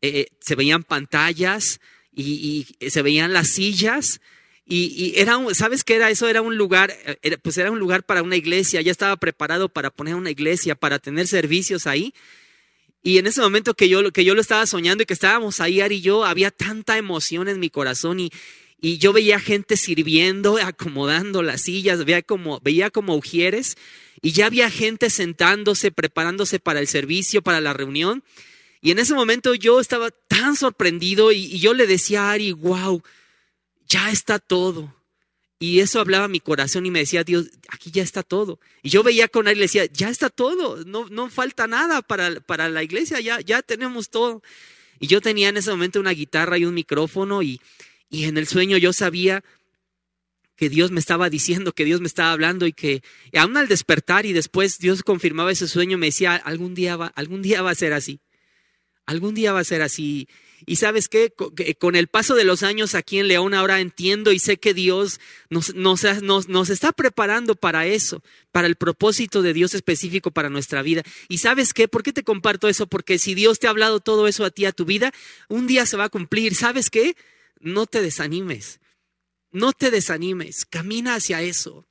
eh, 0.01 0.19
eh, 0.19 0.28
se 0.39 0.55
veían 0.55 0.84
pantallas 0.84 1.80
y, 2.11 2.67
se 2.88 3.01
veían 3.03 3.34
las 3.34 3.49
sillas. 3.49 4.21
Y, 4.65 5.13
era, 5.17 5.39
¿sabes 5.53 5.84
qué 5.84 5.95
era 5.95 6.09
eso? 6.09 6.28
Era 6.28 6.41
un 6.41 6.55
lugar, 6.57 6.95
pues 7.43 7.57
era 7.57 7.71
un 7.71 7.80
lugar 7.80 8.03
para 8.03 8.23
una 8.23 8.36
iglesia, 8.36 8.82
ya 8.82 8.91
estaba 8.91 9.17
preparado 9.17 9.69
para 9.69 9.91
poner 9.91 10.15
una 10.15 10.32
iglesia, 10.32 10.73
para 10.76 10.97
tener 10.97 11.28
servicios 11.28 11.86
ahí. 11.86 12.13
Y 13.06 13.20
en 13.20 13.28
ese 13.28 13.39
momento 13.39 13.76
que 13.76 13.88
yo, 13.88 14.12
que 14.12 14.26
yo 14.26 14.34
lo 14.34 14.41
estaba 14.41 14.66
soñando 14.66 15.03
y 15.03 15.06
que 15.06 15.14
estábamos 15.14 15.62
ahí, 15.62 15.80
Ari 15.80 15.97
y 15.97 16.01
yo, 16.01 16.26
había 16.26 16.49
tanta 16.49 16.97
emoción 16.97 17.47
en 17.47 17.60
mi 17.60 17.70
corazón 17.70 18.20
y, 18.20 18.32
y 18.82 18.97
yo 18.97 19.14
veía 19.14 19.39
gente 19.39 19.78
sirviendo, 19.78 20.58
acomodando 20.64 21.43
las 21.43 21.62
sillas, 21.62 22.03
veía 22.03 22.24
como, 22.24 22.60
veía 22.62 22.89
como 22.89 23.16
ujieres 23.16 23.78
y 24.24 24.32
ya 24.32 24.47
había 24.47 24.72
gente 24.72 25.12
sentándose, 25.12 25.91
preparándose 25.91 26.60
para 26.60 26.80
el 26.80 26.88
servicio, 26.88 27.43
para 27.43 27.62
la 27.62 27.74
reunión. 27.74 28.24
Y 28.82 28.89
en 28.89 28.97
ese 28.97 29.14
momento 29.14 29.53
yo 29.53 29.80
estaba 29.80 30.10
tan 30.10 30.56
sorprendido 30.56 31.32
y, 31.32 31.45
y 31.45 31.60
yo 31.60 31.76
le 31.76 31.86
decía 31.86 32.24
a 32.24 32.32
Ari, 32.32 32.53
wow, 32.53 33.03
ya 33.88 34.10
está 34.10 34.39
todo. 34.39 34.95
Y 35.58 35.80
eso 35.80 36.01
hablaba 36.01 36.28
mi 36.28 36.41
corazón 36.41 36.86
y 36.86 36.91
me 36.91 36.99
decía, 36.99 37.24
Dios, 37.24 37.49
aquí 37.70 37.89
ya 37.89 38.03
está 38.03 38.24
todo. 38.24 38.60
Y 38.84 38.89
yo 38.89 39.03
veía 39.03 39.30
con 39.30 39.47
él 39.47 39.53
y 39.53 39.60
le 39.60 39.66
decía, 39.66 39.86
ya 39.86 40.10
está 40.10 40.30
todo, 40.30 40.84
no, 40.86 41.08
no 41.10 41.30
falta 41.30 41.66
nada 41.66 42.01
para, 42.01 42.41
para 42.41 42.68
la 42.70 42.84
iglesia, 42.84 43.22
ya, 43.22 43.39
ya 43.39 43.62
tenemos 43.62 44.10
todo. 44.10 44.43
Y 44.99 45.08
yo 45.08 45.22
tenía 45.22 45.49
en 45.49 45.58
ese 45.58 45.72
momento 45.72 45.99
una 45.99 46.12
guitarra 46.12 46.58
y 46.58 46.66
un 46.66 46.74
micrófono 46.74 47.41
y, 47.41 47.62
y 48.10 48.26
en 48.26 48.38
el 48.38 48.47
sueño 48.47 48.78
yo 48.78 48.91
sabía 48.91 49.43
que 50.56 50.70
Dios 50.70 50.91
me 50.91 50.99
estaba 50.99 51.30
diciendo, 51.30 51.74
que 51.74 51.86
Dios 51.86 52.01
me 52.01 52.08
estaba 52.08 52.32
hablando 52.32 52.66
y 52.66 52.74
que 52.74 53.01
aún 53.34 53.58
al 53.58 53.68
despertar 53.68 54.26
y 54.26 54.34
después 54.34 54.78
Dios 54.78 55.03
confirmaba 55.03 55.51
ese 55.51 55.68
sueño, 55.68 55.97
me 55.97 56.08
decía, 56.08 56.36
algún 56.36 56.76
día 56.76 56.95
va, 56.95 57.08
algún 57.08 57.41
día 57.41 57.62
va 57.62 57.72
a 57.72 57.76
ser 57.76 57.93
así, 57.93 58.22
algún 59.06 59.36
día 59.36 59.53
va 59.53 59.60
a 59.60 59.66
ser 59.66 59.82
así. 59.82 60.28
Y 60.66 60.78
sabes 60.78 61.10
qué, 61.10 61.34
con 61.78 61.95
el 61.95 62.08
paso 62.08 62.34
de 62.36 62.43
los 62.43 62.64
años 62.64 62.95
aquí 62.95 63.20
en 63.20 63.28
León 63.28 63.53
ahora 63.53 63.82
entiendo 63.82 64.32
y 64.32 64.39
sé 64.39 64.58
que 64.58 64.74
Dios 64.74 65.20
nos, 65.49 65.76
nos, 65.76 66.03
nos, 66.47 66.70
está 66.70 66.91
preparando 66.91 67.56
para 67.56 67.86
eso, 67.86 68.24
para 68.51 68.68
el 68.68 68.76
propósito 68.76 69.41
de 69.41 69.53
Dios 69.53 69.74
específico 69.74 70.32
para 70.32 70.49
nuestra 70.49 70.82
vida. 70.82 71.03
Y 71.28 71.39
sabes 71.39 71.74
qué, 71.74 71.88
¿por 71.88 72.03
qué 72.03 72.14
te 72.14 72.24
comparto 72.24 72.68
eso? 72.68 72.88
Porque 72.88 73.20
si 73.20 73.36
Dios 73.36 73.60
te 73.60 73.68
ha 73.68 73.72
hablado 73.72 73.99
todo 73.99 74.28
eso 74.28 74.45
a 74.45 74.49
ti, 74.49 74.66
a 74.66 74.72
tu 74.72 74.86
vida, 74.86 75.14
un 75.49 75.68
día 75.68 75.86
se 75.86 75.97
va 75.97 76.06
a 76.06 76.10
cumplir. 76.10 76.56
¿Sabes 76.56 76.89
qué? 76.89 77.16
No 77.60 77.86
te 77.86 78.01
desanimes, 78.01 78.80
no 79.51 79.74
te 79.74 79.91
desanimes, 79.91 80.66
camina 80.66 81.16
hacia 81.16 81.41
eso. 81.41 81.86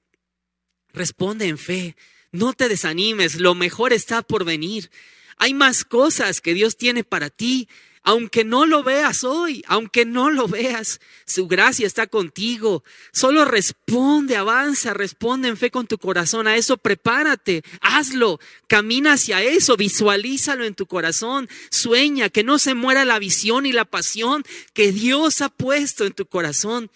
Responde 0.93 1.47
en 1.47 1.59
fe, 1.59 1.97
no 2.33 2.53
te 2.53 2.69
desanimes, 2.69 3.37
lo 3.41 3.55
mejor 3.55 3.93
está 3.93 4.23
por 4.23 4.45
venir. 4.45 4.91
Hay 5.37 5.55
más 5.55 5.85
cosas 5.85 6.41
que 6.41 6.55
Dios 6.55 6.77
tiene 6.77 7.05
para 7.05 7.31
ti 7.31 7.69
aunque 8.05 8.44
no 8.44 8.66
lo 8.66 8.82
veas 8.82 9.24
hoy, 9.24 9.64
aunque 9.66 10.05
no 10.05 10.30
lo 10.30 10.46
veas, 10.46 11.00
su 11.24 11.48
gracia 11.48 11.86
está 11.86 12.07
contigo. 12.07 12.84
Solo 13.12 13.46
responde, 13.46 14.36
avanza, 14.36 14.92
responde 14.92 15.48
en 15.48 15.57
fe 15.57 15.70
con 15.70 15.86
tu 15.86 15.96
corazón. 15.96 16.46
A 16.46 16.57
eso 16.57 16.76
prepárate, 16.76 17.62
hazlo, 17.80 18.38
camina 18.68 19.14
hacia 19.14 19.42
eso, 19.42 19.78
visualízalo 19.78 20.66
en 20.66 20.74
tu 20.74 20.86
corazón. 20.86 21.48
Sueña, 21.70 22.28
que 22.28 22.44
no 22.44 22.59
se 22.59 22.74
muera 22.74 23.07
la 23.07 23.18
visión 23.18 23.64
y 23.64 23.72
la 23.72 23.86
pasión 23.86 24.44
que 24.74 24.92
Dios 24.92 25.40
ha 25.40 25.48
puesto 25.48 26.05
en 26.05 26.12
tu 26.12 26.26
corazón. 26.26 26.90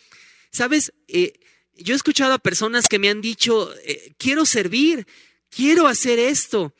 Sabes, 0.50 0.92
eh, 1.08 1.32
yo 1.74 1.94
he 1.94 1.96
escuchado 1.96 2.34
a 2.34 2.38
personas 2.38 2.86
que 2.86 2.98
me 2.98 3.08
han 3.08 3.22
dicho, 3.22 3.74
eh, 3.84 4.12
quiero 4.18 4.44
servir, 4.44 5.06
quiero 5.48 5.86
hacer 5.86 6.18
esto. 6.18 6.74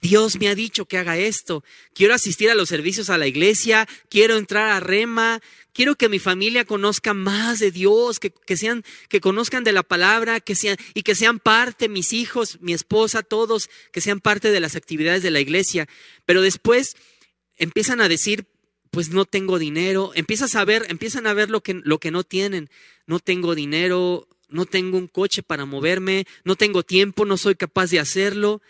Dios 0.00 0.38
me 0.38 0.48
ha 0.48 0.54
dicho 0.54 0.86
que 0.86 0.98
haga 0.98 1.18
esto. 1.18 1.64
Quiero 1.92 2.14
asistir 2.14 2.50
a 2.50 2.54
los 2.54 2.68
servicios 2.68 3.10
a 3.10 3.18
la 3.18 3.26
iglesia, 3.26 3.88
quiero 4.08 4.36
entrar 4.36 4.70
a 4.70 4.80
Rema, 4.80 5.40
quiero 5.72 5.96
que 5.96 6.08
mi 6.08 6.18
familia 6.18 6.64
conozca 6.64 7.14
más 7.14 7.58
de 7.58 7.70
Dios, 7.70 8.20
que, 8.20 8.56
sean, 8.56 8.84
que 9.08 9.20
conozcan 9.20 9.64
de 9.64 9.72
la 9.72 9.82
palabra, 9.82 10.40
que 10.40 10.54
sean, 10.54 10.76
y 10.94 11.02
que 11.02 11.14
sean 11.14 11.40
parte, 11.40 11.88
mis 11.88 12.12
hijos, 12.12 12.58
mi 12.60 12.72
esposa, 12.72 13.22
todos, 13.22 13.68
que 13.92 14.00
sean 14.00 14.20
parte 14.20 14.50
de 14.50 14.60
las 14.60 14.76
actividades 14.76 15.22
de 15.22 15.30
la 15.30 15.40
iglesia. 15.40 15.88
Pero 16.24 16.42
después 16.42 16.96
empiezan 17.56 18.00
a 18.00 18.08
decir, 18.08 18.46
pues 18.90 19.10
no 19.10 19.24
tengo 19.24 19.58
dinero, 19.58 20.12
empiezas 20.14 20.54
a 20.54 20.64
ver, 20.64 20.86
empiezan 20.88 21.26
a 21.26 21.34
ver 21.34 21.50
lo 21.50 21.60
que, 21.62 21.74
lo 21.74 21.98
que 21.98 22.10
no 22.10 22.22
tienen. 22.22 22.70
No 23.06 23.18
tengo 23.18 23.54
dinero, 23.54 24.28
no 24.48 24.64
tengo 24.64 24.96
un 24.96 25.08
coche 25.08 25.42
para 25.42 25.64
moverme, 25.64 26.26
no 26.44 26.54
tengo 26.56 26.84
tiempo, 26.84 27.24
no 27.24 27.36
soy 27.36 27.56
capaz 27.56 27.90
de 27.90 27.98
hacerlo 27.98 28.62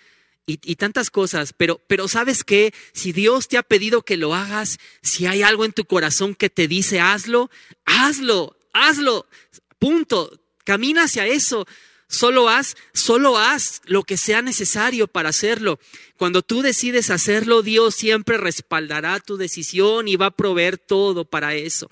y, 0.48 0.76
tantas 0.76 1.10
cosas, 1.10 1.52
pero, 1.54 1.78
pero 1.86 2.08
sabes 2.08 2.42
que 2.42 2.72
si 2.94 3.12
Dios 3.12 3.48
te 3.48 3.58
ha 3.58 3.62
pedido 3.62 4.02
que 4.02 4.16
lo 4.16 4.34
hagas, 4.34 4.78
si 5.02 5.26
hay 5.26 5.42
algo 5.42 5.66
en 5.66 5.72
tu 5.72 5.84
corazón 5.84 6.34
que 6.34 6.48
te 6.48 6.66
dice 6.66 7.00
hazlo, 7.00 7.50
hazlo, 7.84 8.56
hazlo, 8.72 9.26
punto, 9.78 10.40
camina 10.64 11.04
hacia 11.04 11.26
eso. 11.26 11.66
Solo 12.10 12.48
haz, 12.48 12.74
solo 12.94 13.36
haz 13.36 13.82
lo 13.84 14.02
que 14.02 14.16
sea 14.16 14.40
necesario 14.40 15.08
para 15.08 15.28
hacerlo. 15.28 15.78
Cuando 16.16 16.40
tú 16.40 16.62
decides 16.62 17.10
hacerlo, 17.10 17.60
Dios 17.60 17.94
siempre 17.94 18.38
respaldará 18.38 19.20
tu 19.20 19.36
decisión 19.36 20.08
y 20.08 20.16
va 20.16 20.26
a 20.26 20.36
proveer 20.36 20.78
todo 20.78 21.26
para 21.26 21.54
eso. 21.54 21.90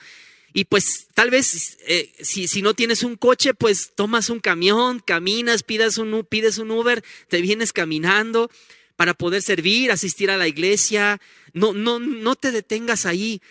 Y 0.57 0.65
pues 0.65 1.09
tal 1.13 1.29
vez 1.29 1.77
eh, 1.87 2.11
si, 2.23 2.49
si, 2.49 2.63
no 2.63 2.73
tienes 2.73 3.03
un 3.03 3.17
coche, 3.17 3.53
pues 3.53 3.93
tomas 3.95 4.31
un 4.31 4.41
camión, 4.41 5.01
caminas, 5.01 5.63
pides 5.63 5.99
un, 5.99 6.27
pides 6.27 6.57
un 6.57 6.71
Uber, 6.71 7.05
te 7.29 7.43
vienes 7.43 7.75
caminando 7.75 8.51
para 8.97 9.13
poder 9.13 9.43
servir, 9.43 9.93
asistir 9.93 10.31
a 10.31 10.39
la 10.39 10.49
iglesia. 10.49 11.21
No, 11.53 11.75
no, 11.75 11.99
no 11.99 12.37
te 12.37 12.53
detengas 12.53 13.05
ahí. 13.05 13.43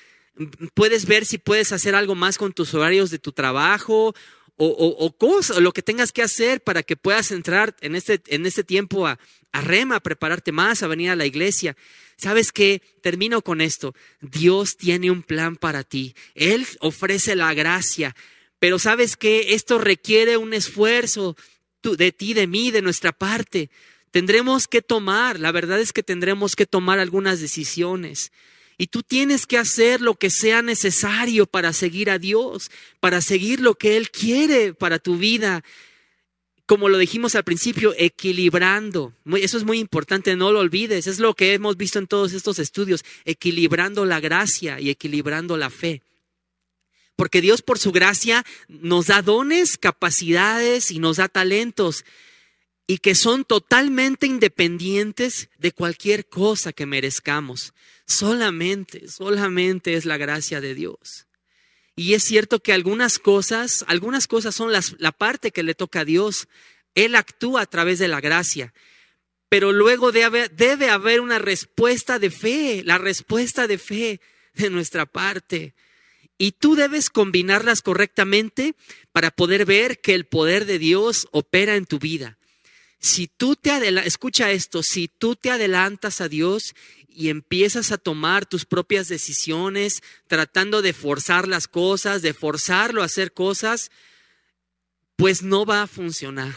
Puedes 0.74 1.06
ver 1.06 1.26
si 1.26 1.38
puedes 1.38 1.72
hacer 1.74 1.94
algo 1.94 2.16
más 2.16 2.40
con 2.40 2.54
tus 2.54 2.74
horarios 2.74 3.12
de 3.12 3.20
tu 3.20 3.34
trabajo 3.34 4.16
o, 4.58 5.16
cosas, 5.16 5.60
lo 5.60 5.74
que 5.74 5.84
tengas 5.84 6.12
que 6.12 6.24
hacer 6.24 6.60
para 6.62 6.82
que 6.82 6.96
puedas 6.96 7.30
entrar 7.30 7.76
en 7.82 7.96
este, 7.96 8.20
en 8.30 8.48
este 8.48 8.64
tiempo 8.64 9.06
a, 9.06 9.20
a 9.52 9.62
rema, 9.62 9.98
a 9.98 10.00
prepararte 10.00 10.52
más, 10.52 10.82
a 10.82 10.88
venir 10.88 11.12
a 11.12 11.16
la 11.16 11.28
iglesia. 11.28 11.78
¿Sabes 12.18 12.52
qué? 12.52 12.82
Termino 13.02 13.42
con 13.42 13.62
esto. 13.62 13.94
Dios 14.22 14.78
tiene 14.78 15.12
un 15.12 15.24
plan 15.24 15.56
para 15.56 15.84
ti. 15.84 16.16
Él 16.34 16.66
ofrece 16.80 17.36
la 17.36 17.54
gracia. 17.54 18.16
Pero 18.60 18.80
¿sabes 18.80 19.18
qué? 19.18 19.54
Esto 19.54 19.78
requiere 19.78 20.38
un 20.38 20.54
esfuerzo 20.54 21.36
de 21.84 22.12
ti, 22.12 22.34
de 22.34 22.48
mí, 22.48 22.72
de 22.72 22.82
nuestra 22.82 23.12
parte. 23.12 23.70
Tendremos 24.12 24.68
que 24.68 24.82
tomar, 24.82 25.40
la 25.40 25.52
verdad 25.52 25.80
es 25.80 25.92
que 25.92 26.02
tendremos 26.02 26.56
que 26.56 26.66
tomar 26.66 27.00
algunas 27.00 27.42
decisiones. 27.42 28.32
Y 28.78 28.88
tú 28.88 29.04
tienes 29.04 29.46
que 29.46 29.58
hacer 29.58 30.02
lo 30.02 30.16
que 30.16 30.30
sea 30.30 30.62
necesario 30.62 31.46
para 31.46 31.74
seguir 31.74 32.10
a 32.10 32.18
Dios, 32.18 32.72
para 33.00 33.22
seguir 33.22 33.62
lo 33.62 33.76
que 33.76 33.98
Él 33.98 34.10
quiere 34.12 34.74
para 34.74 35.00
tu 35.00 35.18
vida. 35.18 35.64
Como 36.66 36.90
lo 36.90 36.98
dijimos 36.98 37.36
al 37.36 37.44
principio, 37.44 37.94
equilibrando. 37.98 39.14
Eso 39.36 39.58
es 39.58 39.64
muy 39.64 39.80
importante, 39.80 40.36
no 40.36 40.52
lo 40.52 40.60
olvides. 40.60 41.06
Es 41.06 41.20
lo 41.20 41.36
que 41.36 41.54
hemos 41.54 41.78
visto 41.78 42.00
en 42.00 42.08
todos 42.08 42.34
estos 42.34 42.58
estudios, 42.58 43.06
equilibrando 43.24 44.06
la 44.06 44.20
gracia 44.20 44.80
y 44.80 44.90
equilibrando 44.90 45.58
la 45.58 45.70
fe. 45.70 46.02
Porque 47.16 47.42
Dios 47.42 47.62
por 47.62 47.80
su 47.80 47.92
gracia 47.92 48.46
nos 48.68 49.08
da 49.08 49.22
dones, 49.22 49.78
capacidades 49.78 50.92
y 50.92 51.00
nos 51.00 51.18
da 51.18 51.28
talentos 51.30 52.04
y 52.88 53.00
que 53.00 53.16
son 53.16 53.46
totalmente 53.46 54.28
independientes 54.28 55.50
de 55.58 55.72
cualquier 55.72 56.28
cosa 56.28 56.74
que 56.74 56.86
merezcamos. 56.86 57.74
Solamente, 58.06 59.08
solamente 59.08 59.96
es 59.96 60.06
la 60.06 60.18
gracia 60.18 60.62
de 60.62 60.76
Dios. 60.76 61.25
Y 61.96 62.14
es 62.14 62.24
cierto 62.24 62.60
que 62.60 62.74
algunas 62.74 63.20
cosas, 63.20 63.86
algunas 63.88 64.28
cosas 64.28 64.54
son 64.54 64.72
las, 64.72 64.96
la 65.00 65.12
parte 65.12 65.52
que 65.52 65.64
le 65.64 65.76
toca 65.76 66.02
a 66.02 66.06
Dios. 66.06 66.48
Él 66.94 67.16
actúa 67.16 67.62
a 67.62 67.66
través 67.66 68.00
de 68.00 68.08
la 68.08 68.22
gracia. 68.22 68.74
Pero 69.50 69.72
luego 69.72 70.12
debe, 70.12 70.90
haber 70.90 71.22
una 71.22 71.40
respuesta 71.40 72.20
de 72.20 72.32
fe, 72.32 72.84
la 72.84 72.98
respuesta 72.98 73.68
de 73.68 73.78
fe 73.78 74.20
de 74.54 74.70
nuestra 74.70 75.06
parte. 75.06 75.74
Y 76.38 76.54
tú 76.54 76.76
debes 76.76 77.10
combinarlas 77.10 77.82
correctamente 77.82 78.76
para 79.14 79.32
poder 79.32 79.66
ver 79.66 80.02
que 80.02 80.14
el 80.14 80.26
poder 80.26 80.66
de 80.66 80.80
Dios 80.80 81.30
opera 81.32 81.76
en 81.76 81.86
tu 81.86 82.00
vida. 82.00 82.38
Si 83.00 83.28
tú 83.28 83.56
te 83.56 83.72
escucha 84.06 84.52
esto, 84.52 84.84
si 84.84 85.08
tú 85.08 85.36
te 85.36 85.52
adelantas 85.52 86.20
a 86.20 86.28
Dios 86.28 86.74
y 87.16 87.30
empiezas 87.30 87.92
a 87.92 87.98
tomar 87.98 88.46
tus 88.46 88.66
propias 88.66 89.08
decisiones, 89.08 90.04
tratando 90.28 90.82
de 90.82 90.94
forzar 90.94 91.48
las 91.48 91.68
cosas, 91.68 92.22
de 92.22 92.34
forzarlo 92.34 93.02
a 93.02 93.06
hacer 93.06 93.34
cosas, 93.34 93.90
pues 95.16 95.42
no 95.42 95.66
va 95.66 95.84
a 95.84 95.88
funcionar. 95.88 96.54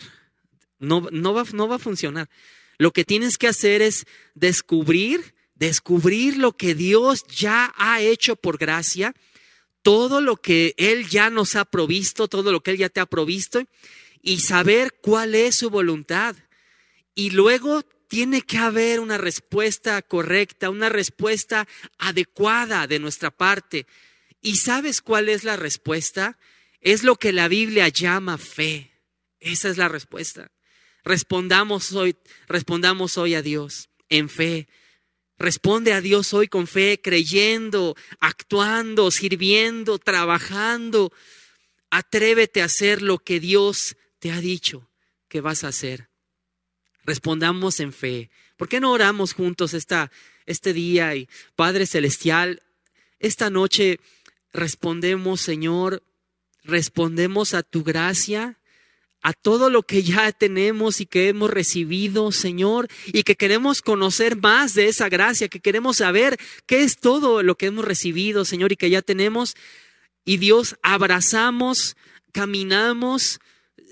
No, 0.80 1.06
no, 1.12 1.32
va, 1.32 1.44
no 1.52 1.68
va 1.68 1.76
a 1.76 1.80
funcionar. 1.80 2.28
Lo 2.76 2.92
que 2.92 3.04
tienes 3.04 3.38
que 3.38 3.48
hacer 3.48 3.82
es 3.82 4.04
descubrir, 4.34 5.34
descubrir 5.54 6.36
lo 6.36 6.56
que 6.56 6.74
Dios 6.74 7.24
ya 7.26 7.72
ha 7.76 8.00
hecho 8.00 8.36
por 8.36 8.58
gracia, 8.58 9.14
todo 9.82 10.20
lo 10.20 10.36
que 10.36 10.74
Él 10.76 11.08
ya 11.08 11.30
nos 11.30 11.56
ha 11.56 11.64
provisto, 11.64 12.28
todo 12.28 12.52
lo 12.52 12.62
que 12.62 12.72
Él 12.72 12.78
ya 12.78 12.88
te 12.88 13.00
ha 13.00 13.06
provisto, 13.06 13.62
y 14.22 14.40
saber 14.40 14.94
cuál 15.00 15.34
es 15.34 15.56
su 15.56 15.70
voluntad. 15.70 16.36
Y 17.14 17.30
luego 17.30 17.84
tiene 18.08 18.42
que 18.42 18.58
haber 18.58 19.00
una 19.00 19.18
respuesta 19.18 20.00
correcta, 20.02 20.70
una 20.70 20.88
respuesta 20.88 21.68
adecuada 21.98 22.86
de 22.86 22.98
nuestra 22.98 23.30
parte. 23.30 23.86
¿Y 24.40 24.56
sabes 24.56 25.02
cuál 25.02 25.28
es 25.28 25.44
la 25.44 25.56
respuesta? 25.56 26.38
Es 26.80 27.04
lo 27.04 27.16
que 27.16 27.32
la 27.32 27.48
Biblia 27.48 27.88
llama 27.88 28.38
fe. 28.38 28.92
Esa 29.40 29.68
es 29.68 29.76
la 29.76 29.88
respuesta. 29.88 30.50
Respondamos 31.04 31.92
hoy, 31.92 32.16
respondamos 32.48 33.18
hoy 33.18 33.34
a 33.34 33.42
Dios 33.42 33.90
en 34.08 34.28
fe. 34.28 34.68
Responde 35.38 35.92
a 35.92 36.00
Dios 36.00 36.34
hoy 36.34 36.48
con 36.48 36.66
fe, 36.66 37.00
creyendo, 37.00 37.94
actuando, 38.18 39.10
sirviendo, 39.10 39.98
trabajando. 39.98 41.12
Atrévete 41.90 42.62
a 42.62 42.64
hacer 42.64 43.02
lo 43.02 43.18
que 43.18 43.38
Dios 43.38 43.96
te 44.18 44.32
ha 44.32 44.40
dicho 44.40 44.90
que 45.28 45.40
vas 45.40 45.62
a 45.62 45.68
hacer. 45.68 46.08
Respondamos 47.08 47.80
en 47.80 47.94
fe. 47.94 48.28
¿Por 48.58 48.68
qué 48.68 48.80
no 48.80 48.92
oramos 48.92 49.32
juntos 49.32 49.72
esta, 49.72 50.12
este 50.44 50.74
día? 50.74 51.14
Y 51.16 51.26
Padre 51.56 51.86
Celestial, 51.86 52.62
esta 53.18 53.48
noche 53.48 53.98
respondemos, 54.52 55.40
Señor, 55.40 56.02
respondemos 56.64 57.54
a 57.54 57.62
tu 57.62 57.82
gracia, 57.82 58.58
a 59.22 59.32
todo 59.32 59.70
lo 59.70 59.84
que 59.84 60.02
ya 60.02 60.32
tenemos 60.32 61.00
y 61.00 61.06
que 61.06 61.28
hemos 61.28 61.48
recibido, 61.48 62.30
Señor, 62.30 62.88
y 63.06 63.22
que 63.22 63.36
queremos 63.36 63.80
conocer 63.80 64.36
más 64.36 64.74
de 64.74 64.88
esa 64.88 65.08
gracia, 65.08 65.48
que 65.48 65.60
queremos 65.60 65.96
saber 65.96 66.36
qué 66.66 66.82
es 66.82 66.98
todo 66.98 67.42
lo 67.42 67.54
que 67.54 67.68
hemos 67.68 67.86
recibido, 67.86 68.44
Señor, 68.44 68.72
y 68.72 68.76
que 68.76 68.90
ya 68.90 69.00
tenemos. 69.00 69.56
Y 70.26 70.36
Dios, 70.36 70.76
abrazamos, 70.82 71.96
caminamos 72.32 73.40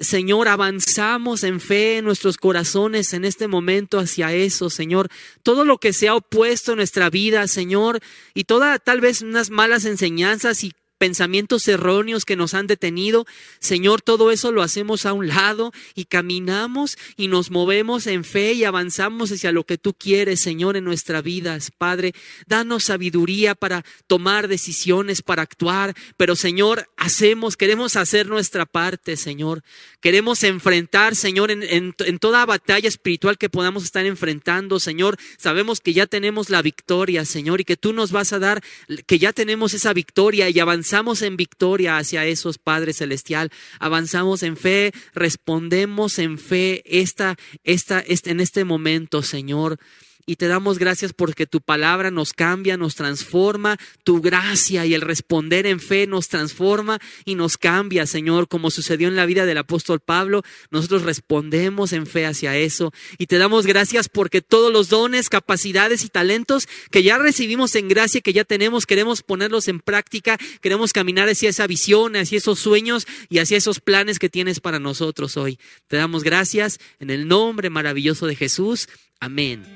Señor, 0.01 0.49
avanzamos 0.49 1.43
en 1.43 1.61
fe 1.61 1.99
en 1.99 2.05
nuestros 2.05 2.37
corazones 2.37 3.13
en 3.15 3.25
este 3.25 3.49
momento 3.49 3.99
hacia 3.99 4.33
eso, 4.33 4.69
Señor. 4.69 5.09
Todo 5.43 5.65
lo 5.65 5.79
que 5.79 5.93
se 5.93 6.09
ha 6.09 6.15
opuesto 6.15 6.73
en 6.73 6.79
nuestra 6.79 7.09
vida, 7.09 7.47
Señor, 7.49 8.01
y 8.35 8.45
toda 8.45 8.79
tal 8.79 9.01
vez 9.01 9.23
unas 9.23 9.51
malas 9.51 9.85
enseñanzas 9.85 10.65
y 10.65 10.73
pensamientos 10.97 11.69
erróneos 11.69 12.25
que 12.25 12.37
nos 12.37 12.55
han 12.55 12.67
detenido. 12.67 13.27
Señor, 13.61 14.03
todo 14.03 14.31
eso 14.31 14.53
lo 14.53 14.63
hacemos 14.63 15.07
a 15.07 15.13
un 15.13 15.29
lado 15.29 15.73
y 15.95 16.07
caminamos 16.07 16.97
y 17.17 17.29
nos 17.29 17.51
movemos 17.51 18.07
en 18.07 18.25
fe 18.25 18.53
y 18.55 18.65
avanzamos 18.65 19.31
hacia 19.31 19.53
lo 19.53 19.65
que 19.65 19.79
tú 19.79 19.95
quieres, 19.95 20.41
Señor, 20.41 20.77
en 20.77 20.85
nuestra 20.85 21.23
vida. 21.23 21.59
Padre, 21.79 22.15
danos 22.47 22.85
sabiduría 22.85 23.55
para 23.55 23.85
tomar 24.07 24.49
decisiones, 24.49 25.23
para 25.23 25.43
actuar, 25.43 25.95
pero 26.17 26.37
Señor, 26.37 26.89
hacemos, 26.97 27.57
queremos 27.57 27.97
hacer 27.97 28.27
nuestra 28.27 28.67
parte, 28.67 29.17
Señor. 29.17 29.63
Queremos 30.01 30.43
enfrentar, 30.45 31.15
Señor, 31.17 31.51
en, 31.51 31.63
en 31.63 32.19
toda 32.19 32.47
batalla 32.47 32.89
espiritual 32.89 33.39
que 33.39 33.51
podamos 33.51 33.85
estar 33.85 34.07
enfrentando, 34.07 34.81
Señor. 34.81 35.17
Sabemos 35.37 35.81
que 35.81 35.93
ya 35.93 36.07
tenemos 36.07 36.51
la 36.51 36.63
victoria, 36.63 37.25
Señor, 37.25 37.61
y 37.61 37.65
que 37.65 37.77
tú 37.77 37.93
nos 37.93 38.13
vas 38.13 38.33
a 38.33 38.39
dar, 38.39 38.63
que 39.07 39.19
ya 39.19 39.33
tenemos 39.33 39.75
esa 39.75 39.93
victoria 39.93 40.49
y 40.49 40.59
avanzamos 40.59 40.86
avanzamos 40.87 41.23
en 41.23 41.37
victoria 41.37 41.97
hacia 41.97 42.27
esos 42.27 42.59
Padre 42.59 42.93
Celestial, 42.93 43.51
avanzamos 43.81 44.45
en 44.45 44.57
fe, 44.57 44.93
respondemos 45.15 46.21
en 46.21 46.39
fe 46.39 46.85
esta, 46.87 47.35
esta, 47.65 47.99
este, 47.99 48.31
en 48.31 48.39
este 48.39 48.65
momento, 48.65 49.23
Señor 49.23 49.81
y 50.27 50.37
te 50.37 50.49
damos 50.49 50.79
gracias 50.79 51.13
porque 51.13 51.47
tu 51.47 51.61
palabra 51.61 52.11
nos 52.11 52.33
cambia, 52.33 52.77
nos 52.77 52.97
transforma, 52.97 53.79
tu 54.03 54.21
gracia 54.21 54.85
y 54.85 54.93
el 54.93 55.01
responder 55.01 55.67
en 55.67 55.79
fe 55.79 56.09
nos 56.09 56.29
transforma 56.29 56.99
y 57.25 57.37
nos 57.37 57.57
cambia, 57.57 58.07
Señor, 58.07 58.49
como 58.49 58.73
sucedió 58.73 59.07
en 59.07 59.15
la 59.15 59.25
vida 59.25 59.47
del 59.47 59.59
apóstol 59.59 60.01
Pablo. 60.01 60.43
Nosotros 60.71 61.03
respondemos 61.03 61.93
en 61.93 62.07
fe 62.07 62.27
hacia 62.27 62.57
eso 62.57 62.93
y 63.19 63.27
te 63.27 63.39
damos 63.39 63.67
gracias 63.67 64.09
porque 64.09 64.43
todos 64.43 64.73
los 64.73 64.89
dones, 64.89 65.29
capacidades 65.29 66.05
y 66.05 66.09
talentos 66.09 66.69
que 66.91 67.05
ya 67.05 67.19
recibimos 67.19 67.77
en 67.77 67.87
gracia, 67.87 68.21
que 68.21 68.33
ya 68.33 68.45
tenemos, 68.45 68.85
queremos 68.85 69.23
ponerlos 69.23 69.69
en 69.69 69.79
práctica, 69.79 70.39
queremos 70.61 70.93
caminar 70.93 71.29
hacia 71.29 71.51
esa 71.51 71.69
visión, 71.69 72.17
hacia 72.17 72.39
esos 72.39 72.59
sueños 72.59 73.07
y 73.29 73.39
hacia 73.39 73.57
esos 73.57 73.79
planes 73.79 74.19
que 74.19 74.29
tienes 74.29 74.59
para 74.59 74.81
nosotros 74.81 75.37
hoy. 75.37 75.61
Te 75.87 75.97
damos 75.97 76.25
gracias 76.25 76.81
en 76.99 77.11
el 77.11 77.29
nombre 77.29 77.71
maravilloso 77.71 78.27
de 78.27 78.35
Jesús. 78.35 78.89
Amén. 79.21 79.76